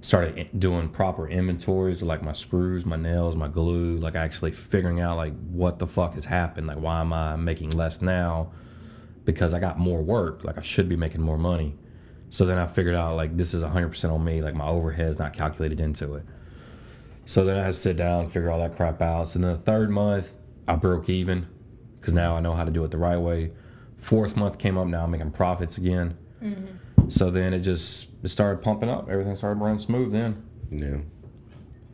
Started 0.00 0.48
doing 0.58 0.88
proper 0.88 1.28
inventories 1.28 2.02
like 2.02 2.22
my 2.22 2.32
screws, 2.32 2.86
my 2.86 2.96
nails, 2.96 3.34
my 3.34 3.48
glue. 3.48 3.96
Like 3.96 4.14
actually 4.14 4.52
figuring 4.52 5.00
out 5.00 5.16
like 5.16 5.34
what 5.50 5.78
the 5.78 5.86
fuck 5.86 6.14
has 6.14 6.24
happened. 6.24 6.66
Like 6.66 6.78
why 6.78 7.00
am 7.00 7.12
I 7.12 7.36
making 7.36 7.70
less 7.70 8.02
now? 8.02 8.52
Because 9.24 9.54
I 9.54 9.60
got 9.60 9.78
more 9.78 10.02
work. 10.02 10.44
Like 10.44 10.58
I 10.58 10.62
should 10.62 10.88
be 10.88 10.96
making 10.96 11.22
more 11.22 11.38
money. 11.38 11.76
So 12.30 12.44
then 12.44 12.58
I 12.58 12.66
figured 12.66 12.94
out 12.94 13.16
like 13.16 13.36
this 13.36 13.54
is 13.54 13.62
100% 13.62 14.12
on 14.12 14.24
me. 14.24 14.42
Like 14.42 14.54
my 14.54 14.66
overhead 14.68 15.08
is 15.08 15.18
not 15.18 15.32
calculated 15.32 15.80
into 15.80 16.14
it. 16.14 16.24
So 17.24 17.44
then 17.44 17.56
I 17.56 17.60
had 17.60 17.66
to 17.66 17.72
sit 17.74 17.96
down, 17.96 18.28
figure 18.28 18.50
all 18.50 18.58
that 18.60 18.76
crap 18.76 19.02
out. 19.02 19.28
So 19.28 19.38
then 19.38 19.52
the 19.52 19.58
third 19.58 19.90
month, 19.90 20.34
I 20.66 20.76
broke 20.76 21.08
even 21.08 21.46
because 22.00 22.14
now 22.14 22.36
I 22.36 22.40
know 22.40 22.54
how 22.54 22.64
to 22.64 22.70
do 22.70 22.84
it 22.84 22.90
the 22.90 22.98
right 22.98 23.18
way. 23.18 23.52
Fourth 23.98 24.36
month 24.36 24.58
came 24.58 24.78
up, 24.78 24.86
now 24.86 25.04
I'm 25.04 25.10
making 25.10 25.32
profits 25.32 25.78
again. 25.78 26.16
So 27.08 27.30
then 27.30 27.54
it 27.54 27.60
just 27.60 28.10
it 28.22 28.28
started 28.28 28.62
pumping 28.62 28.88
up. 28.88 29.08
Everything 29.08 29.34
started 29.34 29.60
running 29.60 29.78
smooth 29.78 30.12
then. 30.12 30.42
Yeah. 30.70 30.98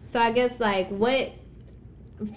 So 0.04 0.20
I 0.20 0.32
guess 0.32 0.52
like 0.60 0.88
what 0.88 1.32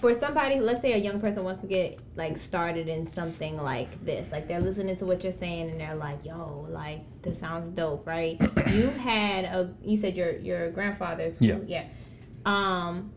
for 0.00 0.12
somebody, 0.12 0.58
let's 0.58 0.80
say 0.80 0.92
a 0.94 0.98
young 0.98 1.20
person 1.20 1.44
wants 1.44 1.60
to 1.60 1.66
get 1.66 1.98
like 2.16 2.36
started 2.36 2.88
in 2.88 3.06
something 3.06 3.56
like 3.56 4.04
this, 4.04 4.30
like 4.32 4.48
they're 4.48 4.60
listening 4.60 4.96
to 4.96 5.06
what 5.06 5.22
you're 5.22 5.32
saying 5.32 5.70
and 5.70 5.80
they're 5.80 5.94
like, 5.94 6.24
"Yo, 6.24 6.66
like 6.68 7.02
this 7.22 7.38
sounds 7.38 7.70
dope, 7.70 8.06
right?" 8.06 8.40
you 8.68 8.88
had 8.90 9.44
a, 9.44 9.72
you 9.82 9.96
said 9.96 10.16
your 10.16 10.36
your 10.38 10.70
grandfather's, 10.70 11.36
Yeah. 11.40 11.58
yeah. 11.66 11.84
Um, 12.44 13.12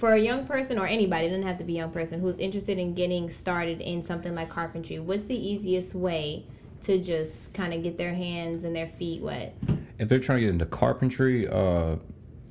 for 0.00 0.14
a 0.14 0.18
young 0.18 0.46
person 0.46 0.78
or 0.78 0.86
anybody, 0.86 1.26
it 1.26 1.28
doesn't 1.28 1.46
have 1.46 1.58
to 1.58 1.64
be 1.64 1.74
a 1.74 1.82
young 1.82 1.90
person 1.90 2.20
who's 2.20 2.38
interested 2.38 2.78
in 2.78 2.94
getting 2.94 3.28
started 3.30 3.82
in 3.82 4.02
something 4.02 4.34
like 4.34 4.48
carpentry. 4.48 4.98
What's 4.98 5.24
the 5.24 5.36
easiest 5.36 5.94
way 5.94 6.46
to 6.84 6.98
just 6.98 7.52
kind 7.52 7.74
of 7.74 7.82
get 7.82 7.98
their 7.98 8.14
hands 8.14 8.64
and 8.64 8.74
their 8.74 8.88
feet 8.98 9.20
wet? 9.20 9.54
If 9.98 10.08
they're 10.08 10.18
trying 10.18 10.38
to 10.38 10.46
get 10.46 10.50
into 10.50 10.64
carpentry, 10.64 11.46
uh, 11.46 11.96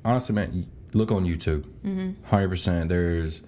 honestly, 0.04 0.32
man, 0.32 0.70
look 0.94 1.10
on 1.10 1.26
YouTube. 1.26 1.64
100 1.82 2.48
percent. 2.48 2.88
There's 2.88 3.42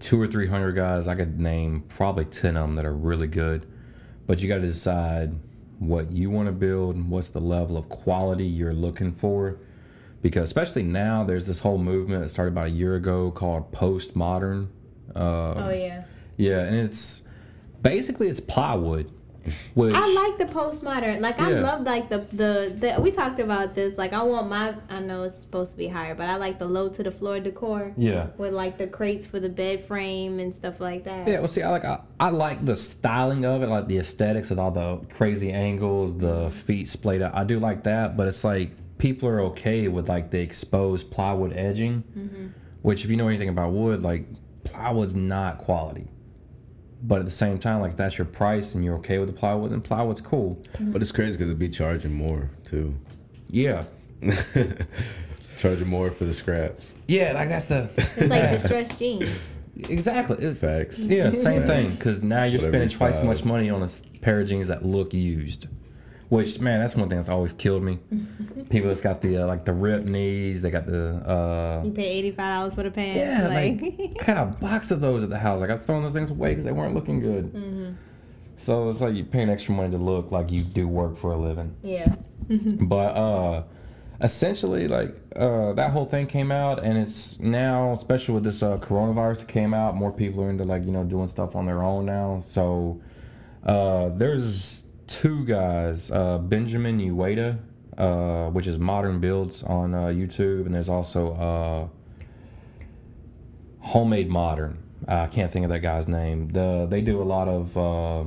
two 0.00 0.20
or 0.20 0.26
three 0.26 0.46
hundred 0.46 0.72
guys. 0.72 1.08
I 1.08 1.14
could 1.14 1.40
name 1.40 1.84
probably 1.88 2.26
ten 2.26 2.58
of 2.58 2.64
them 2.64 2.74
that 2.76 2.84
are 2.84 2.92
really 2.92 3.26
good, 3.26 3.66
but 4.26 4.42
you 4.42 4.48
got 4.48 4.56
to 4.56 4.66
decide 4.66 5.34
what 5.78 6.12
you 6.12 6.28
want 6.28 6.46
to 6.46 6.52
build, 6.52 7.08
what's 7.08 7.28
the 7.28 7.40
level 7.40 7.78
of 7.78 7.88
quality 7.88 8.44
you're 8.44 8.74
looking 8.74 9.12
for. 9.12 9.56
Because 10.24 10.44
especially 10.44 10.84
now, 10.84 11.22
there's 11.22 11.46
this 11.46 11.58
whole 11.58 11.76
movement 11.76 12.22
that 12.22 12.30
started 12.30 12.52
about 12.52 12.68
a 12.68 12.70
year 12.70 12.94
ago 12.96 13.30
called 13.30 13.70
postmodern. 13.72 14.68
Uh, 15.14 15.52
Oh 15.66 15.70
yeah. 15.70 16.04
yeah, 16.38 16.60
and 16.60 16.74
it's 16.74 17.20
basically 17.82 18.28
it's 18.28 18.40
plywood, 18.40 19.10
which 19.74 19.94
I 19.94 20.06
like 20.14 20.38
the 20.38 20.46
postmodern. 20.46 21.20
Like 21.20 21.38
I 21.38 21.50
love 21.50 21.82
like 21.82 22.08
the, 22.08 22.20
the 22.32 22.74
the 22.74 23.00
we 23.02 23.10
talked 23.10 23.38
about 23.38 23.74
this. 23.74 23.98
Like 23.98 24.14
I 24.14 24.22
want 24.22 24.48
my 24.48 24.74
I 24.88 25.00
know 25.00 25.24
it's 25.24 25.38
supposed 25.38 25.72
to 25.72 25.76
be 25.78 25.88
higher, 25.88 26.14
but 26.14 26.26
I 26.26 26.36
like 26.36 26.58
the 26.58 26.64
low 26.66 26.88
to 26.88 27.02
the 27.02 27.10
floor 27.10 27.38
decor. 27.38 27.92
yeah. 27.98 28.28
With 28.38 28.54
like 28.54 28.78
the 28.78 28.86
crates 28.86 29.26
for 29.26 29.38
the 29.40 29.50
bed 29.50 29.84
frame 29.84 30.40
and 30.40 30.54
stuff 30.54 30.80
like 30.80 31.04
that. 31.04 31.28
Yeah, 31.28 31.40
well, 31.40 31.48
see, 31.48 31.60
I 31.60 31.68
like 31.70 31.84
I, 31.84 32.00
I 32.18 32.30
like 32.30 32.64
the 32.64 32.76
styling 32.76 33.44
of 33.44 33.62
it, 33.62 33.66
like 33.68 33.88
the 33.88 33.98
aesthetics 33.98 34.50
of 34.50 34.58
all 34.58 34.70
the 34.70 35.04
crazy 35.14 35.52
angles, 35.52 36.16
the 36.16 36.50
feet 36.50 36.88
splayed 36.88 37.20
out. 37.20 37.34
I 37.34 37.44
do 37.44 37.60
like 37.60 37.82
that, 37.84 38.16
but 38.16 38.26
it's 38.26 38.42
like 38.42 38.70
people 38.98 39.28
are 39.28 39.40
okay 39.40 39.88
with 39.88 40.08
like 40.08 40.30
the 40.30 40.40
exposed 40.40 41.10
plywood 41.10 41.52
edging, 41.54 42.04
mm-hmm. 42.16 42.46
which 42.82 43.04
if 43.04 43.10
you 43.10 43.16
know 43.16 43.28
anything 43.28 43.48
about 43.48 43.72
wood, 43.72 44.02
like 44.02 44.26
plywood's 44.64 45.14
not 45.14 45.58
quality. 45.58 46.08
But 47.02 47.18
at 47.18 47.26
the 47.26 47.30
same 47.30 47.58
time, 47.58 47.80
like 47.80 47.92
if 47.92 47.96
that's 47.98 48.16
your 48.16 48.24
price 48.26 48.74
and 48.74 48.82
you're 48.84 48.96
okay 48.96 49.18
with 49.18 49.28
the 49.28 49.34
plywood, 49.34 49.72
then 49.72 49.82
plywood's 49.82 50.20
cool. 50.22 50.62
Mm-hmm. 50.74 50.92
But 50.92 51.02
it's 51.02 51.12
crazy 51.12 51.32
because 51.32 51.46
it'd 51.48 51.58
be 51.58 51.68
charging 51.68 52.14
more 52.14 52.50
too. 52.64 52.94
Yeah, 53.50 53.84
charging 55.58 55.88
more 55.88 56.10
for 56.10 56.24
the 56.24 56.34
scraps. 56.34 56.94
yeah, 57.08 57.32
like 57.32 57.48
that's 57.48 57.66
the 57.66 57.88
It's 58.16 58.28
like 58.28 58.50
distressed 58.60 58.98
jeans. 58.98 59.50
exactly. 59.88 60.36
It's- 60.38 60.56
Facts. 60.56 60.98
Yeah, 60.98 61.32
same 61.32 61.62
thing. 61.64 61.88
Because 61.88 62.22
now 62.22 62.44
you're 62.44 62.52
Whatever 62.58 62.70
spending 62.70 62.90
your 62.90 62.98
twice 62.98 63.20
so 63.20 63.26
much 63.26 63.44
money 63.44 63.70
on 63.70 63.82
a 63.82 63.86
s- 63.86 64.02
pair 64.22 64.40
of 64.40 64.48
jeans 64.48 64.68
that 64.68 64.84
look 64.84 65.12
used. 65.14 65.66
Which 66.34 66.58
man, 66.60 66.80
that's 66.80 66.96
one 66.96 67.08
thing 67.08 67.18
that's 67.18 67.28
always 67.28 67.52
killed 67.52 67.82
me. 67.82 67.98
People 68.70 68.88
that's 68.88 69.00
got 69.00 69.20
the 69.20 69.44
uh, 69.44 69.46
like 69.46 69.64
the 69.64 69.72
ripped 69.72 70.06
knees. 70.06 70.62
They 70.62 70.70
got 70.70 70.86
the 70.86 71.14
uh, 71.28 71.82
You 71.84 71.92
pay 71.92 72.06
eighty 72.06 72.30
five 72.32 72.54
dollars 72.54 72.74
for 72.74 72.82
the 72.82 72.90
pants. 72.90 73.18
yeah. 73.18 73.48
like, 73.48 73.80
Like 73.80 74.22
I 74.22 74.34
got 74.34 74.48
a 74.48 74.50
box 74.50 74.90
of 74.90 75.00
those 75.00 75.22
at 75.22 75.30
the 75.30 75.38
house. 75.38 75.60
Like 75.60 75.70
I 75.70 75.74
was 75.74 75.82
throwing 75.82 76.02
those 76.02 76.12
things 76.12 76.30
away 76.30 76.50
because 76.50 76.64
they 76.64 76.72
weren't 76.72 76.94
looking 76.94 77.20
good. 77.20 77.52
Mm-hmm. 77.52 77.92
So 78.56 78.88
it's 78.88 79.00
like 79.00 79.14
you're 79.14 79.26
paying 79.26 79.48
extra 79.48 79.74
money 79.74 79.90
to 79.90 79.98
look 79.98 80.30
like 80.30 80.50
you 80.50 80.62
do 80.62 80.88
work 80.88 81.16
for 81.16 81.32
a 81.32 81.36
living. 81.36 81.76
yeah. 81.82 82.14
But 82.48 83.16
uh 83.16 83.62
essentially 84.20 84.86
like 84.86 85.14
uh 85.34 85.72
that 85.72 85.90
whole 85.90 86.06
thing 86.06 86.26
came 86.26 86.52
out 86.52 86.82
and 86.82 86.96
it's 86.96 87.40
now 87.40 87.92
especially 87.92 88.32
with 88.34 88.44
this 88.44 88.62
uh 88.62 88.76
coronavirus 88.78 89.40
that 89.40 89.48
came 89.48 89.74
out 89.74 89.96
more 89.96 90.12
people 90.12 90.42
are 90.44 90.50
into 90.50 90.64
like 90.64 90.84
you 90.84 90.92
know 90.92 91.02
doing 91.02 91.26
stuff 91.26 91.56
on 91.56 91.66
their 91.66 91.82
own 91.82 92.06
now 92.06 92.40
so 92.40 93.00
uh 93.64 94.08
there's 94.10 94.83
two 95.06 95.44
guys 95.44 96.10
uh 96.10 96.38
benjamin 96.38 96.98
Uyeda 96.98 97.58
uh 97.98 98.50
which 98.50 98.66
is 98.66 98.78
modern 98.78 99.20
builds 99.20 99.62
on 99.62 99.94
uh 99.94 100.06
youtube 100.06 100.66
and 100.66 100.74
there's 100.74 100.88
also 100.88 101.34
uh 101.34 101.88
homemade 103.84 104.30
modern. 104.30 104.82
I 105.06 105.26
can't 105.26 105.52
think 105.52 105.64
of 105.64 105.70
that 105.70 105.80
guy's 105.80 106.08
name. 106.08 106.48
The 106.48 106.86
they 106.88 107.02
do 107.02 107.22
a 107.22 107.24
lot 107.24 107.48
of 107.48 107.76
uh 107.76 108.24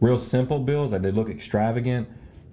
real 0.00 0.18
simple 0.18 0.58
builds 0.58 0.92
like 0.92 1.02
they 1.02 1.10
look 1.10 1.30
extravagant 1.30 2.08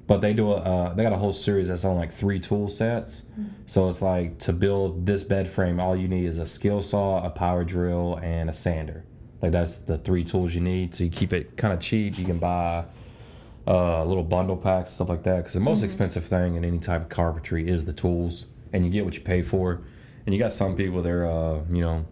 but 0.08 0.22
they 0.22 0.34
do 0.34 0.52
a 0.52 0.56
uh, 0.56 0.94
they 0.94 1.04
got 1.04 1.14
a 1.14 1.18
whole 1.18 1.34
series 1.34 1.68
that's 1.70 1.84
on 1.84 1.96
like 1.96 2.12
three 2.12 2.40
tool 2.40 2.70
sets. 2.70 3.24
So 3.66 3.90
it's 3.90 4.02
like 4.02 4.38
to 4.40 4.54
build 4.54 5.06
this 5.06 5.24
bed 5.24 5.48
frame 5.48 5.80
all 5.80 5.96
you 5.96 6.08
need 6.08 6.26
is 6.26 6.38
a 6.38 6.46
skill 6.46 6.82
saw 6.82 7.26
a 7.26 7.30
power 7.30 7.64
drill 7.64 8.20
and 8.22 8.50
a 8.50 8.54
sander. 8.54 9.04
Like 9.42 9.52
that's 9.52 9.80
the 9.80 9.98
three 9.98 10.24
tools 10.24 10.54
you 10.54 10.62
need 10.62 10.94
so 10.94 11.04
you 11.04 11.10
keep 11.10 11.34
it 11.34 11.58
kind 11.58 11.74
of 11.74 11.80
cheap. 11.80 12.18
You 12.20 12.26
can 12.26 12.38
buy 12.38 12.86
uh, 13.68 14.04
little 14.04 14.24
bundle 14.24 14.58
packs 14.58 14.92
stuff 14.92 15.10
like 15.10 15.24
that 15.24 15.38
because 15.38 15.54
the 15.54 15.60
most 15.60 15.84
expensive 15.84 16.26
thing 16.26 16.56
in 16.56 16.66
any 16.66 16.80
type 16.80 17.02
of 17.02 17.10
carpentry 17.10 17.68
is 17.70 17.86
the 17.86 17.94
tools 17.94 18.46
and 18.74 18.86
you 18.86 18.92
get 18.92 19.06
what 19.06 19.16
you 19.16 19.22
pay 19.22 19.42
for 19.42 19.82
and 20.26 20.34
you 20.36 20.40
got 20.40 20.52
some 20.52 20.76
people 20.76 21.02
they're 21.02 21.26
uh, 21.30 21.62
you 21.72 21.82
know 21.82 22.06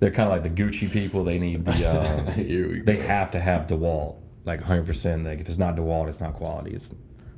they're 0.00 0.10
kind 0.10 0.28
of 0.28 0.32
like 0.32 0.42
the 0.42 0.62
gucci 0.62 0.90
people 0.90 1.22
they 1.22 1.38
need 1.38 1.64
the 1.64 1.88
uh, 1.88 2.30
Here 2.32 2.68
we 2.68 2.80
they 2.80 2.96
go. 2.96 3.02
have 3.02 3.30
to 3.32 3.40
have 3.40 3.68
DeWalt, 3.68 4.16
like 4.44 4.60
100%. 4.60 5.24
Like 5.24 5.38
if 5.40 5.48
it's 5.48 5.58
not 5.58 5.76
DeWalt, 5.76 6.08
it's 6.08 6.20
not 6.20 6.34
quality. 6.34 6.72
It's 6.72 6.92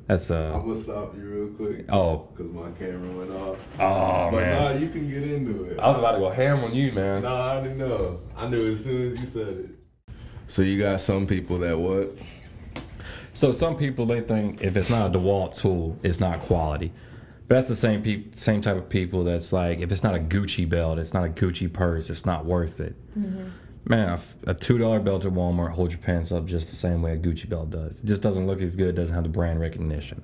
that's 0.07 0.31
uh 0.31 0.53
I'm 0.55 0.63
gonna 0.63 0.75
stop 0.83 1.15
you 1.15 1.23
real 1.25 1.49
quick. 1.49 1.85
oh 1.93 2.29
Because 2.35 2.51
my 2.53 2.71
camera 2.73 3.11
went 3.19 3.31
off. 3.33 3.59
oh 3.79 4.31
but 4.31 4.41
man. 4.41 4.81
you 4.81 4.89
can 4.89 5.09
get 5.11 5.23
into 5.25 5.65
it. 5.65 5.79
I 5.79 5.89
was 5.89 5.99
about 5.99 6.13
to 6.13 6.19
go 6.21 6.31
ham 6.31 6.65
on 6.65 6.75
you, 6.75 6.91
man. 6.93 7.23
No, 7.23 7.35
I 7.37 7.61
didn't 7.63 7.79
know. 7.79 8.21
I 8.35 8.49
knew 8.49 8.71
as 8.71 8.83
soon 8.83 9.13
as 9.13 9.21
you 9.21 9.27
said 9.27 9.49
it. 9.49 10.15
So 10.47 10.63
you 10.63 10.79
got 10.79 11.01
some 11.03 11.27
people 11.27 11.59
that 11.59 11.79
what? 11.79 12.17
So 13.35 13.53
some 13.53 13.77
people 13.77 14.07
they 14.07 14.21
think 14.21 14.63
if 14.63 14.77
it's 14.77 14.89
not 14.89 15.15
a 15.15 15.19
DeWalt 15.19 15.57
tool, 15.61 15.99
it's 16.03 16.21
not 16.21 16.41
quality. 16.41 16.93
But 17.47 17.57
that's 17.57 17.69
the 17.69 17.75
same 17.75 18.01
peop- 18.03 18.35
same 18.35 18.63
type 18.63 18.77
of 18.77 18.89
people 18.89 19.23
that's 19.25 19.53
like 19.53 19.81
if 19.81 19.93
it's 19.93 20.03
not 20.03 20.15
a 20.15 20.19
Gucci 20.19 20.67
belt, 20.67 20.99
it's 20.99 21.13
not 21.13 21.25
a 21.25 21.29
Gucci 21.29 21.71
purse, 21.71 22.09
it's 22.09 22.25
not 22.25 22.47
worth 22.47 22.81
it. 22.81 22.97
Man, 23.87 24.09
a 24.09 24.13
f- 24.15 24.37
a 24.47 24.55
two 24.55 24.79
dollar 24.79 24.99
belt 25.01 25.27
at 25.27 25.33
Walmart 25.33 25.73
holds 25.73 25.93
your 25.93 26.01
pants 26.01 26.33
up 26.33 26.47
just 26.47 26.69
the 26.71 26.77
same 26.77 27.03
way 27.03 27.13
a 27.13 27.19
Gucci 27.19 27.47
belt 27.49 27.71
does. 27.71 28.01
It 28.01 28.07
just 28.07 28.23
doesn't 28.23 28.47
look 28.47 28.63
as 28.63 28.75
good, 28.77 28.95
doesn't 28.95 29.15
have 29.15 29.25
the 29.25 29.29
brand 29.31 29.61
recognition. 29.61 30.23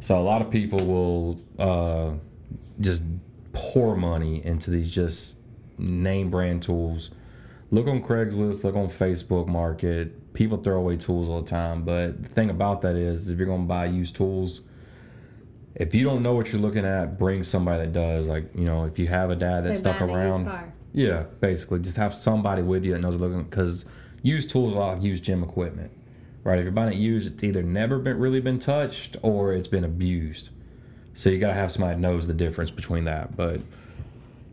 So 0.00 0.18
a 0.18 0.24
lot 0.24 0.42
of 0.42 0.50
people 0.50 0.84
will 0.84 1.40
uh, 1.58 2.14
just 2.80 3.02
pour 3.52 3.96
money 3.96 4.44
into 4.44 4.70
these 4.70 4.90
just 4.90 5.36
name 5.78 6.28
brand 6.30 6.62
tools. 6.62 7.10
Look 7.70 7.88
on 7.88 8.02
Craigslist, 8.02 8.62
look 8.62 8.76
on 8.76 8.88
Facebook 8.88 9.48
Market. 9.48 10.32
People 10.34 10.58
throw 10.58 10.78
away 10.78 10.96
tools 10.96 11.28
all 11.28 11.42
the 11.42 11.50
time, 11.50 11.82
but 11.82 12.22
the 12.22 12.28
thing 12.28 12.50
about 12.50 12.82
that 12.82 12.94
is, 12.94 13.28
if 13.28 13.38
you're 13.38 13.46
gonna 13.48 13.64
buy 13.64 13.86
used 13.86 14.14
tools, 14.14 14.62
if 15.74 15.94
you 15.94 16.04
don't 16.04 16.22
know 16.22 16.34
what 16.34 16.52
you're 16.52 16.60
looking 16.60 16.84
at, 16.84 17.18
bring 17.18 17.42
somebody 17.42 17.84
that 17.84 17.92
does. 17.92 18.26
Like 18.26 18.54
you 18.54 18.64
know, 18.64 18.84
if 18.84 18.98
you 18.98 19.08
have 19.08 19.30
a 19.30 19.36
dad 19.36 19.64
that's 19.64 19.80
stuck 19.80 20.00
a 20.00 20.04
around, 20.04 20.48
yeah, 20.92 21.24
basically, 21.40 21.80
just 21.80 21.96
have 21.96 22.14
somebody 22.14 22.62
with 22.62 22.84
you 22.84 22.92
that 22.92 23.00
knows 23.00 23.16
what 23.16 23.30
looking 23.30 23.44
because 23.44 23.84
used 24.22 24.50
tools 24.50 24.74
are 24.74 24.94
like 24.94 25.02
used 25.02 25.24
gym 25.24 25.42
equipment, 25.42 25.90
right? 26.44 26.58
If 26.58 26.64
you're 26.64 26.72
buying 26.72 26.92
it 26.92 26.98
used, 26.98 27.26
it's 27.32 27.42
either 27.42 27.62
never 27.62 27.98
been 27.98 28.18
really 28.18 28.40
been 28.40 28.60
touched 28.60 29.16
or 29.22 29.52
it's 29.52 29.68
been 29.68 29.84
abused. 29.84 30.50
So 31.14 31.30
you 31.30 31.38
gotta 31.38 31.54
have 31.54 31.72
somebody 31.72 31.94
that 31.94 32.00
knows 32.00 32.26
the 32.26 32.34
difference 32.34 32.70
between 32.70 33.04
that. 33.04 33.36
But 33.36 33.60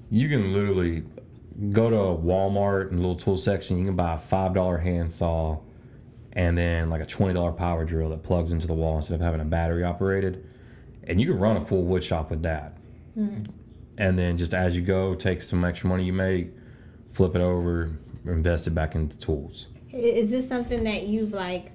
you 0.10 0.30
can 0.30 0.54
literally 0.54 1.04
go 1.72 1.90
to 1.90 1.96
Walmart 1.96 2.90
and 2.90 3.00
little 3.00 3.16
tool 3.16 3.38
section. 3.38 3.78
You 3.78 3.86
can 3.86 3.96
buy 3.96 4.16
a 4.16 4.18
five 4.18 4.54
dollar 4.54 4.78
handsaw 4.78 5.60
and 6.34 6.58
then 6.58 6.90
like 6.90 7.02
a 7.02 7.06
twenty 7.06 7.34
dollar 7.34 7.52
power 7.52 7.86
drill 7.86 8.10
that 8.10 8.24
plugs 8.24 8.52
into 8.52 8.68
the 8.68 8.74
wall 8.74 8.98
instead 8.98 9.14
of 9.16 9.22
having 9.22 9.42
a 9.42 9.46
battery 9.46 9.84
operated, 9.84 10.46
and 11.04 11.22
you 11.22 11.28
can 11.28 11.40
run 11.40 11.58
a 11.58 11.62
full 11.64 11.84
wood 11.84 12.04
shop 12.04 12.30
with 12.30 12.42
that. 12.44 12.78
And 13.16 14.18
then 14.18 14.38
just 14.38 14.56
as 14.56 14.76
you 14.76 14.82
go, 14.82 15.14
take 15.14 15.42
some 15.42 15.64
extra 15.64 15.88
money 15.88 16.04
you 16.04 16.14
make, 16.14 16.50
flip 17.12 17.36
it 17.36 17.42
over, 17.42 17.92
invest 18.26 18.66
it 18.66 18.72
back 18.72 18.96
into 18.96 19.16
tools. 19.20 19.68
Is 19.92 20.32
this 20.32 20.48
something 20.48 20.84
that 20.86 21.04
you've 21.04 21.32
like? 21.34 21.72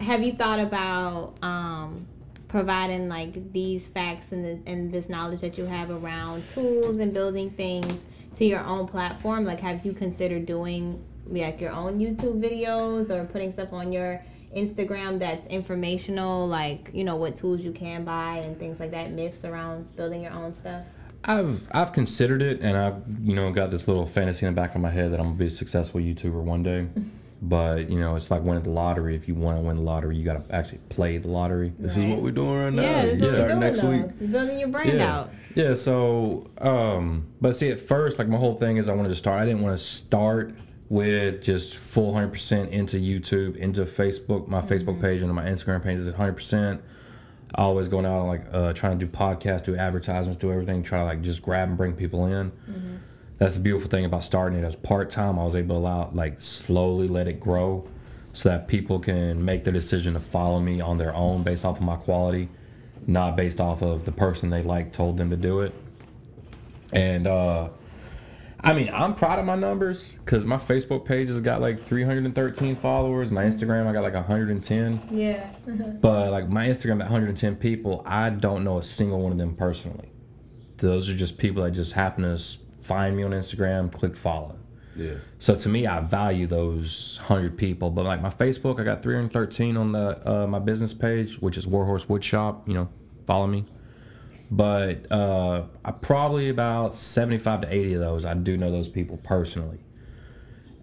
Have 0.00 0.22
you 0.22 0.34
thought 0.34 0.60
about 0.60 1.34
um, 1.42 2.06
providing 2.46 3.08
like 3.08 3.52
these 3.52 3.88
facts 3.88 4.30
and, 4.30 4.44
the, 4.44 4.70
and 4.70 4.92
this 4.92 5.08
knowledge 5.08 5.40
that 5.40 5.58
you 5.58 5.64
have 5.64 5.90
around 5.90 6.48
tools 6.48 6.98
and 6.98 7.12
building 7.12 7.50
things 7.50 8.04
to 8.36 8.44
your 8.44 8.60
own 8.60 8.86
platform? 8.86 9.44
Like, 9.44 9.60
have 9.60 9.84
you 9.84 9.92
considered 9.92 10.46
doing 10.46 11.04
like 11.26 11.60
your 11.60 11.72
own 11.72 11.98
YouTube 11.98 12.40
videos 12.42 13.10
or 13.10 13.24
putting 13.26 13.52
stuff 13.52 13.72
on 13.72 13.92
your 13.92 14.24
Instagram 14.56 15.18
that's 15.18 15.46
informational, 15.46 16.46
like 16.46 16.90
you 16.94 17.04
know 17.04 17.16
what 17.16 17.36
tools 17.36 17.62
you 17.62 17.72
can 17.72 18.04
buy 18.04 18.38
and 18.38 18.58
things 18.58 18.80
like 18.80 18.90
that, 18.92 19.12
myths 19.12 19.44
around 19.44 19.94
building 19.96 20.22
your 20.22 20.32
own 20.32 20.54
stuff? 20.54 20.84
I've 21.24 21.68
I've 21.72 21.92
considered 21.92 22.42
it, 22.42 22.60
and 22.60 22.76
I've 22.76 23.02
you 23.22 23.34
know 23.34 23.52
got 23.52 23.70
this 23.70 23.88
little 23.88 24.06
fantasy 24.06 24.46
in 24.46 24.54
the 24.54 24.60
back 24.60 24.74
of 24.74 24.80
my 24.80 24.90
head 24.90 25.12
that 25.12 25.20
I'm 25.20 25.26
gonna 25.26 25.38
be 25.38 25.46
a 25.46 25.50
successful 25.50 26.00
YouTuber 26.00 26.42
one 26.42 26.62
day. 26.62 26.86
But 27.40 27.88
you 27.88 28.00
know, 28.00 28.16
it's 28.16 28.30
like 28.30 28.42
winning 28.42 28.64
the 28.64 28.70
lottery. 28.70 29.14
If 29.14 29.28
you 29.28 29.34
want 29.34 29.58
to 29.58 29.62
win 29.62 29.76
the 29.76 29.82
lottery, 29.82 30.16
you 30.16 30.24
gotta 30.24 30.42
actually 30.50 30.80
play 30.88 31.18
the 31.18 31.28
lottery. 31.28 31.72
This 31.78 31.96
is 31.96 32.04
what 32.04 32.20
we're 32.20 32.32
doing 32.32 32.58
right 32.58 32.72
now. 32.72 32.82
Yeah, 32.82 33.06
that's 33.06 33.18
you 33.18 33.24
what 33.26 33.32
start 33.32 33.42
we're 33.42 33.48
doing 33.48 33.60
next 33.60 33.80
though. 33.80 33.90
week. 33.90 34.06
You're 34.20 34.28
building 34.30 34.58
your 34.58 34.68
brand 34.68 34.98
yeah. 34.98 35.16
out. 35.16 35.30
Yeah. 35.54 35.74
So, 35.74 36.50
um, 36.60 37.28
but 37.40 37.54
see, 37.54 37.70
at 37.70 37.80
first, 37.80 38.18
like 38.18 38.26
my 38.28 38.38
whole 38.38 38.56
thing 38.56 38.76
is 38.76 38.88
I 38.88 38.94
wanted 38.94 39.10
to 39.10 39.16
start. 39.16 39.40
I 39.40 39.46
didn't 39.46 39.62
want 39.62 39.78
to 39.78 39.84
start 39.84 40.54
with 40.88 41.42
just 41.42 41.76
full 41.76 42.12
hundred 42.12 42.32
percent 42.32 42.70
into 42.70 42.96
YouTube, 42.96 43.54
into 43.56 43.84
Facebook, 43.84 44.48
my 44.48 44.60
Facebook 44.60 45.00
page, 45.00 45.22
and 45.22 45.32
my 45.32 45.48
Instagram 45.48 45.82
page 45.82 45.98
is 45.98 46.12
hundred 46.14 46.34
percent. 46.34 46.80
Always 47.54 47.86
going 47.88 48.04
out 48.04 48.20
and 48.20 48.28
like 48.28 48.46
uh, 48.52 48.72
trying 48.72 48.98
to 48.98 49.06
do 49.06 49.10
podcasts, 49.10 49.64
do 49.64 49.76
advertisements, 49.76 50.36
do 50.38 50.50
everything, 50.50 50.82
try 50.82 50.98
to 50.98 51.04
like 51.04 51.22
just 51.22 51.40
grab 51.40 51.68
and 51.68 51.78
bring 51.78 51.92
people 51.92 52.26
in. 52.26 52.52
That's 53.38 53.54
the 53.54 53.60
beautiful 53.60 53.88
thing 53.88 54.04
about 54.04 54.24
starting 54.24 54.58
it 54.58 54.64
as 54.64 54.76
part 54.76 55.10
time. 55.10 55.38
I 55.38 55.44
was 55.44 55.54
able 55.54 55.76
to 55.76 55.80
allow 55.80 56.10
like 56.12 56.40
slowly 56.40 57.06
let 57.06 57.28
it 57.28 57.40
grow, 57.40 57.88
so 58.32 58.48
that 58.50 58.68
people 58.68 58.98
can 58.98 59.44
make 59.44 59.64
the 59.64 59.72
decision 59.72 60.14
to 60.14 60.20
follow 60.20 60.60
me 60.60 60.80
on 60.80 60.98
their 60.98 61.14
own 61.14 61.42
based 61.42 61.64
off 61.64 61.78
of 61.78 61.82
my 61.82 61.96
quality, 61.96 62.48
not 63.06 63.36
based 63.36 63.60
off 63.60 63.82
of 63.82 64.04
the 64.04 64.12
person 64.12 64.50
they 64.50 64.62
like 64.62 64.92
told 64.92 65.16
them 65.16 65.30
to 65.30 65.36
do 65.36 65.60
it. 65.60 65.74
And 66.92 67.26
uh, 67.26 67.68
I 68.60 68.72
mean, 68.72 68.90
I'm 68.92 69.14
proud 69.14 69.38
of 69.38 69.44
my 69.44 69.54
numbers 69.54 70.12
because 70.24 70.44
my 70.44 70.56
Facebook 70.56 71.04
page 71.04 71.28
has 71.28 71.40
got 71.40 71.60
like 71.60 71.80
313 71.80 72.76
followers. 72.76 73.30
My 73.30 73.44
Instagram, 73.44 73.86
I 73.86 73.92
got 73.92 74.02
like 74.02 74.14
110. 74.14 75.08
Yeah. 75.10 75.50
But 76.00 76.30
like 76.30 76.48
my 76.48 76.66
Instagram, 76.66 76.98
that 76.98 77.10
110 77.10 77.56
people, 77.56 78.02
I 78.06 78.30
don't 78.30 78.64
know 78.64 78.78
a 78.78 78.82
single 78.82 79.20
one 79.20 79.32
of 79.32 79.38
them 79.38 79.54
personally. 79.54 80.10
Those 80.78 81.08
are 81.08 81.14
just 81.14 81.38
people 81.38 81.62
that 81.64 81.72
just 81.72 81.92
happen 81.92 82.22
to 82.22 82.38
find 82.88 83.16
me 83.16 83.22
on 83.22 83.30
Instagram, 83.30 83.92
click 83.92 84.16
follow. 84.16 84.56
Yeah. 84.96 85.14
So 85.38 85.54
to 85.54 85.68
me, 85.68 85.86
I 85.86 86.00
value 86.00 86.48
those 86.48 87.20
100 87.26 87.56
people. 87.56 87.90
But 87.90 88.04
like 88.04 88.20
my 88.20 88.30
Facebook, 88.30 88.80
I 88.80 88.84
got 88.84 89.02
313 89.02 89.76
on 89.76 89.92
the 89.92 90.28
uh, 90.28 90.46
my 90.48 90.58
business 90.58 90.92
page, 90.92 91.38
which 91.40 91.56
is 91.56 91.66
Warhorse 91.66 92.08
Wood 92.08 92.24
Shop. 92.24 92.66
You 92.66 92.74
know, 92.74 92.88
follow 93.26 93.46
me. 93.46 93.64
But 94.50 95.10
uh, 95.12 95.64
I 95.84 95.90
probably 95.92 96.48
about 96.48 96.94
75 96.94 97.62
to 97.62 97.72
80 97.72 97.94
of 97.94 98.00
those, 98.00 98.24
I 98.24 98.34
do 98.34 98.56
know 98.56 98.70
those 98.70 98.88
people 98.88 99.18
personally. 99.22 99.78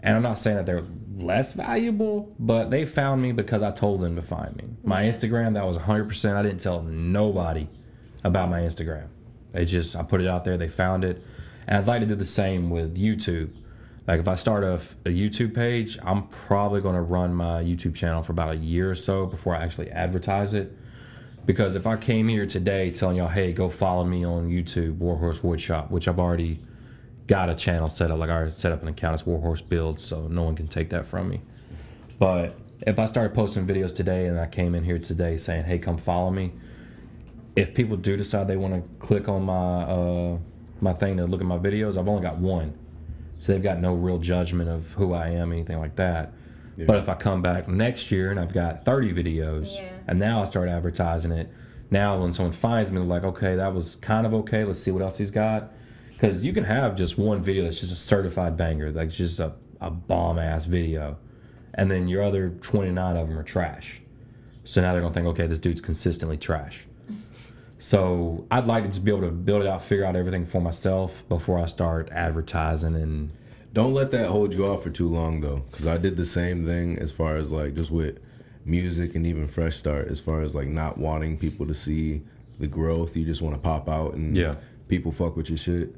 And 0.03 0.15
I'm 0.15 0.21
not 0.21 0.37
saying 0.37 0.57
that 0.57 0.67
they're 0.67 0.83
less 1.17 1.53
valuable, 1.53 2.35
but 2.37 2.69
they 2.69 2.85
found 2.85 3.23
me 3.23 3.31
because 3.31 3.63
I 3.63 3.71
told 3.71 4.01
them 4.01 4.15
to 4.17 4.21
find 4.21 4.55
me. 4.55 4.65
My 4.83 5.03
Instagram, 5.03 5.55
that 5.55 5.65
was 5.65 5.79
100%. 5.79 6.35
I 6.35 6.43
didn't 6.43 6.59
tell 6.59 6.83
nobody 6.83 7.67
about 8.23 8.51
my 8.51 8.61
Instagram. 8.61 9.07
They 9.51 9.65
just, 9.65 9.95
I 9.95 10.03
put 10.03 10.21
it 10.21 10.27
out 10.27 10.43
there, 10.43 10.57
they 10.57 10.67
found 10.67 11.03
it. 11.03 11.23
And 11.67 11.77
I'd 11.77 11.87
like 11.87 12.01
to 12.01 12.05
do 12.05 12.15
the 12.15 12.25
same 12.25 12.69
with 12.69 12.97
YouTube. 12.97 13.53
Like 14.07 14.19
if 14.19 14.27
I 14.27 14.35
start 14.35 14.63
a, 14.63 14.75
a 15.05 15.09
YouTube 15.09 15.55
page, 15.55 15.97
I'm 16.03 16.27
probably 16.27 16.81
going 16.81 16.95
to 16.95 17.01
run 17.01 17.33
my 17.33 17.63
YouTube 17.63 17.95
channel 17.95 18.21
for 18.21 18.33
about 18.33 18.53
a 18.53 18.57
year 18.57 18.91
or 18.91 18.95
so 18.95 19.25
before 19.25 19.55
I 19.55 19.63
actually 19.63 19.89
advertise 19.91 20.53
it. 20.53 20.77
Because 21.45 21.75
if 21.75 21.85
I 21.85 21.95
came 21.95 22.27
here 22.27 22.45
today 22.45 22.91
telling 22.91 23.17
y'all, 23.17 23.27
hey, 23.27 23.53
go 23.53 23.69
follow 23.69 24.03
me 24.03 24.25
on 24.25 24.49
YouTube, 24.49 24.97
Warhorse 24.97 25.41
Woodshop, 25.41 25.91
which 25.91 26.07
I've 26.07 26.19
already 26.19 26.59
got 27.27 27.49
a 27.49 27.55
channel 27.55 27.89
set 27.89 28.11
up, 28.11 28.19
like 28.19 28.29
I 28.29 28.33
already 28.33 28.51
set 28.51 28.71
up 28.71 28.81
an 28.81 28.87
account 28.87 29.15
as 29.15 29.25
Warhorse 29.25 29.61
Builds, 29.61 30.03
so 30.03 30.27
no 30.27 30.43
one 30.43 30.55
can 30.55 30.67
take 30.67 30.89
that 30.89 31.05
from 31.05 31.29
me. 31.29 31.41
But 32.17 32.57
if 32.85 32.99
I 32.99 33.05
started 33.05 33.33
posting 33.33 33.65
videos 33.65 33.95
today 33.95 34.27
and 34.27 34.39
I 34.39 34.47
came 34.47 34.75
in 34.75 34.83
here 34.83 34.99
today 34.99 35.37
saying, 35.37 35.65
hey, 35.65 35.79
come 35.79 35.97
follow 35.97 36.31
me, 36.31 36.51
if 37.55 37.73
people 37.73 37.97
do 37.97 38.17
decide 38.17 38.47
they 38.47 38.57
want 38.57 38.73
to 38.73 39.05
click 39.05 39.29
on 39.29 39.43
my 39.43 39.83
uh, 39.83 40.37
my 40.85 40.93
thing 40.93 41.17
to 41.17 41.25
look 41.25 41.41
at 41.41 41.47
my 41.47 41.57
videos, 41.57 41.97
I've 41.97 42.07
only 42.07 42.21
got 42.21 42.37
one. 42.37 42.77
So 43.39 43.51
they've 43.51 43.61
got 43.61 43.79
no 43.81 43.93
real 43.93 44.17
judgment 44.19 44.69
of 44.69 44.93
who 44.93 45.13
I 45.13 45.29
am, 45.29 45.51
anything 45.51 45.77
like 45.79 45.97
that. 45.97 46.31
Yeah. 46.77 46.85
But 46.85 46.97
if 46.97 47.09
I 47.09 47.15
come 47.15 47.41
back 47.41 47.67
next 47.67 48.11
year 48.11 48.31
and 48.31 48.39
I've 48.39 48.53
got 48.53 48.85
30 48.85 49.13
videos, 49.13 49.75
Yeah. 49.75 49.89
and 50.07 50.19
now 50.19 50.41
I 50.41 50.45
start 50.45 50.69
advertising 50.69 51.31
it, 51.31 51.49
now 51.91 52.19
when 52.21 52.31
someone 52.33 52.53
finds 52.53 52.91
me, 52.91 52.97
they're 52.99 53.05
like, 53.07 53.23
okay, 53.23 53.55
that 53.55 53.73
was 53.73 53.95
kind 53.95 54.25
of 54.25 54.33
okay. 54.33 54.63
Let's 54.63 54.79
see 54.79 54.91
what 54.91 55.01
else 55.01 55.17
he's 55.17 55.31
got. 55.31 55.71
Because 56.11 56.45
you 56.45 56.53
can 56.53 56.63
have 56.63 56.95
just 56.95 57.17
one 57.17 57.43
video 57.43 57.63
that's 57.63 57.79
just 57.79 57.91
a 57.91 57.95
certified 57.97 58.55
banger, 58.55 58.91
like 58.91 59.09
just 59.09 59.39
a, 59.39 59.53
a 59.81 59.89
bomb 59.91 60.39
ass 60.39 60.65
video. 60.65 61.17
And 61.73 61.91
then 61.91 62.07
your 62.07 62.23
other 62.23 62.49
29 62.61 63.17
of 63.17 63.27
them 63.27 63.37
are 63.37 63.43
trash. 63.43 64.01
So 64.63 64.81
now 64.81 64.93
they're 64.93 65.01
going 65.01 65.13
to 65.13 65.19
think, 65.19 65.27
okay, 65.27 65.45
this 65.47 65.59
dude's 65.59 65.81
consistently 65.81 66.37
trash. 66.37 66.87
So 67.85 68.47
I'd 68.49 68.65
like 68.65 68.81
to 68.81 68.89
just 68.89 69.05
be 69.05 69.11
able 69.11 69.21
to 69.27 69.31
build 69.31 69.61
it 69.61 69.67
out, 69.67 69.79
figure 69.79 70.05
out 70.05 70.15
everything 70.15 70.47
for 70.47 70.59
myself 70.59 71.23
before 71.29 71.59
I 71.59 71.67
start 71.67 72.09
advertising 72.11 72.95
and 72.95 73.29
Don't 73.73 73.93
let 73.93 74.09
that 74.09 74.25
hold 74.25 74.55
you 74.55 74.65
off 74.65 74.81
for 74.81 74.89
too 74.89 75.07
long 75.07 75.41
though, 75.41 75.61
because 75.69 75.85
I 75.85 75.97
did 75.97 76.17
the 76.17 76.25
same 76.25 76.65
thing 76.65 76.97
as 76.97 77.11
far 77.11 77.35
as 77.35 77.51
like 77.51 77.75
just 77.75 77.91
with 77.91 78.17
music 78.65 79.13
and 79.13 79.23
even 79.27 79.47
Fresh 79.47 79.77
Start, 79.77 80.07
as 80.07 80.19
far 80.19 80.41
as 80.41 80.55
like 80.55 80.67
not 80.67 80.97
wanting 80.97 81.37
people 81.37 81.67
to 81.67 81.75
see 81.75 82.23
the 82.59 82.65
growth. 82.65 83.15
You 83.15 83.23
just 83.23 83.43
want 83.43 83.53
to 83.53 83.61
pop 83.61 83.87
out 83.87 84.15
and 84.15 84.35
Yeah. 84.35 84.55
people 84.87 85.11
fuck 85.11 85.37
with 85.37 85.49
your 85.49 85.59
shit. 85.59 85.93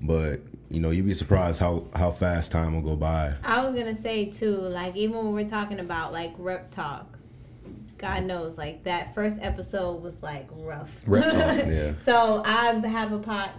But 0.00 0.42
you 0.70 0.78
know, 0.78 0.90
you'd 0.90 1.06
be 1.06 1.12
surprised 1.14 1.58
how 1.58 1.86
how 1.96 2.12
fast 2.12 2.52
time 2.52 2.72
will 2.72 2.82
go 2.88 2.94
by. 2.94 3.34
I 3.42 3.64
was 3.64 3.74
gonna 3.76 3.96
say 3.96 4.26
too, 4.26 4.54
like 4.58 4.94
even 4.94 5.16
when 5.16 5.32
we're 5.32 5.48
talking 5.48 5.80
about 5.80 6.12
like 6.12 6.34
rep 6.38 6.70
talk, 6.70 7.18
God 8.02 8.24
knows, 8.24 8.58
like 8.58 8.82
that 8.82 9.14
first 9.14 9.36
episode 9.40 10.02
was 10.02 10.14
like 10.22 10.48
rough. 10.56 10.90
Yeah. 11.06 11.92
So 12.04 12.42
I 12.44 12.74
have 12.86 13.12
a 13.12 13.18
pod. 13.18 13.50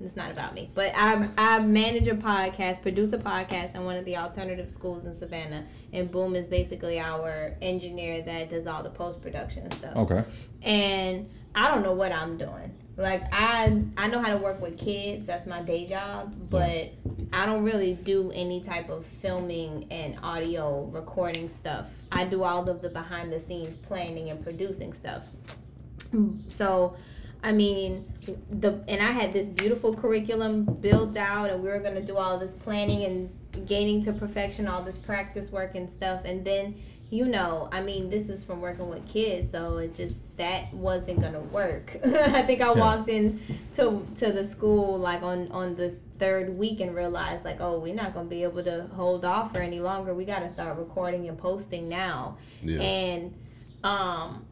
It's 0.00 0.16
not 0.16 0.30
about 0.32 0.54
me, 0.54 0.70
but 0.74 0.92
I 0.96 1.28
I 1.36 1.58
manage 1.60 2.08
a 2.08 2.14
podcast, 2.14 2.80
produce 2.80 3.12
a 3.12 3.18
podcast 3.18 3.74
in 3.74 3.84
one 3.84 3.96
of 3.96 4.04
the 4.04 4.16
alternative 4.16 4.70
schools 4.70 5.06
in 5.06 5.14
Savannah, 5.14 5.64
and 5.92 6.10
Boom 6.10 6.34
is 6.34 6.48
basically 6.48 6.98
our 6.98 7.56
engineer 7.60 8.22
that 8.22 8.50
does 8.50 8.66
all 8.66 8.82
the 8.82 8.90
post 8.90 9.20
production 9.20 9.70
stuff 9.72 9.96
okay. 9.96 10.24
and 10.62 11.28
I 11.54 11.68
don't 11.68 11.82
know 11.82 11.92
what 11.92 12.12
I'm 12.12 12.36
doing. 12.36 12.74
Like 13.02 13.24
I 13.32 13.82
I 13.96 14.06
know 14.08 14.20
how 14.20 14.30
to 14.30 14.36
work 14.36 14.60
with 14.62 14.78
kids. 14.78 15.26
That's 15.26 15.46
my 15.46 15.60
day 15.60 15.86
job, 15.86 16.34
but 16.48 16.92
I 17.32 17.46
don't 17.46 17.64
really 17.64 17.94
do 17.94 18.30
any 18.32 18.60
type 18.60 18.88
of 18.90 19.04
filming 19.20 19.86
and 19.90 20.18
audio 20.22 20.84
recording 20.84 21.48
stuff. 21.50 21.86
I 22.12 22.24
do 22.24 22.44
all 22.44 22.68
of 22.68 22.80
the 22.80 22.88
behind 22.88 23.32
the 23.32 23.40
scenes 23.40 23.76
planning 23.76 24.30
and 24.30 24.42
producing 24.42 24.92
stuff. 24.92 25.22
So, 26.48 26.96
I 27.42 27.52
mean, 27.52 28.04
the 28.50 28.84
and 28.86 29.02
I 29.02 29.10
had 29.10 29.32
this 29.32 29.48
beautiful 29.48 29.94
curriculum 29.94 30.64
built 30.64 31.16
out, 31.16 31.50
and 31.50 31.62
we 31.62 31.70
were 31.70 31.80
gonna 31.80 32.02
do 32.02 32.16
all 32.16 32.38
this 32.38 32.54
planning 32.54 33.04
and 33.04 33.66
gaining 33.66 34.02
to 34.04 34.12
perfection, 34.12 34.68
all 34.68 34.82
this 34.82 34.98
practice 34.98 35.50
work 35.50 35.74
and 35.74 35.90
stuff, 35.90 36.22
and 36.24 36.44
then 36.44 36.80
you 37.12 37.26
know, 37.26 37.68
I 37.70 37.82
mean, 37.82 38.08
this 38.08 38.30
is 38.30 38.42
from 38.42 38.62
working 38.62 38.88
with 38.88 39.06
kids, 39.06 39.50
so 39.50 39.76
it 39.76 39.94
just 39.94 40.22
that 40.38 40.72
wasn't 40.72 41.20
gonna 41.20 41.40
work. 41.40 41.98
I 42.04 42.40
think 42.40 42.62
I 42.62 42.72
Yeah. 42.72 42.80
walked 42.80 43.08
in 43.10 43.38
to 43.76 44.02
to 44.16 44.32
the 44.32 44.42
school 44.42 44.98
like 44.98 45.22
on 45.22 45.52
on 45.52 45.74
the 45.76 45.94
third 46.18 46.56
week 46.56 46.80
and 46.80 46.94
realized 46.94 47.44
like, 47.44 47.60
oh, 47.60 47.78
we're 47.80 47.94
not 47.94 48.14
gonna 48.14 48.30
be 48.30 48.42
able 48.44 48.64
to 48.64 48.86
hold 48.94 49.26
off 49.26 49.52
for 49.52 49.58
any 49.60 49.78
longer. 49.78 50.14
We 50.14 50.24
got 50.24 50.38
to 50.38 50.48
start 50.48 50.78
recording 50.78 51.28
and 51.28 51.36
posting 51.36 51.86
now. 51.86 52.38
Yeah. 52.62 52.80
And 52.80 53.34
um, 53.84 54.46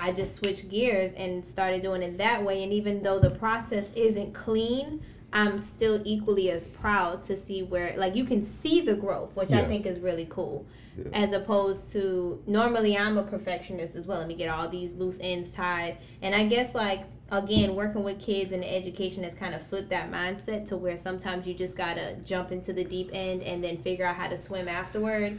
I 0.00 0.10
just 0.10 0.34
switched 0.34 0.68
gears 0.68 1.12
and 1.14 1.46
started 1.46 1.82
doing 1.82 2.02
it 2.02 2.18
that 2.18 2.44
way. 2.44 2.64
And 2.64 2.72
even 2.72 3.04
though 3.04 3.20
the 3.20 3.30
process 3.30 3.90
isn't 3.94 4.32
clean, 4.34 5.02
I'm 5.32 5.58
still 5.60 6.02
equally 6.04 6.50
as 6.50 6.66
proud 6.66 7.22
to 7.24 7.36
see 7.36 7.62
where, 7.62 7.94
like, 7.96 8.16
you 8.16 8.24
can 8.24 8.42
see 8.42 8.80
the 8.80 8.94
growth, 8.94 9.36
which 9.36 9.52
I 9.52 9.64
think 9.64 9.84
is 9.86 10.00
really 10.00 10.26
cool. 10.30 10.66
Yeah. 10.96 11.04
As 11.12 11.32
opposed 11.32 11.92
to 11.92 12.42
normally, 12.46 12.96
I'm 12.96 13.18
a 13.18 13.22
perfectionist 13.22 13.94
as 13.96 14.06
well. 14.06 14.18
Let 14.18 14.28
me 14.28 14.34
get 14.34 14.48
all 14.48 14.68
these 14.68 14.92
loose 14.92 15.18
ends 15.20 15.50
tied. 15.50 15.98
And 16.22 16.34
I 16.34 16.46
guess, 16.46 16.74
like, 16.74 17.04
again, 17.30 17.74
working 17.74 18.02
with 18.04 18.20
kids 18.20 18.52
and 18.52 18.64
education 18.64 19.24
has 19.24 19.34
kind 19.34 19.54
of 19.54 19.60
flipped 19.66 19.90
that 19.90 20.10
mindset 20.10 20.66
to 20.66 20.76
where 20.76 20.96
sometimes 20.96 21.46
you 21.46 21.54
just 21.54 21.76
gotta 21.76 22.16
jump 22.24 22.52
into 22.52 22.72
the 22.72 22.84
deep 22.84 23.10
end 23.12 23.42
and 23.42 23.62
then 23.62 23.76
figure 23.78 24.06
out 24.06 24.16
how 24.16 24.28
to 24.28 24.38
swim 24.38 24.68
afterward. 24.68 25.38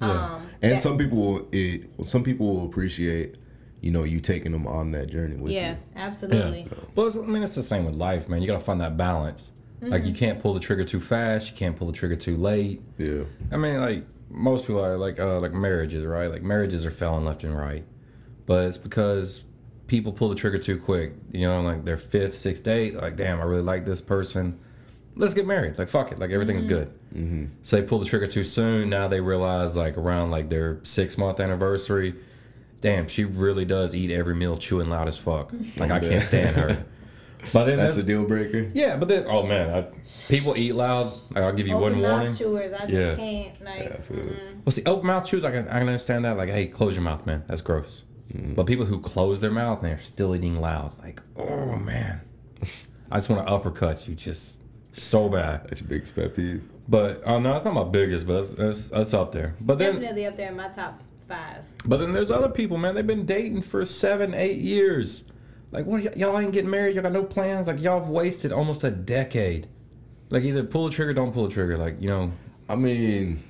Yeah. 0.00 0.10
Um, 0.10 0.46
And 0.62 0.72
that- 0.72 0.82
some 0.82 0.98
people 0.98 1.18
will 1.18 1.48
it 1.52 1.88
some 2.04 2.22
people 2.22 2.54
will 2.54 2.64
appreciate, 2.66 3.36
you 3.80 3.90
know, 3.90 4.02
you 4.04 4.18
taking 4.20 4.52
them 4.52 4.66
on 4.66 4.90
that 4.92 5.08
journey 5.10 5.36
with 5.36 5.52
yeah, 5.52 5.72
you. 5.72 5.76
absolutely. 5.94 6.68
Well, 6.94 7.10
I 7.22 7.26
mean, 7.26 7.42
it's 7.42 7.54
the 7.54 7.62
same 7.62 7.84
with 7.84 7.94
life, 7.94 8.28
man. 8.28 8.40
You 8.42 8.48
gotta 8.48 8.60
find 8.64 8.80
that 8.80 8.96
balance. 8.96 9.52
Like, 9.82 10.04
you 10.06 10.14
can't 10.14 10.40
pull 10.40 10.54
the 10.54 10.58
trigger 10.58 10.84
too 10.84 11.00
fast. 11.00 11.50
You 11.50 11.56
can't 11.56 11.76
pull 11.76 11.86
the 11.86 11.92
trigger 11.92 12.16
too 12.16 12.36
late. 12.36 12.80
Yeah. 12.98 13.24
I 13.52 13.56
mean, 13.58 13.78
like 13.80 14.04
most 14.30 14.66
people 14.66 14.84
are 14.84 14.96
like, 14.96 15.18
uh, 15.18 15.40
like 15.40 15.52
marriages, 15.52 16.04
right? 16.04 16.30
Like 16.30 16.42
marriages 16.42 16.84
are 16.84 16.90
failing 16.90 17.24
left 17.24 17.44
and 17.44 17.56
right, 17.56 17.84
but 18.46 18.64
it's 18.66 18.78
because 18.78 19.44
people 19.86 20.12
pull 20.12 20.28
the 20.28 20.34
trigger 20.34 20.58
too 20.58 20.78
quick. 20.78 21.14
You 21.32 21.46
know, 21.46 21.60
like 21.62 21.84
their 21.84 21.96
fifth, 21.96 22.36
sixth 22.36 22.64
date, 22.64 22.96
like, 22.96 23.16
damn, 23.16 23.40
I 23.40 23.44
really 23.44 23.62
like 23.62 23.84
this 23.84 24.00
person. 24.00 24.58
Let's 25.14 25.32
get 25.32 25.46
married. 25.46 25.78
Like, 25.78 25.88
fuck 25.88 26.12
it. 26.12 26.18
Like 26.18 26.30
everything's 26.30 26.64
good. 26.64 26.88
Mm-hmm. 27.14 27.46
So 27.62 27.76
they 27.76 27.82
pull 27.86 27.98
the 27.98 28.04
trigger 28.04 28.26
too 28.26 28.44
soon. 28.44 28.90
Now 28.90 29.08
they 29.08 29.20
realize, 29.20 29.76
like 29.76 29.96
around 29.96 30.30
like 30.30 30.50
their 30.50 30.80
six 30.82 31.16
month 31.16 31.40
anniversary, 31.40 32.14
damn, 32.80 33.08
she 33.08 33.24
really 33.24 33.64
does 33.64 33.94
eat 33.94 34.10
every 34.10 34.34
meal 34.34 34.56
chewing 34.56 34.90
loud 34.90 35.08
as 35.08 35.16
fuck. 35.16 35.52
Like 35.76 35.90
I 35.90 36.00
can't 36.08 36.22
stand 36.22 36.56
her. 36.56 36.84
But 37.52 37.64
then 37.66 37.78
That's 37.78 37.92
that's, 37.94 38.02
a 38.04 38.06
deal 38.06 38.24
breaker. 38.24 38.68
yeah. 38.74 38.96
But 38.96 39.08
then 39.08 39.26
oh 39.28 39.44
man, 39.46 39.70
I, 39.74 39.86
people 40.28 40.56
eat 40.56 40.72
loud. 40.74 41.12
Like, 41.30 41.44
I'll 41.44 41.52
give 41.52 41.66
you 41.66 41.74
Open 41.76 41.92
one 41.94 42.02
mouth 42.02 42.10
warning. 42.20 42.36
chewers, 42.36 42.72
I 42.72 42.86
just 42.86 42.92
Yeah. 42.92 43.14
can't. 43.16 43.64
Like, 43.64 43.78
Yeah, 43.80 43.94
I 43.94 44.12
mm-mm. 44.12 44.64
Well, 44.64 44.72
see, 44.72 44.82
open 44.84 45.06
mouth 45.06 45.26
chews, 45.26 45.44
I 45.44 45.50
can, 45.50 45.68
I 45.68 45.78
can 45.78 45.88
understand 45.88 46.24
that. 46.24 46.36
Like, 46.36 46.48
hey, 46.50 46.66
close 46.66 46.94
your 46.94 47.02
mouth, 47.04 47.24
man. 47.26 47.44
That's 47.46 47.60
gross. 47.60 48.04
Mm-hmm. 48.34 48.54
But 48.54 48.66
people 48.66 48.84
who 48.84 48.98
close 49.00 49.38
their 49.40 49.50
mouth 49.52 49.78
and 49.82 49.88
they're 49.92 50.02
still 50.02 50.34
eating 50.34 50.60
loud, 50.60 50.98
like, 50.98 51.22
oh 51.36 51.76
man, 51.76 52.20
I 53.10 53.18
just 53.18 53.28
want 53.30 53.46
to 53.46 53.52
uppercut 53.52 54.08
you, 54.08 54.14
just 54.16 54.60
so 54.92 55.28
bad. 55.28 55.68
That's 55.68 55.80
your 55.80 55.88
biggest 55.88 56.14
pet 56.16 56.34
peeve. 56.34 56.62
But 56.88 57.22
oh 57.24 57.38
no, 57.38 57.54
it's 57.56 57.64
not 57.64 57.74
my 57.74 57.84
biggest, 57.84 58.26
but 58.26 58.40
that's 58.40 58.50
that's, 58.50 58.88
that's 58.90 59.14
up 59.14 59.30
there. 59.32 59.54
But 59.60 59.78
then, 59.78 59.94
definitely 59.94 60.26
up 60.26 60.36
there 60.36 60.48
in 60.50 60.56
my 60.56 60.68
top 60.68 61.00
five. 61.28 61.62
but 61.84 61.98
then 61.98 62.12
there's 62.12 62.30
other 62.30 62.48
people, 62.48 62.76
man. 62.78 62.94
They've 62.96 63.06
been 63.06 63.26
dating 63.26 63.62
for 63.62 63.84
seven, 63.84 64.34
eight 64.34 64.58
years. 64.58 65.24
Like, 65.72 65.86
what? 65.86 66.02
y- 66.02 66.12
Y'all 66.16 66.38
ain't 66.38 66.52
getting 66.52 66.70
married. 66.70 66.94
Y'all 66.94 67.02
got 67.02 67.12
no 67.12 67.24
plans. 67.24 67.66
Like, 67.66 67.80
y'all 67.80 68.00
have 68.00 68.08
wasted 68.08 68.52
almost 68.52 68.84
a 68.84 68.90
decade. 68.90 69.68
Like, 70.30 70.44
either 70.44 70.64
pull 70.64 70.86
the 70.86 70.90
trigger, 70.92 71.12
don't 71.14 71.32
pull 71.32 71.48
the 71.48 71.54
trigger. 71.54 71.76
Like, 71.78 72.00
you 72.00 72.08
know, 72.08 72.32
I 72.68 72.76
mean, 72.76 73.42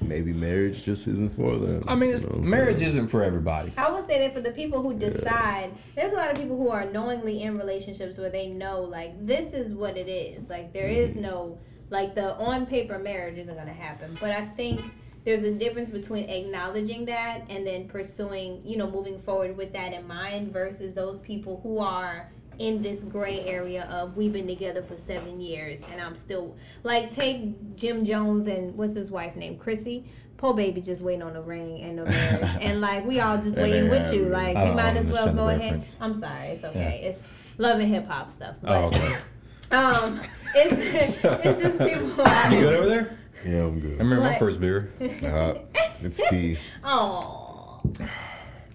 maybe 0.00 0.32
marriage 0.32 0.84
just 0.84 1.06
isn't 1.06 1.34
for 1.36 1.56
them. 1.58 1.84
I 1.86 1.94
mean, 1.94 2.10
it's, 2.10 2.24
You 2.24 2.30
know 2.30 2.36
marriage 2.38 2.78
saying? 2.78 2.88
isn't 2.90 3.08
for 3.08 3.22
everybody. 3.22 3.72
I 3.76 3.90
would 3.90 4.06
say 4.06 4.18
that 4.20 4.34
for 4.34 4.40
the 4.40 4.52
people 4.52 4.82
who 4.82 4.94
decide, 4.94 5.72
there's 5.94 6.12
a 6.12 6.16
lot 6.16 6.30
of 6.30 6.36
people 6.36 6.56
who 6.56 6.68
are 6.68 6.84
knowingly 6.86 7.42
in 7.42 7.58
relationships 7.58 8.18
where 8.18 8.30
they 8.30 8.48
know, 8.48 8.80
like, 8.82 9.26
this 9.26 9.52
is 9.52 9.74
what 9.74 9.96
it 9.96 10.08
is. 10.08 10.48
Like, 10.48 10.72
there 10.72 10.88
is 10.88 11.12
mm-hmm. 11.12 11.22
no, 11.22 11.58
like, 11.90 12.14
the 12.14 12.34
on 12.36 12.66
paper 12.66 12.98
marriage 12.98 13.38
isn't 13.38 13.54
going 13.54 13.66
to 13.66 13.72
happen. 13.72 14.16
But 14.20 14.30
I 14.30 14.44
think 14.46 14.80
there's 15.24 15.42
a 15.42 15.52
difference 15.52 15.90
between 15.90 16.28
acknowledging 16.28 17.04
that 17.06 17.42
and 17.48 17.66
then 17.66 17.88
pursuing, 17.88 18.60
you 18.64 18.76
know, 18.76 18.90
moving 18.90 19.18
forward 19.18 19.56
with 19.56 19.72
that 19.72 19.92
in 19.92 20.06
mind 20.06 20.52
versus 20.52 20.94
those 20.94 21.20
people 21.20 21.60
who 21.62 21.78
are 21.78 22.30
in 22.58 22.82
this 22.82 23.02
gray 23.02 23.40
area 23.46 23.84
of 23.90 24.16
we've 24.16 24.32
been 24.32 24.46
together 24.46 24.80
for 24.82 24.96
seven 24.96 25.40
years 25.40 25.82
and 25.90 26.00
I'm 26.00 26.14
still 26.14 26.54
like 26.84 27.10
take 27.10 27.74
Jim 27.74 28.04
Jones 28.04 28.46
and 28.46 28.76
what's 28.76 28.94
his 28.94 29.10
wife 29.10 29.34
name 29.34 29.58
Chrissy 29.58 30.04
poor 30.36 30.54
baby 30.54 30.80
just 30.80 31.02
waiting 31.02 31.22
on 31.22 31.32
the 31.32 31.42
ring 31.42 31.80
and 31.80 31.98
the 31.98 32.04
marriage 32.10 32.48
and 32.60 32.80
like 32.80 33.04
we 33.04 33.18
all 33.18 33.38
just 33.38 33.58
waiting 33.58 33.88
with 33.88 34.12
you 34.12 34.26
like 34.26 34.56
we 34.56 34.70
might 34.70 34.96
as 34.96 35.10
well 35.10 35.32
go 35.34 35.48
ahead. 35.48 35.84
I'm 36.00 36.14
sorry 36.14 36.46
it's 36.50 36.62
okay 36.64 37.00
it's 37.04 37.26
love 37.58 37.80
and 37.80 37.88
hip 37.88 38.06
hop 38.06 38.30
stuff 38.30 38.54
but 38.62 38.70
Oh, 38.70 38.86
okay. 38.86 39.16
um 39.72 40.20
it's 40.54 41.18
it's 41.44 41.60
just 41.60 41.78
people 41.80 42.06
You 42.52 42.60
good 42.60 42.74
over 42.76 42.86
there? 42.88 43.18
Yeah, 43.44 43.64
I'm 43.64 43.80
good. 43.80 43.86
I 43.86 43.94
good. 43.94 43.98
remember 43.98 44.24
my 44.24 44.30
What? 44.30 44.38
first 44.38 44.60
beer. 44.60 44.92
Uh, 45.00 45.54
it's 46.02 46.20
tea. 46.30 46.58
oh 46.84 47.80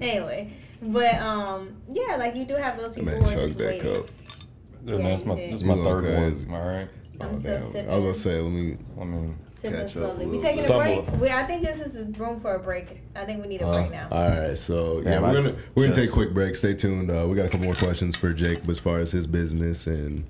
anyway 0.01 0.51
but 0.81 1.15
um 1.15 1.75
yeah 1.91 2.15
like 2.15 2.35
you 2.35 2.45
do 2.45 2.55
have 2.55 2.77
those 2.77 2.93
people 2.93 3.11
Man, 3.11 3.21
who 3.21 3.27
are 3.29 3.33
chug 3.33 3.45
just 3.47 3.57
that 3.57 3.65
waiting 3.67 3.93
cup. 3.95 4.05
Yeah, 4.85 4.95
man, 4.97 5.03
that's 5.09 5.25
my, 5.25 5.35
that's 5.35 5.61
You 5.61 5.67
my 5.67 5.75
go 5.75 5.83
third 5.83 6.03
crazy. 6.05 6.45
one. 6.45 6.55
All 6.61 6.67
right. 6.67 6.87
I'm 7.19 7.27
Oh, 7.35 7.39
still 7.39 7.59
damn. 7.59 7.71
sipping. 7.73 7.89
I 7.91 7.95
was 7.97 8.03
gonna 8.03 8.13
say, 8.35 8.41
let 8.41 8.51
me. 8.51 8.77
I 8.99 9.03
mean, 9.03 9.37
Sipping 9.55 9.71
Catch 9.77 9.83
up 9.87 9.89
slowly. 9.89 10.11
a 10.13 10.17
We 10.19 10.25
little 10.37 10.41
taking 10.41 10.59
a 10.59 10.63
Some 10.63 10.77
break. 10.81 11.05
will- 11.11 11.17
We, 11.17 11.29
I 11.29 11.43
think 11.43 11.63
this 11.63 11.81
is 11.85 12.17
room 12.17 12.39
for 12.39 12.55
a 12.55 12.59
break. 12.59 13.01
I 13.13 13.25
think 13.25 13.41
we 13.41 13.49
need 13.49 13.61
a 13.61 13.67
Uh, 13.67 13.73
break 13.73 13.91
now. 13.91 14.07
All 14.09 14.29
right, 14.29 14.57
so 14.57 15.01
yeah, 15.03 15.09
Yeah, 15.15 15.19
we're 15.19 15.33
gonna 15.33 15.55
we're 15.75 15.83
gonna 15.83 15.95
take 15.95 16.09
a 16.09 16.13
quick 16.13 16.33
break. 16.33 16.55
Stay 16.55 16.73
tuned. 16.75 17.11
Uh, 17.11 17.27
we 17.29 17.35
got 17.35 17.45
a 17.45 17.49
couple 17.49 17.65
more 17.65 17.75
questions 17.75 18.15
for 18.15 18.31
Jake 18.31 18.65
as 18.69 18.79
far 18.79 18.99
as 18.99 19.11
his 19.11 19.27
business 19.27 19.85
and 19.85 20.23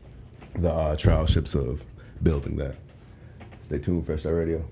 the 0.55 0.71
uh, 0.71 0.95
trial 0.95 1.27
ships 1.27 1.53
of 1.53 1.83
building 2.23 2.55
that. 2.57 2.75
Stay 3.69 3.77
tuned, 3.77 4.03
Fresh 4.03 4.25
Out 4.25 4.31
Radio. 4.33 4.65